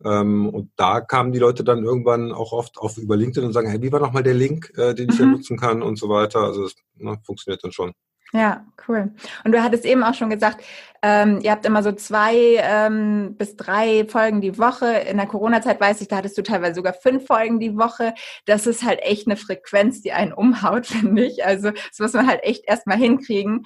Ähm, 0.03 0.49
und 0.49 0.71
da 0.77 0.99
kamen 0.99 1.31
die 1.31 1.37
Leute 1.37 1.63
dann 1.63 1.83
irgendwann 1.83 2.31
auch 2.31 2.53
oft 2.53 2.79
auf 2.79 2.97
über 2.97 3.15
LinkedIn 3.15 3.45
und 3.45 3.53
sagen, 3.53 3.69
hey, 3.69 3.83
wie 3.83 3.91
war 3.91 3.99
nochmal 3.99 4.23
der 4.23 4.33
Link, 4.33 4.73
äh, 4.77 4.95
den 4.95 5.09
ich 5.11 5.19
mhm. 5.19 5.25
ja 5.25 5.31
nutzen 5.31 5.57
kann 5.59 5.83
und 5.83 5.99
so 5.99 6.09
weiter. 6.09 6.39
Also 6.39 6.63
das 6.63 6.73
ne, 6.95 7.19
funktioniert 7.23 7.63
dann 7.63 7.71
schon. 7.71 7.93
Ja, 8.35 8.65
cool. 8.89 9.13
Und 9.45 9.53
du 9.53 9.63
hattest 9.63 9.85
eben 9.85 10.03
auch 10.03 10.13
schon 10.13 10.29
gesagt, 10.29 10.61
ähm, 11.01 11.39
ihr 11.41 11.51
habt 11.51 11.65
immer 11.65 11.83
so 11.83 11.93
zwei 11.93 12.57
ähm, 12.61 13.35
bis 13.37 13.55
drei 13.55 14.05
Folgen 14.09 14.41
die 14.41 14.57
Woche. 14.57 14.87
In 14.87 15.15
der 15.15 15.25
Corona-Zeit 15.25 15.79
weiß 15.79 16.01
ich, 16.01 16.09
da 16.09 16.17
hattest 16.17 16.37
du 16.37 16.43
teilweise 16.43 16.75
sogar 16.75 16.91
fünf 16.93 17.27
Folgen 17.27 17.61
die 17.61 17.77
Woche. 17.77 18.13
Das 18.45 18.67
ist 18.67 18.83
halt 18.83 18.99
echt 19.03 19.25
eine 19.25 19.37
Frequenz, 19.37 20.01
die 20.01 20.11
einen 20.11 20.33
umhaut, 20.33 20.85
finde 20.87 21.23
ich. 21.23 21.45
Also 21.45 21.71
das 21.71 21.99
muss 21.99 22.13
man 22.13 22.27
halt 22.27 22.43
echt 22.43 22.67
erstmal 22.67 22.97
hinkriegen. 22.97 23.65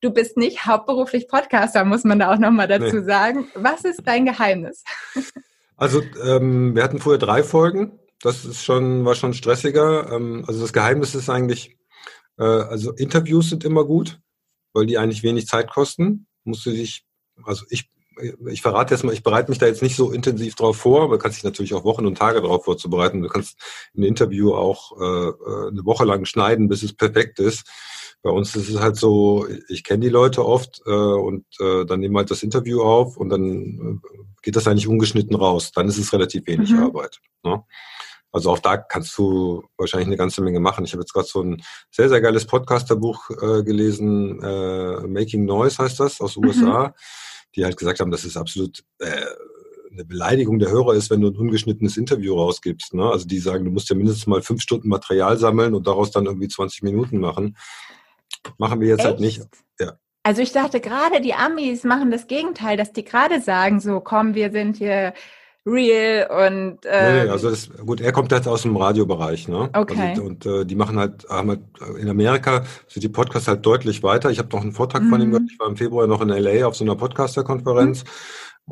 Du 0.00 0.10
bist 0.10 0.36
nicht 0.36 0.66
hauptberuflich 0.66 1.28
Podcaster, 1.28 1.84
muss 1.84 2.02
man 2.02 2.18
da 2.18 2.32
auch 2.32 2.38
nochmal 2.38 2.66
dazu 2.66 2.96
nee. 2.96 3.04
sagen. 3.04 3.48
Was 3.54 3.84
ist 3.84 4.02
dein 4.04 4.24
Geheimnis? 4.26 4.82
Also 5.76 6.02
ähm, 6.24 6.74
wir 6.74 6.82
hatten 6.82 6.98
vorher 6.98 7.18
drei 7.18 7.44
Folgen. 7.44 8.00
Das 8.20 8.44
ist 8.44 8.64
schon, 8.64 9.04
war 9.04 9.14
schon 9.14 9.32
stressiger. 9.32 10.12
Ähm, 10.12 10.44
also 10.48 10.60
das 10.60 10.72
Geheimnis 10.72 11.14
ist 11.14 11.30
eigentlich, 11.30 11.76
äh, 12.38 12.44
also 12.44 12.92
Interviews 12.92 13.50
sind 13.50 13.64
immer 13.64 13.84
gut, 13.84 14.20
weil 14.72 14.86
die 14.86 14.98
eigentlich 14.98 15.22
wenig 15.22 15.46
Zeit 15.46 15.70
kosten. 15.70 16.26
Musst 16.44 16.64
du 16.66 16.70
dich, 16.70 17.04
also 17.44 17.64
ich, 17.68 17.90
ich 18.50 18.62
verrate 18.62 18.94
jetzt 18.94 19.04
mal, 19.04 19.12
ich 19.12 19.22
bereite 19.22 19.50
mich 19.50 19.58
da 19.58 19.66
jetzt 19.66 19.82
nicht 19.82 19.96
so 19.96 20.10
intensiv 20.12 20.54
drauf 20.54 20.76
vor, 20.76 21.02
aber 21.02 21.16
du 21.16 21.22
kannst 21.22 21.38
dich 21.38 21.44
natürlich 21.44 21.74
auch 21.74 21.84
Wochen 21.84 22.06
und 22.06 22.18
Tage 22.18 22.40
darauf 22.40 22.64
vorzubereiten. 22.64 23.22
Du 23.22 23.28
kannst 23.28 23.58
ein 23.96 24.02
Interview 24.02 24.54
auch 24.54 24.98
äh, 25.00 25.28
äh, 25.28 25.68
eine 25.68 25.84
Woche 25.84 26.04
lang 26.04 26.24
schneiden, 26.24 26.68
bis 26.68 26.82
es 26.82 26.94
perfekt 26.94 27.38
ist. 27.38 27.68
Bei 28.22 28.30
uns 28.30 28.56
ist 28.56 28.68
es 28.68 28.80
halt 28.80 28.96
so, 28.96 29.46
ich 29.68 29.84
kenne 29.84 30.00
die 30.00 30.08
Leute 30.08 30.44
oft 30.44 30.82
äh, 30.86 30.90
und 30.90 31.44
äh, 31.60 31.84
dann 31.84 32.00
nehmen 32.00 32.14
wir 32.14 32.20
halt 32.20 32.30
das 32.30 32.42
Interview 32.42 32.82
auf 32.82 33.16
und 33.16 33.28
dann 33.28 34.00
äh, 34.02 34.18
geht 34.42 34.56
das 34.56 34.66
eigentlich 34.66 34.88
ungeschnitten 34.88 35.36
raus. 35.36 35.70
Dann 35.72 35.86
ist 35.86 35.98
es 35.98 36.12
relativ 36.12 36.46
wenig 36.46 36.70
mhm. 36.70 36.80
Arbeit. 36.80 37.20
Ne? 37.44 37.62
Also 38.30 38.50
auch 38.50 38.58
da 38.58 38.76
kannst 38.76 39.16
du 39.16 39.64
wahrscheinlich 39.76 40.08
eine 40.08 40.16
ganze 40.16 40.42
Menge 40.42 40.60
machen. 40.60 40.84
Ich 40.84 40.92
habe 40.92 41.02
jetzt 41.02 41.12
gerade 41.12 41.26
so 41.26 41.42
ein 41.42 41.62
sehr, 41.90 42.08
sehr 42.08 42.20
geiles 42.20 42.46
Podcasterbuch 42.46 43.30
äh, 43.30 43.62
gelesen, 43.62 44.42
äh, 44.42 45.06
Making 45.06 45.46
Noise 45.46 45.78
heißt 45.78 46.00
das, 46.00 46.20
aus 46.20 46.36
USA, 46.36 46.88
mhm. 46.88 46.92
die 47.56 47.64
halt 47.64 47.76
gesagt 47.76 48.00
haben, 48.00 48.10
das 48.10 48.24
ist 48.24 48.36
absolut 48.36 48.84
äh, 48.98 49.24
eine 49.90 50.04
Beleidigung 50.04 50.58
der 50.58 50.70
Hörer 50.70 50.94
ist, 50.94 51.10
wenn 51.10 51.20
du 51.20 51.28
ein 51.28 51.36
ungeschnittenes 51.36 51.96
Interview 51.96 52.34
rausgibst. 52.34 52.94
Ne? 52.94 53.10
Also 53.10 53.26
die 53.26 53.38
sagen, 53.38 53.64
du 53.64 53.70
musst 53.70 53.88
ja 53.88 53.96
mindestens 53.96 54.26
mal 54.26 54.42
fünf 54.42 54.62
Stunden 54.62 54.88
Material 54.88 55.38
sammeln 55.38 55.74
und 55.74 55.86
daraus 55.86 56.10
dann 56.10 56.26
irgendwie 56.26 56.48
20 56.48 56.82
Minuten 56.82 57.18
machen. 57.18 57.56
Machen 58.58 58.80
wir 58.80 58.88
jetzt 58.88 59.04
halt 59.04 59.20
Echt? 59.20 59.40
halt 59.40 59.50
nicht. 59.50 59.62
Ja. 59.80 59.98
Also 60.22 60.42
ich 60.42 60.52
dachte 60.52 60.80
gerade, 60.80 61.20
die 61.20 61.34
Amis 61.34 61.84
machen 61.84 62.10
das 62.10 62.26
Gegenteil, 62.26 62.76
dass 62.76 62.92
die 62.92 63.04
gerade 63.04 63.40
sagen, 63.40 63.80
so 63.80 64.00
komm, 64.00 64.34
wir 64.34 64.50
sind 64.50 64.76
hier 64.76 65.14
real 65.68 66.48
und 66.48 66.84
äh, 66.84 67.12
nee, 67.12 67.24
nee, 67.24 67.30
also 67.30 67.50
das, 67.50 67.70
gut, 67.70 68.00
er 68.00 68.12
kommt 68.12 68.32
jetzt 68.32 68.48
aus 68.48 68.62
dem 68.62 68.76
Radiobereich, 68.76 69.48
ne? 69.48 69.70
Okay. 69.72 70.10
Also, 70.10 70.22
und 70.22 70.46
äh, 70.46 70.64
die 70.64 70.74
machen 70.74 70.98
halt, 70.98 71.26
haben 71.28 71.50
halt 71.50 71.60
in 72.00 72.08
Amerika 72.08 72.64
sind 72.86 73.02
die 73.02 73.08
Podcasts 73.08 73.48
halt 73.48 73.64
deutlich 73.64 74.02
weiter. 74.02 74.30
Ich 74.30 74.38
habe 74.38 74.48
noch 74.54 74.62
einen 74.62 74.72
Vortrag 74.72 75.02
mhm. 75.02 75.10
von 75.10 75.20
ihm 75.20 75.28
mhm. 75.28 75.32
gehört. 75.32 75.50
Ich 75.52 75.58
war 75.58 75.68
im 75.68 75.76
Februar 75.76 76.06
noch 76.06 76.20
in 76.20 76.28
LA 76.28 76.66
auf 76.66 76.76
so 76.76 76.84
einer 76.84 76.96
Podcaster-Konferenz. 76.96 78.04
Mhm. 78.04 78.08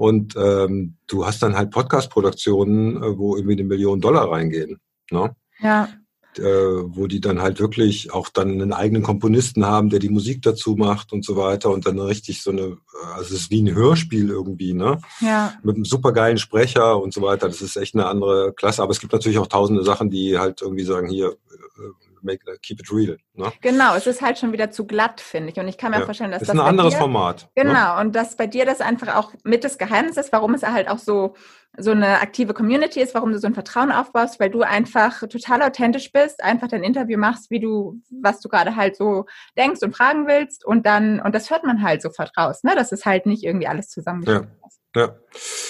Und 0.01 0.37
ähm, 0.37 0.97
du 1.07 1.25
hast 1.25 1.43
dann 1.43 1.57
halt 1.57 1.71
Podcast-Produktionen, 1.71 3.03
äh, 3.03 3.19
wo 3.19 3.37
irgendwie 3.37 3.55
eine 3.55 3.65
Million 3.65 4.01
Dollar 4.01 4.31
reingehen. 4.31 4.79
Ne? 5.11 5.35
Ja 5.61 5.89
äh, 6.39 6.45
wo 6.45 7.07
die 7.07 7.21
dann 7.21 7.41
halt 7.41 7.61
wirklich 7.61 8.13
auch 8.13 8.29
dann 8.29 8.51
einen 8.51 8.73
eigenen 8.73 9.03
Komponisten 9.03 9.67
haben, 9.67 9.91
der 9.91 9.99
die 9.99 10.09
Musik 10.09 10.43
dazu 10.43 10.75
macht 10.77 11.13
und 11.13 11.25
so 11.25 11.37
weiter 11.37 11.71
und 11.71 11.87
dann 11.87 11.99
richtig 11.99 12.43
so 12.43 12.51
eine, 12.51 12.79
also 13.15 13.35
es 13.35 13.43
ist 13.43 13.51
wie 13.51 13.63
ein 13.63 13.75
Hörspiel 13.75 14.31
irgendwie, 14.31 14.75
ne? 14.75 14.99
Ja. 15.21 15.55
Mit 15.63 15.77
einem 15.77 15.85
supergeilen 15.85 16.39
Sprecher 16.39 17.01
und 17.01 17.13
so 17.13 17.23
weiter. 17.23 17.49
Das 17.49 17.63
ist 17.63 17.77
echt 17.77 17.95
eine 17.95 18.07
andere 18.07 18.53
Klasse. 18.53 18.83
Aber 18.83 18.93
es 18.93 19.01
gibt 19.01 19.13
natürlich 19.13 19.39
auch 19.39 19.47
tausende 19.47 19.85
Sachen, 19.85 20.11
die 20.11 20.39
halt 20.39 20.63
irgendwie 20.63 20.85
sagen, 20.85 21.09
hier, 21.09 21.29
äh, 21.29 22.06
make, 22.27 22.45
keep 22.63 22.81
it 22.81 22.93
real. 22.93 23.17
Ne? 23.35 23.53
Genau, 23.63 23.95
es 23.95 24.07
ist 24.07 24.21
halt 24.21 24.39
schon 24.39 24.53
wieder 24.53 24.71
zu 24.71 24.87
glatt, 24.87 25.21
finde 25.21 25.51
ich. 25.51 25.59
Und 25.59 25.69
ich 25.69 25.79
kann 25.79 25.93
mir 25.93 26.01
ja. 26.01 26.05
vorstellen, 26.05 26.31
dass 26.31 26.43
ist 26.43 26.49
das. 26.49 26.55
Ist 26.55 26.61
ein 26.61 26.67
anderes 26.67 26.95
dir, 26.95 27.01
Format. 27.01 27.49
Ne? 27.57 27.65
Genau, 27.65 27.95
ne? 27.97 28.01
und 28.01 28.15
dass 28.15 28.37
bei 28.37 28.47
dir 28.47 28.67
das 28.67 28.81
einfach 28.81 29.15
auch 29.17 29.33
mit 29.45 29.65
das 29.65 29.79
Geheimnis 29.79 30.17
ist, 30.17 30.33
warum 30.33 30.53
es 30.55 30.63
halt 30.63 30.89
auch 30.89 30.99
so 30.99 31.35
so 31.79 31.91
eine 31.91 32.21
aktive 32.21 32.55
Community 32.55 33.01
ist, 33.01 33.15
warum 33.15 33.33
du 33.33 33.39
so 33.39 33.47
ein 33.47 33.55
Vertrauen 33.55 33.93
aufbaust, 33.93 34.41
weil 34.41 34.51
du 34.51 34.63
einfach 34.63 35.21
total 35.29 35.63
authentisch 35.63 36.13
bist, 36.13 36.43
einfach 36.43 36.69
dein 36.69 36.83
Interview 36.83 37.19
machst, 37.19 37.51
wie 37.51 37.61
du, 37.61 38.01
was 38.23 38.41
du 38.41 38.49
gerade 38.49 38.77
halt 38.77 38.97
so 38.97 39.27
denkst 39.59 39.83
und 39.83 39.95
fragen 39.95 40.27
willst 40.27 40.65
und 40.65 40.87
dann, 40.87 41.21
und 41.21 41.35
das 41.35 41.51
hört 41.51 41.65
man 41.65 41.83
halt 41.83 42.03
sofort 42.03 42.33
raus, 42.37 42.63
ne? 42.63 42.73
Das 42.75 42.93
ist 42.93 43.05
halt 43.05 43.27
nicht 43.27 43.45
irgendwie 43.45 43.67
alles 43.67 43.89
zusammengeschnitten. 43.89 44.51
Ja. 44.63 44.69
Ja. 44.95 45.15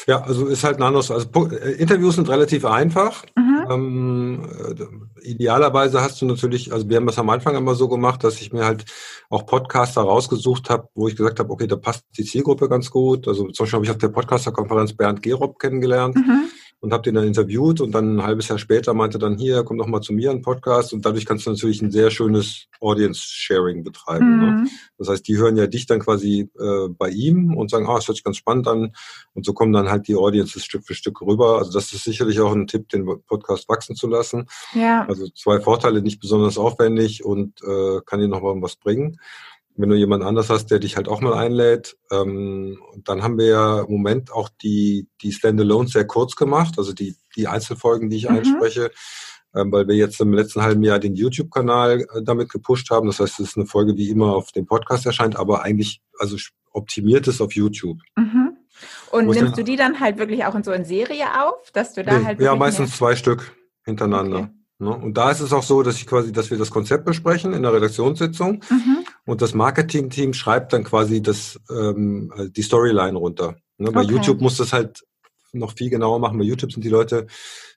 ja, 0.07 0.23
also 0.23 0.47
ist 0.47 0.63
halt 0.63 0.77
ein 0.77 0.83
anderes. 0.83 1.11
Also 1.11 1.29
äh, 1.51 1.73
Interviews 1.73 2.15
sind 2.15 2.29
relativ 2.29 2.65
einfach. 2.65 3.25
Mhm. 3.37 3.67
Ähm, 3.69 4.49
äh, 5.23 5.29
idealerweise 5.29 6.01
hast 6.01 6.23
du 6.23 6.27
natürlich, 6.27 6.73
also 6.73 6.89
wir 6.89 6.97
haben 6.97 7.07
das 7.07 7.19
am 7.19 7.31
Anfang 7.31 7.57
immer 7.57 7.75
so 7.75 7.89
gemacht, 7.89 8.23
dass 8.23 8.41
ich 8.41 8.53
mir 8.53 8.65
halt 8.65 8.85
auch 9.29 9.47
Podcaster 9.47 10.03
rausgesucht 10.03 10.71
habe, 10.71 10.89
wo 10.95 11.09
ich 11.09 11.17
gesagt 11.17 11.41
habe, 11.41 11.51
okay, 11.51 11.67
da 11.67 11.75
passt 11.75 12.05
die 12.17 12.25
Zielgruppe 12.25 12.69
ganz 12.69 12.91
gut. 12.91 13.27
Also 13.27 13.49
zum 13.51 13.65
Beispiel 13.65 13.77
habe 13.77 13.85
ich 13.87 13.91
auf 13.91 13.99
der 13.99 14.09
Podcaster-Konferenz 14.09 14.93
Bernd 14.93 15.23
Gerob 15.23 15.59
kennengelernt. 15.59 16.15
Mhm 16.15 16.49
und 16.87 16.93
habe 16.93 17.03
den 17.03 17.17
dann 17.17 17.27
interviewt 17.27 17.81
und 17.81 17.91
dann 17.91 18.19
ein 18.19 18.23
halbes 18.23 18.47
Jahr 18.47 18.59
später 18.59 18.95
meinte 18.95 19.19
dann 19.19 19.37
hier, 19.37 19.65
komm 19.65 19.77
doch 19.77 19.89
mal 19.89 20.03
zu 20.03 20.13
mir 20.13 20.31
ein 20.31 20.41
Podcast 20.41 20.93
und 20.93 21.05
dadurch 21.05 21.27
kannst 21.27 21.45
du 21.45 21.51
natürlich 21.51 21.83
ein 21.83 21.91
sehr 21.91 22.13
schönes 22.13 22.69
Audience-Sharing 22.81 23.83
betreiben. 23.83 24.39
Ne? 24.39 24.47
Mhm. 24.47 24.63
Ne? 24.63 24.69
Das 24.97 25.09
heißt, 25.09 25.27
die 25.27 25.37
hören 25.37 25.57
ja 25.57 25.67
dich 25.67 25.87
dann 25.87 25.99
quasi 25.99 26.49
äh, 26.57 26.89
bei 26.91 27.09
ihm 27.09 27.57
und 27.57 27.73
sagen, 27.73 27.87
ah, 27.89 27.95
oh, 27.95 27.97
das 27.97 28.07
hört 28.07 28.19
sich 28.19 28.25
ganz 28.25 28.37
spannend 28.37 28.69
an 28.69 28.93
und 29.35 29.45
so 29.45 29.53
kommen 29.53 29.73
dann 29.73 29.91
halt 29.91 30.07
die 30.07 30.15
Audiences 30.15 30.65
Stück 30.65 30.85
für 30.85 30.95
Stück 30.95 31.21
rüber. 31.23 31.59
Also 31.59 31.73
das 31.73 31.93
ist 31.93 32.05
sicherlich 32.05 32.39
auch 32.39 32.53
ein 32.53 32.69
Tipp, 32.69 32.89
den 32.91 33.05
Podcast 33.27 33.69
wachsen 33.69 33.97
zu 33.97 34.07
lassen. 34.07 34.47
Ja. 34.73 35.07
Also 35.09 35.27
zwei 35.31 35.59
Vorteile, 35.59 36.03
nicht 36.03 36.21
besonders 36.21 36.57
aufwendig 36.57 37.25
und 37.25 37.61
äh, 37.65 37.99
kann 38.07 38.21
dir 38.21 38.29
noch 38.29 38.43
mal 38.43 38.63
was 38.63 38.77
bringen 38.77 39.19
wenn 39.77 39.89
du 39.89 39.97
jemand 39.97 40.25
anders 40.25 40.51
hast, 40.51 40.71
der 40.71 40.79
dich 40.79 40.97
halt 40.97 41.09
auch 41.09 41.21
mal 41.21 41.35
einlädt. 41.35 41.97
Ähm, 42.11 42.79
dann 43.05 43.23
haben 43.23 43.39
wir 43.39 43.47
ja 43.47 43.81
im 43.81 43.93
Moment 43.93 44.33
auch 44.33 44.49
die, 44.63 45.09
die 45.23 45.33
Standalones 45.33 45.93
sehr 45.93 46.07
kurz 46.07 46.37
gemacht, 46.37 46.75
also 46.79 46.93
die, 46.93 47.17
die 47.37 47.47
Einzelfolgen, 47.47 48.09
die 48.09 48.17
ich 48.17 48.29
mhm. 48.29 48.37
einspreche, 48.37 48.91
ähm, 49.55 49.71
weil 49.73 49.87
wir 49.87 49.95
jetzt 49.95 50.21
im 50.21 50.33
letzten 50.33 50.63
halben 50.63 50.83
Jahr 50.83 50.99
den 50.99 51.15
YouTube-Kanal 51.15 52.01
äh, 52.01 52.23
damit 52.23 52.51
gepusht 52.51 52.91
haben. 52.91 53.07
Das 53.07 53.21
heißt, 53.21 53.41
es 53.41 53.51
ist 53.51 53.57
eine 53.57 53.67
Folge, 53.67 53.95
die 53.95 54.11
immer 54.11 54.35
auf 54.35 54.53
dem 54.53 54.67
Podcast 54.67 55.07
erscheint, 55.07 55.37
aber 55.37 55.63
eigentlich 55.63 56.01
also 56.19 56.37
optimiert 56.73 57.27
ist 57.29 57.41
auf 57.41 57.53
YouTube. 57.55 57.99
Mhm. 58.17 58.57
Und 59.11 59.27
nimmst 59.27 59.43
dann, 59.43 59.53
du 59.55 59.65
die 59.65 59.77
dann 59.77 60.01
halt 60.01 60.19
wirklich 60.19 60.45
auch 60.45 60.55
in 60.55 60.63
so 60.63 60.73
in 60.73 60.85
Serie 60.85 61.27
auf, 61.43 61.71
dass 61.73 61.95
du 61.95 62.05
da 62.05 62.19
nee, 62.19 62.25
halt 62.25 62.41
Ja, 62.41 62.55
meistens 62.55 62.97
zwei 62.97 63.17
Stück 63.17 63.57
hintereinander. 63.85 64.39
Okay. 64.39 64.51
Ne? 64.79 64.95
Und 64.95 65.17
da 65.17 65.31
ist 65.31 65.41
es 65.41 65.53
auch 65.53 65.63
so, 65.63 65.83
dass 65.83 65.97
ich 65.97 66.07
quasi, 66.07 66.33
dass 66.33 66.51
wir 66.51 66.59
das 66.59 66.71
Konzept 66.71 67.07
besprechen 67.07 67.55
in 67.55 67.63
der 67.63 67.73
Redaktionssitzung 67.73 68.63
mhm. 68.69 68.96
Und 69.27 69.43
das 69.43 69.55
Marketing-Team 69.55 70.33
schreibt 70.33 70.73
dann 70.73 70.85
quasi 70.85 71.21
das, 71.21 71.61
ähm, 71.71 72.33
die 72.57 72.63
Storyline 72.63 73.19
runter. 73.19 73.57
Ne? 73.77 73.91
Bei 73.93 74.05
okay. 74.05 74.13
YouTube 74.13 74.41
muss 74.41 74.57
das 74.57 74.73
halt 74.73 75.05
noch 75.53 75.73
viel 75.73 75.91
genauer 75.91 76.19
machen. 76.19 76.39
Bei 76.39 76.45
YouTube 76.45 76.73
sind 76.73 76.85
die 76.85 76.91
Leute 76.91 77.27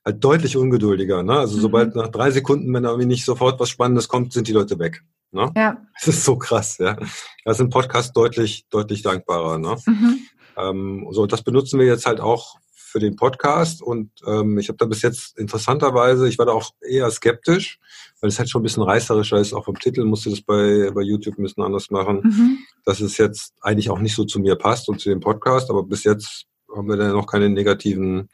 halt 0.05 0.23
deutlich 0.23 0.55
ungeduldiger. 0.55 1.23
Ne? 1.23 1.33
Also 1.33 1.57
mhm. 1.57 1.61
sobald 1.61 1.95
nach 1.95 2.09
drei 2.09 2.31
Sekunden, 2.31 2.73
wenn 2.73 2.83
da 2.83 2.89
irgendwie 2.89 3.07
nicht 3.07 3.25
sofort 3.25 3.59
was 3.59 3.69
Spannendes 3.69 4.07
kommt, 4.07 4.31
sind 4.31 4.47
die 4.47 4.53
Leute 4.53 4.79
weg. 4.79 5.03
Ne? 5.31 5.51
Ja. 5.55 5.77
Das 5.95 6.07
ist 6.07 6.23
so 6.23 6.37
krass, 6.37 6.77
ja. 6.77 6.97
Da 7.45 7.53
sind 7.53 7.69
Podcasts 7.71 8.13
deutlich, 8.13 8.65
deutlich 8.69 9.01
dankbarer. 9.01 9.57
Ne? 9.57 9.75
Mhm. 9.85 10.19
Ähm, 10.57 11.07
so, 11.11 11.25
das 11.25 11.41
benutzen 11.41 11.79
wir 11.79 11.85
jetzt 11.87 12.05
halt 12.05 12.19
auch 12.19 12.57
für 12.89 12.99
den 12.99 13.15
Podcast 13.15 13.81
und 13.81 14.11
ähm, 14.25 14.57
ich 14.57 14.67
habe 14.69 14.77
da 14.77 14.85
bis 14.85 15.01
jetzt 15.01 15.37
interessanterweise, 15.37 16.27
ich 16.27 16.37
war 16.37 16.45
da 16.45 16.53
auch 16.53 16.71
eher 16.81 17.09
skeptisch, 17.11 17.79
weil 18.19 18.29
es 18.29 18.39
halt 18.39 18.49
schon 18.49 18.61
ein 18.61 18.63
bisschen 18.63 18.83
reißerischer 18.83 19.37
ist, 19.37 19.53
auch 19.53 19.65
vom 19.65 19.79
Titel 19.79 20.03
musste 20.05 20.29
das 20.29 20.41
bei, 20.41 20.91
bei 20.93 21.01
YouTube 21.01 21.37
ein 21.37 21.43
bisschen 21.43 21.63
anders 21.63 21.91
machen, 21.91 22.21
mhm. 22.23 22.57
dass 22.85 22.99
es 22.99 23.17
jetzt 23.17 23.53
eigentlich 23.61 23.89
auch 23.89 23.99
nicht 23.99 24.15
so 24.15 24.23
zu 24.23 24.39
mir 24.39 24.55
passt 24.55 24.89
und 24.89 24.99
zu 24.99 25.09
dem 25.09 25.19
Podcast, 25.19 25.69
aber 25.69 25.83
bis 25.83 26.03
jetzt 26.03 26.45
haben 26.75 26.87
wir 26.87 26.97
da 26.97 27.11
noch 27.11 27.27
keine 27.27 27.49
negativen 27.49 28.29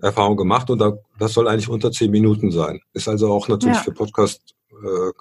Erfahrungen 0.00 0.36
gemacht 0.36 0.68
und 0.68 0.78
da, 0.78 0.92
das 1.18 1.32
soll 1.32 1.48
eigentlich 1.48 1.68
unter 1.68 1.92
zehn 1.92 2.10
Minuten 2.10 2.50
sein. 2.50 2.80
Ist 2.92 3.08
also 3.08 3.32
auch 3.32 3.48
natürlich 3.48 3.76
ja. 3.76 3.82
für 3.82 3.92
Podcast 3.92 4.54
äh, 4.70 5.12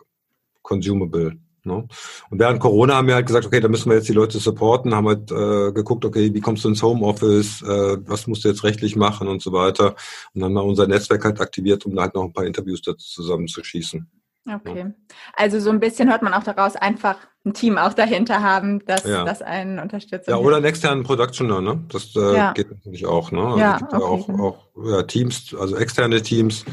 consumable. 0.62 1.38
Ne? 1.64 1.88
Und 2.30 2.40
während 2.40 2.60
Corona 2.60 2.96
haben 2.96 3.08
wir 3.08 3.16
halt 3.16 3.28
gesagt, 3.28 3.46
okay, 3.46 3.60
da 3.60 3.68
müssen 3.68 3.90
wir 3.90 3.98
jetzt 3.98 4.10
die 4.10 4.14
Leute 4.14 4.40
supporten, 4.40 4.96
haben 4.96 5.08
halt 5.08 5.32
äh, 5.32 5.72
geguckt, 5.72 6.06
okay, 6.06 6.34
wie 6.34 6.42
kommst 6.42 6.64
du 6.64 6.70
ins 6.70 6.82
Homeoffice, 6.82 7.62
äh, 7.62 7.98
was 8.06 8.28
musst 8.28 8.44
du 8.44 8.50
jetzt 8.50 8.64
rechtlich 8.64 8.96
machen 8.96 9.28
und 9.28 9.42
so 9.42 9.54
weiter. 9.54 9.96
Und 10.34 10.42
dann 10.42 10.46
haben 10.46 10.54
wir 10.54 10.64
unser 10.64 10.88
Netzwerk 10.88 11.24
halt 11.24 11.40
aktiviert, 11.40 11.86
um 11.86 11.96
da 11.96 12.04
halt 12.04 12.16
noch 12.16 12.24
ein 12.24 12.34
paar 12.34 12.46
Interviews 12.46 12.82
dazu 12.82 13.08
zusammenzuschießen. 13.08 14.10
Okay. 14.48 14.80
Ja. 14.80 14.92
Also 15.34 15.60
so 15.60 15.70
ein 15.70 15.80
bisschen 15.80 16.10
hört 16.10 16.24
man 16.24 16.34
auch 16.34 16.44
daraus, 16.44 16.76
einfach 16.76 17.18
ein 17.46 17.54
Team 17.54 17.78
auch 17.78 17.94
dahinter 17.94 18.42
haben, 18.42 18.84
das, 18.86 19.04
ja. 19.04 19.24
das 19.24 19.42
einen 19.42 19.80
unterstützt. 19.80 20.28
Ja, 20.28 20.38
oder 20.38 20.58
einen 20.58 20.66
externen 20.66 21.04
Productioner, 21.04 21.62
ne? 21.62 21.84
Das 21.90 22.16
äh, 22.16 22.36
ja. 22.36 22.54
geht 22.54 22.72
natürlich 22.72 23.06
auch, 23.06 23.32
ne? 23.32 23.42
Also 23.42 23.60
ja, 23.60 23.78
gibt 23.78 23.94
okay. 23.94 24.04
auch, 24.04 24.30
auch 24.30 24.68
ja, 24.84 25.04
Teams, 25.04 25.56
also 25.60 25.76
externe 25.76 26.22
Teams, 26.22 26.66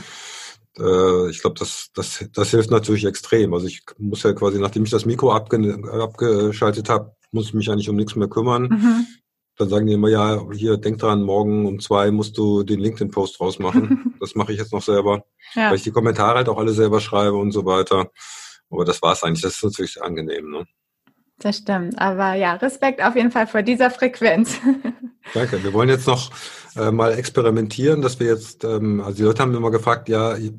äh, 0.78 1.30
ich 1.30 1.40
glaube, 1.40 1.58
das, 1.58 1.90
das, 1.94 2.24
das 2.32 2.50
hilft 2.50 2.70
natürlich 2.70 3.04
extrem. 3.04 3.54
Also 3.54 3.66
ich 3.66 3.82
muss 3.98 4.22
ja 4.22 4.32
quasi, 4.32 4.58
nachdem 4.58 4.84
ich 4.84 4.90
das 4.90 5.06
Mikro 5.06 5.32
abge, 5.32 5.80
abgeschaltet 5.92 6.88
habe, 6.88 7.12
muss 7.30 7.46
ich 7.46 7.54
mich 7.54 7.70
eigentlich 7.70 7.88
um 7.88 7.96
nichts 7.96 8.16
mehr 8.16 8.28
kümmern. 8.28 8.62
Mhm. 8.64 9.06
Dann 9.56 9.68
sagen 9.68 9.86
die 9.86 9.94
immer, 9.94 10.08
ja, 10.08 10.40
hier, 10.52 10.76
denk 10.76 10.98
dran, 10.98 11.22
morgen 11.22 11.66
um 11.66 11.80
zwei 11.80 12.10
musst 12.10 12.38
du 12.38 12.62
den 12.62 12.78
LinkedIn-Post 12.78 13.40
rausmachen. 13.40 14.14
das 14.20 14.34
mache 14.34 14.52
ich 14.52 14.58
jetzt 14.58 14.72
noch 14.72 14.82
selber, 14.82 15.24
ja. 15.54 15.70
weil 15.70 15.76
ich 15.76 15.82
die 15.82 15.90
Kommentare 15.90 16.36
halt 16.36 16.48
auch 16.48 16.58
alle 16.58 16.72
selber 16.72 17.00
schreibe 17.00 17.36
und 17.36 17.50
so 17.50 17.64
weiter. 17.64 18.10
Aber 18.70 18.84
das 18.84 19.02
war's 19.02 19.24
eigentlich. 19.24 19.42
Das 19.42 19.54
ist 19.54 19.64
natürlich 19.64 20.00
angenehm. 20.00 20.50
Ne? 20.50 20.66
Das 21.38 21.58
stimmt. 21.58 22.00
Aber 22.00 22.34
ja, 22.34 22.54
Respekt 22.54 23.02
auf 23.02 23.14
jeden 23.14 23.30
Fall 23.30 23.46
vor 23.46 23.62
dieser 23.62 23.90
Frequenz. 23.90 24.58
Danke. 25.34 25.62
Wir 25.62 25.72
wollen 25.72 25.88
jetzt 25.88 26.06
noch 26.06 26.30
äh, 26.76 26.90
mal 26.90 27.12
experimentieren, 27.12 28.02
dass 28.02 28.18
wir 28.18 28.26
jetzt, 28.26 28.64
ähm, 28.64 29.00
also 29.00 29.16
die 29.16 29.22
Leute 29.22 29.42
haben 29.42 29.54
immer 29.54 29.70
gefragt, 29.70 30.08
ja, 30.08 30.34
äh, 30.34 30.50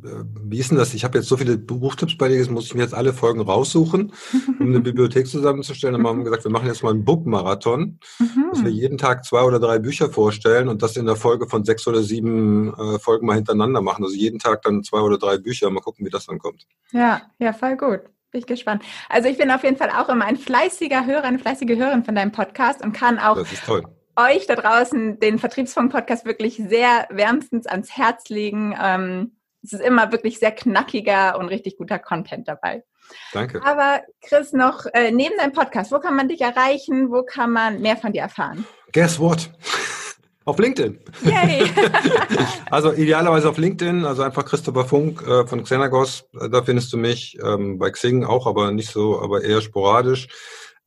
wie 0.41 0.59
ist 0.59 0.71
denn 0.71 0.77
das? 0.77 0.93
Ich 0.93 1.03
habe 1.03 1.17
jetzt 1.17 1.27
so 1.27 1.35
viele 1.35 1.57
Buchtipps 1.57 2.17
bei 2.17 2.29
dir, 2.29 2.37
jetzt 2.37 2.49
muss 2.49 2.65
ich 2.65 2.75
mir 2.75 2.83
jetzt 2.83 2.93
alle 2.93 3.13
Folgen 3.13 3.41
raussuchen, 3.41 4.13
um 4.59 4.67
eine 4.67 4.79
Bibliothek 4.79 5.27
zusammenzustellen. 5.27 5.93
Dann 5.93 6.07
haben 6.07 6.19
wir 6.19 6.25
gesagt, 6.25 6.45
wir 6.45 6.51
machen 6.51 6.67
jetzt 6.67 6.83
mal 6.83 6.91
einen 6.91 7.03
Bookmarathon, 7.03 7.99
mhm. 8.19 8.45
dass 8.51 8.63
wir 8.63 8.71
jeden 8.71 8.97
Tag 8.97 9.25
zwei 9.25 9.43
oder 9.43 9.59
drei 9.59 9.79
Bücher 9.79 10.09
vorstellen 10.09 10.69
und 10.69 10.81
das 10.81 10.95
in 10.95 11.05
der 11.05 11.15
Folge 11.15 11.47
von 11.47 11.65
sechs 11.65 11.87
oder 11.87 12.03
sieben 12.03 12.73
äh, 12.73 12.99
Folgen 12.99 13.25
mal 13.25 13.35
hintereinander 13.35 13.81
machen. 13.81 14.05
Also 14.05 14.15
jeden 14.15 14.39
Tag 14.39 14.61
dann 14.61 14.83
zwei 14.83 14.99
oder 14.99 15.17
drei 15.17 15.37
Bücher. 15.37 15.69
Mal 15.69 15.81
gucken, 15.81 16.05
wie 16.05 16.09
das 16.09 16.25
dann 16.25 16.39
kommt. 16.39 16.65
Ja, 16.91 17.21
ja, 17.37 17.53
voll 17.53 17.75
gut. 17.75 18.01
Bin 18.31 18.41
ich 18.41 18.47
gespannt. 18.47 18.83
Also 19.09 19.27
ich 19.27 19.37
bin 19.37 19.49
auf 19.49 19.63
jeden 19.63 19.77
Fall 19.77 19.89
auch 19.89 20.09
immer 20.09 20.25
ein 20.25 20.37
fleißiger 20.37 21.05
Hörer, 21.05 21.23
eine 21.23 21.39
fleißige 21.39 21.77
Hörerin 21.77 22.03
von 22.03 22.13
deinem 22.13 22.31
Podcast 22.31 22.83
und 22.83 22.93
kann 22.93 23.17
auch 23.17 23.37
euch 24.15 24.45
da 24.47 24.55
draußen 24.55 25.19
den 25.19 25.39
Vertriebsfunk-Podcast 25.39 26.25
wirklich 26.25 26.57
sehr 26.57 27.07
wärmstens 27.09 27.65
ans 27.65 27.95
Herz 27.95 28.29
legen. 28.29 28.75
Ähm, 28.79 29.37
es 29.63 29.73
ist 29.73 29.81
immer 29.81 30.11
wirklich 30.11 30.39
sehr 30.39 30.51
knackiger 30.51 31.37
und 31.39 31.47
richtig 31.47 31.77
guter 31.77 31.99
Content 31.99 32.47
dabei. 32.47 32.83
Danke. 33.33 33.63
Aber 33.65 34.01
Chris, 34.21 34.53
noch 34.53 34.85
äh, 34.93 35.11
neben 35.11 35.35
deinem 35.37 35.53
Podcast, 35.53 35.91
wo 35.91 35.99
kann 35.99 36.15
man 36.15 36.27
dich 36.27 36.41
erreichen? 36.41 37.11
Wo 37.11 37.23
kann 37.23 37.51
man 37.51 37.81
mehr 37.81 37.97
von 37.97 38.13
dir 38.13 38.21
erfahren? 38.21 38.65
Guess 38.93 39.19
what? 39.19 39.49
Auf 40.49 40.57
LinkedIn. 40.57 40.97
Yay! 41.25 41.63
also 42.71 42.91
idealerweise 42.91 43.47
auf 43.49 43.59
LinkedIn, 43.59 44.03
also 44.03 44.23
einfach 44.23 44.43
Christopher 44.45 44.83
Funk 44.83 45.21
äh, 45.27 45.45
von 45.45 45.63
Xenagos, 45.63 46.25
da 46.33 46.63
findest 46.63 46.91
du 46.91 46.97
mich. 46.97 47.37
Ähm, 47.43 47.77
bei 47.77 47.91
Xing 47.91 48.23
auch, 48.23 48.47
aber 48.47 48.71
nicht 48.71 48.89
so, 48.89 49.21
aber 49.21 49.43
eher 49.43 49.61
sporadisch. 49.61 50.27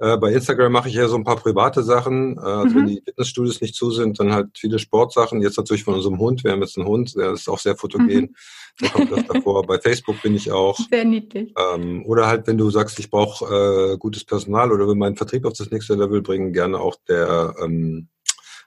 Äh, 0.00 0.16
bei 0.16 0.32
Instagram 0.32 0.72
mache 0.72 0.88
ich 0.88 0.96
ja 0.96 1.06
so 1.06 1.14
ein 1.14 1.22
paar 1.22 1.36
private 1.36 1.84
Sachen. 1.84 2.36
Äh, 2.36 2.40
also 2.40 2.74
mhm. 2.74 2.74
wenn 2.74 2.86
die 2.88 3.02
Fitnessstudios 3.04 3.60
nicht 3.60 3.76
zu 3.76 3.92
sind, 3.92 4.18
dann 4.18 4.32
halt 4.32 4.48
viele 4.58 4.80
Sportsachen. 4.80 5.40
Jetzt 5.40 5.58
natürlich 5.58 5.84
von 5.84 5.94
unserem 5.94 6.18
Hund. 6.18 6.42
Wir 6.42 6.50
haben 6.50 6.60
jetzt 6.60 6.76
einen 6.76 6.88
Hund, 6.88 7.14
der 7.14 7.34
ist 7.34 7.48
auch 7.48 7.60
sehr 7.60 7.76
fotogen. 7.76 8.06
Mhm. 8.08 8.34
Der 8.80 8.90
kommt 8.90 9.12
das 9.12 9.26
davor. 9.32 9.64
Bei 9.64 9.78
Facebook 9.78 10.20
bin 10.20 10.34
ich 10.34 10.50
auch. 10.50 10.76
Sehr 10.90 11.04
niedlich. 11.04 11.54
Ähm, 11.56 12.04
oder 12.04 12.26
halt, 12.26 12.48
wenn 12.48 12.58
du 12.58 12.68
sagst, 12.70 12.98
ich 12.98 13.10
brauche 13.10 13.92
äh, 13.92 13.96
gutes 13.96 14.24
Personal 14.24 14.72
oder 14.72 14.88
will 14.88 14.96
meinen 14.96 15.14
Vertrieb 15.14 15.44
auf 15.44 15.52
das 15.52 15.70
nächste 15.70 15.94
Level 15.94 16.20
bringen, 16.20 16.52
gerne 16.52 16.80
auch 16.80 16.96
der 17.06 17.54
ähm, 17.62 18.08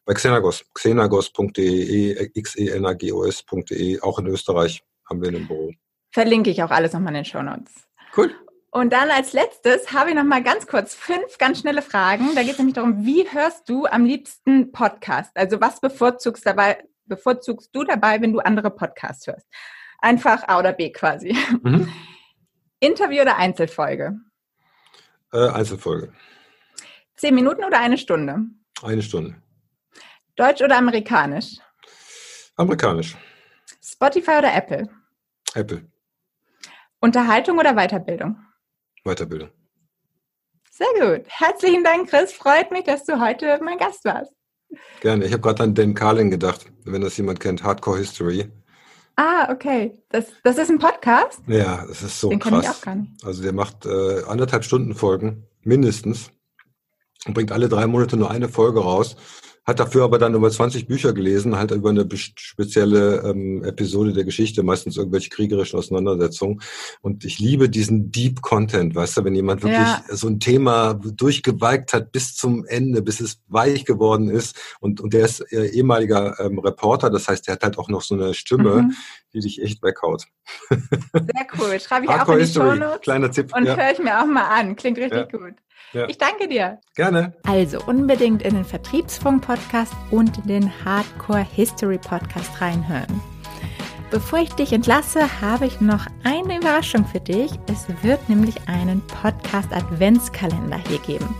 bei 0.05 0.13
Xenagos, 0.13 0.63
xenagos.de, 0.73 2.31
x-e-n-a-g-o-s.de, 2.33 4.01
auch 4.01 4.19
in 4.19 4.27
Österreich 4.27 4.83
haben 5.09 5.21
wir 5.21 5.29
ein 5.29 5.47
Büro. 5.47 5.71
Verlinke 6.11 6.51
ich 6.51 6.63
auch 6.63 6.69
alles 6.69 6.93
nochmal 6.93 7.09
in 7.09 7.23
den 7.23 7.25
Show 7.25 7.41
Notes. 7.41 7.73
Cool. 8.15 8.33
Und 8.71 8.93
dann 8.93 9.09
als 9.09 9.33
letztes 9.33 9.93
habe 9.93 10.09
ich 10.09 10.15
noch 10.15 10.23
mal 10.23 10.43
ganz 10.43 10.67
kurz 10.67 10.93
fünf 10.93 11.37
ganz 11.37 11.59
schnelle 11.59 11.81
Fragen. 11.81 12.35
Da 12.35 12.41
geht 12.41 12.51
es 12.51 12.57
nämlich 12.57 12.75
darum, 12.75 13.05
wie 13.05 13.25
hörst 13.31 13.67
du 13.69 13.85
am 13.85 14.05
liebsten 14.05 14.71
Podcast? 14.71 15.31
Also 15.35 15.59
was 15.61 15.79
bevorzugst, 15.79 16.45
dabei, 16.45 16.83
bevorzugst 17.05 17.69
du 17.73 17.83
dabei, 17.83 18.21
wenn 18.21 18.33
du 18.33 18.39
andere 18.39 18.69
Podcasts 18.69 19.27
hörst? 19.27 19.47
Einfach 19.99 20.47
A 20.47 20.59
oder 20.59 20.73
B 20.73 20.91
quasi. 20.91 21.35
Mhm. 21.63 21.91
Interview 22.79 23.21
oder 23.21 23.37
Einzelfolge? 23.37 24.19
Äh, 25.31 25.49
Einzelfolge. 25.49 26.13
Zehn 27.15 27.33
Minuten 27.33 27.63
oder 27.63 27.79
eine 27.79 27.97
Stunde? 27.97 28.41
Eine 28.83 29.01
Stunde. 29.01 29.35
Deutsch 30.35 30.61
oder 30.61 30.77
amerikanisch? 30.77 31.59
Amerikanisch. 32.57 33.15
Spotify 33.81 34.39
oder 34.39 34.53
Apple? 34.53 34.89
Apple. 35.53 35.85
Unterhaltung 36.99 37.57
oder 37.57 37.73
Weiterbildung? 37.73 38.35
Weiterbildung. 39.05 39.49
Sehr 40.71 40.87
gut. 40.99 41.25
Herzlichen 41.29 41.85
Dank, 41.85 42.09
Chris. 42.09 42.33
Freut 42.33 42.69
mich, 42.71 42.83
dass 42.83 43.05
du 43.05 43.21
heute 43.21 43.59
mein 43.63 43.77
Gast 43.77 44.03
warst. 44.03 44.33
Gerne. 44.99 45.23
Ich 45.23 45.31
habe 45.31 45.41
gerade 45.41 45.63
an 45.63 45.73
Dan 45.73 45.93
Carlin 45.93 46.29
gedacht, 46.29 46.65
wenn 46.83 47.01
das 47.01 47.15
jemand 47.15 47.39
kennt, 47.39 47.63
Hardcore 47.63 47.99
History. 47.99 48.51
Ah, 49.15 49.49
okay. 49.49 50.03
Das, 50.09 50.25
das 50.43 50.57
ist 50.57 50.69
ein 50.69 50.79
Podcast? 50.79 51.39
Ja, 51.47 51.85
das 51.87 52.01
ist 52.01 52.19
so 52.19 52.29
Den 52.29 52.39
krass. 52.39 52.65
Ich 52.65 52.69
auch 52.69 52.81
gar 52.81 52.95
nicht. 52.95 53.23
Also 53.23 53.41
der 53.41 53.53
macht 53.53 53.85
äh, 53.85 54.23
anderthalb 54.27 54.65
Stunden 54.65 54.95
Folgen, 54.95 55.47
mindestens. 55.61 56.31
Und 57.25 57.35
bringt 57.35 57.53
alle 57.53 57.69
drei 57.69 57.87
Monate 57.87 58.17
nur 58.17 58.29
eine 58.29 58.49
Folge 58.49 58.81
raus 58.81 59.15
hat 59.65 59.79
dafür 59.79 60.03
aber 60.03 60.19
dann 60.19 60.35
über 60.35 60.49
20 60.49 60.87
Bücher 60.87 61.13
gelesen, 61.13 61.57
halt 61.57 61.71
über 61.71 61.89
eine 61.89 62.07
spezielle 62.13 63.23
ähm, 63.23 63.63
Episode 63.63 64.13
der 64.13 64.23
Geschichte, 64.23 64.61
meistens 64.63 64.97
irgendwelche 64.97 65.29
kriegerischen 65.29 65.79
Auseinandersetzungen. 65.79 66.61
Und 67.01 67.25
ich 67.25 67.39
liebe 67.39 67.67
diesen 67.67 68.11
Deep 68.11 68.41
Content, 68.41 68.93
weißt 68.93 69.17
du, 69.17 69.23
wenn 69.23 69.35
jemand 69.35 69.63
wirklich 69.63 69.79
ja. 69.79 70.03
so 70.11 70.27
ein 70.27 70.39
Thema 70.39 70.93
durchgeweigt 70.93 71.93
hat 71.93 72.11
bis 72.11 72.35
zum 72.35 72.65
Ende, 72.65 73.01
bis 73.01 73.19
es 73.19 73.41
weich 73.47 73.85
geworden 73.85 74.29
ist. 74.29 74.55
Und, 74.79 75.01
und 75.01 75.13
der 75.13 75.25
ist 75.25 75.39
äh, 75.51 75.67
ehemaliger 75.67 76.39
ähm, 76.39 76.59
Reporter, 76.59 77.09
das 77.09 77.27
heißt, 77.27 77.47
der 77.47 77.55
hat 77.55 77.63
halt 77.63 77.77
auch 77.79 77.89
noch 77.89 78.01
so 78.01 78.13
eine 78.13 78.33
Stimme, 78.35 78.83
mhm. 78.83 78.93
Die 79.35 79.41
dich 79.41 79.61
echt 79.61 79.83
weghaut. 79.83 80.25
Sehr 80.69 81.47
cool. 81.59 81.79
Schreibe 81.79 82.05
ich 82.05 82.11
Hardcore 82.11 82.21
auch 82.21 82.31
in 82.31 82.37
die 82.37 82.45
History. 82.45 82.69
Show 82.69 82.75
Notes. 82.75 83.01
Kleiner 83.01 83.31
Tipp. 83.31 83.55
Und 83.55 83.65
ja. 83.65 83.75
höre 83.75 83.91
ich 83.91 83.99
mir 83.99 84.21
auch 84.21 84.25
mal 84.25 84.45
an. 84.45 84.75
Klingt 84.75 84.97
richtig 84.97 85.31
ja. 85.31 85.37
gut. 85.37 85.55
Ja. 85.93 86.07
Ich 86.09 86.17
danke 86.17 86.47
dir. 86.47 86.79
Gerne. 86.95 87.35
Also 87.43 87.79
unbedingt 87.85 88.41
in 88.41 88.55
den 88.55 88.65
Vertriebsfunk-Podcast 88.65 89.93
und 90.11 90.37
in 90.39 90.47
den 90.47 90.85
Hardcore 90.85 91.45
History 91.53 91.97
Podcast 91.97 92.59
reinhören. 92.59 93.21
Bevor 94.11 94.39
ich 94.39 94.53
dich 94.53 94.71
entlasse, 94.71 95.41
habe 95.41 95.65
ich 95.65 95.81
noch 95.81 96.05
eine 96.23 96.57
Überraschung 96.57 97.05
für 97.05 97.19
dich. 97.19 97.51
Es 97.67 97.85
wird 98.03 98.29
nämlich 98.29 98.55
einen 98.67 99.01
Podcast 99.07 99.71
Adventskalender 99.73 100.77
hier 100.87 100.99
geben. 100.99 101.35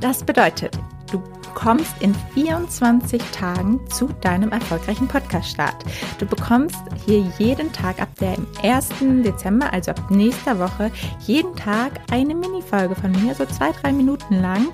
Das 0.00 0.24
bedeutet, 0.24 0.78
du 1.10 1.22
kommst 1.56 1.94
in 2.00 2.14
24 2.34 3.20
Tagen 3.32 3.80
zu 3.90 4.08
deinem 4.20 4.52
erfolgreichen 4.52 5.08
Podcast-Start. 5.08 5.84
Du 6.18 6.26
bekommst 6.26 6.76
hier 7.06 7.24
jeden 7.38 7.72
Tag 7.72 8.00
ab 8.00 8.14
dem 8.20 8.46
1. 8.62 8.90
Dezember, 9.24 9.72
also 9.72 9.90
ab 9.92 10.10
nächster 10.10 10.58
Woche, 10.60 10.92
jeden 11.20 11.56
Tag 11.56 11.92
eine 12.12 12.34
Mini-Folge 12.34 12.94
von 12.94 13.10
mir, 13.10 13.34
so 13.34 13.46
zwei, 13.46 13.72
drei 13.72 13.92
Minuten 13.92 14.40
lang, 14.40 14.68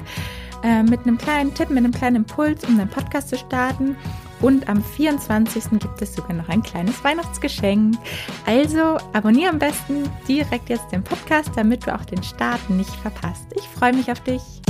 äh, 0.65 0.83
mit 0.83 1.07
einem 1.07 1.19
kleinen 1.19 1.55
Tipp, 1.55 1.71
mit 1.71 1.79
einem 1.79 1.93
kleinen 1.93 2.17
Impuls, 2.17 2.65
um 2.65 2.77
deinen 2.77 2.91
Podcast 2.91 3.29
zu 3.29 3.39
starten. 3.39 3.97
Und 4.41 4.69
am 4.69 4.83
24. 4.83 5.79
gibt 5.79 6.03
es 6.03 6.17
sogar 6.17 6.33
noch 6.33 6.49
ein 6.49 6.65
kleines 6.65 7.03
Weihnachtsgeschenk. 7.05 7.97
Also 8.45 8.99
abonniere 9.13 9.51
am 9.51 9.61
besten 9.61 10.11
direkt 10.27 10.69
jetzt 10.69 10.91
den 10.91 11.05
Podcast, 11.05 11.53
damit 11.55 11.87
du 11.87 11.95
auch 11.95 12.05
den 12.05 12.25
Start 12.25 12.69
nicht 12.69 12.95
verpasst. 12.97 13.47
Ich 13.55 13.69
freue 13.69 13.93
mich 13.93 14.11
auf 14.11 14.19
dich. 14.21 14.62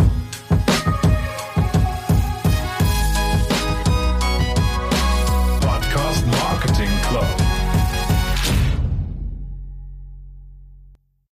flow. 7.12 7.41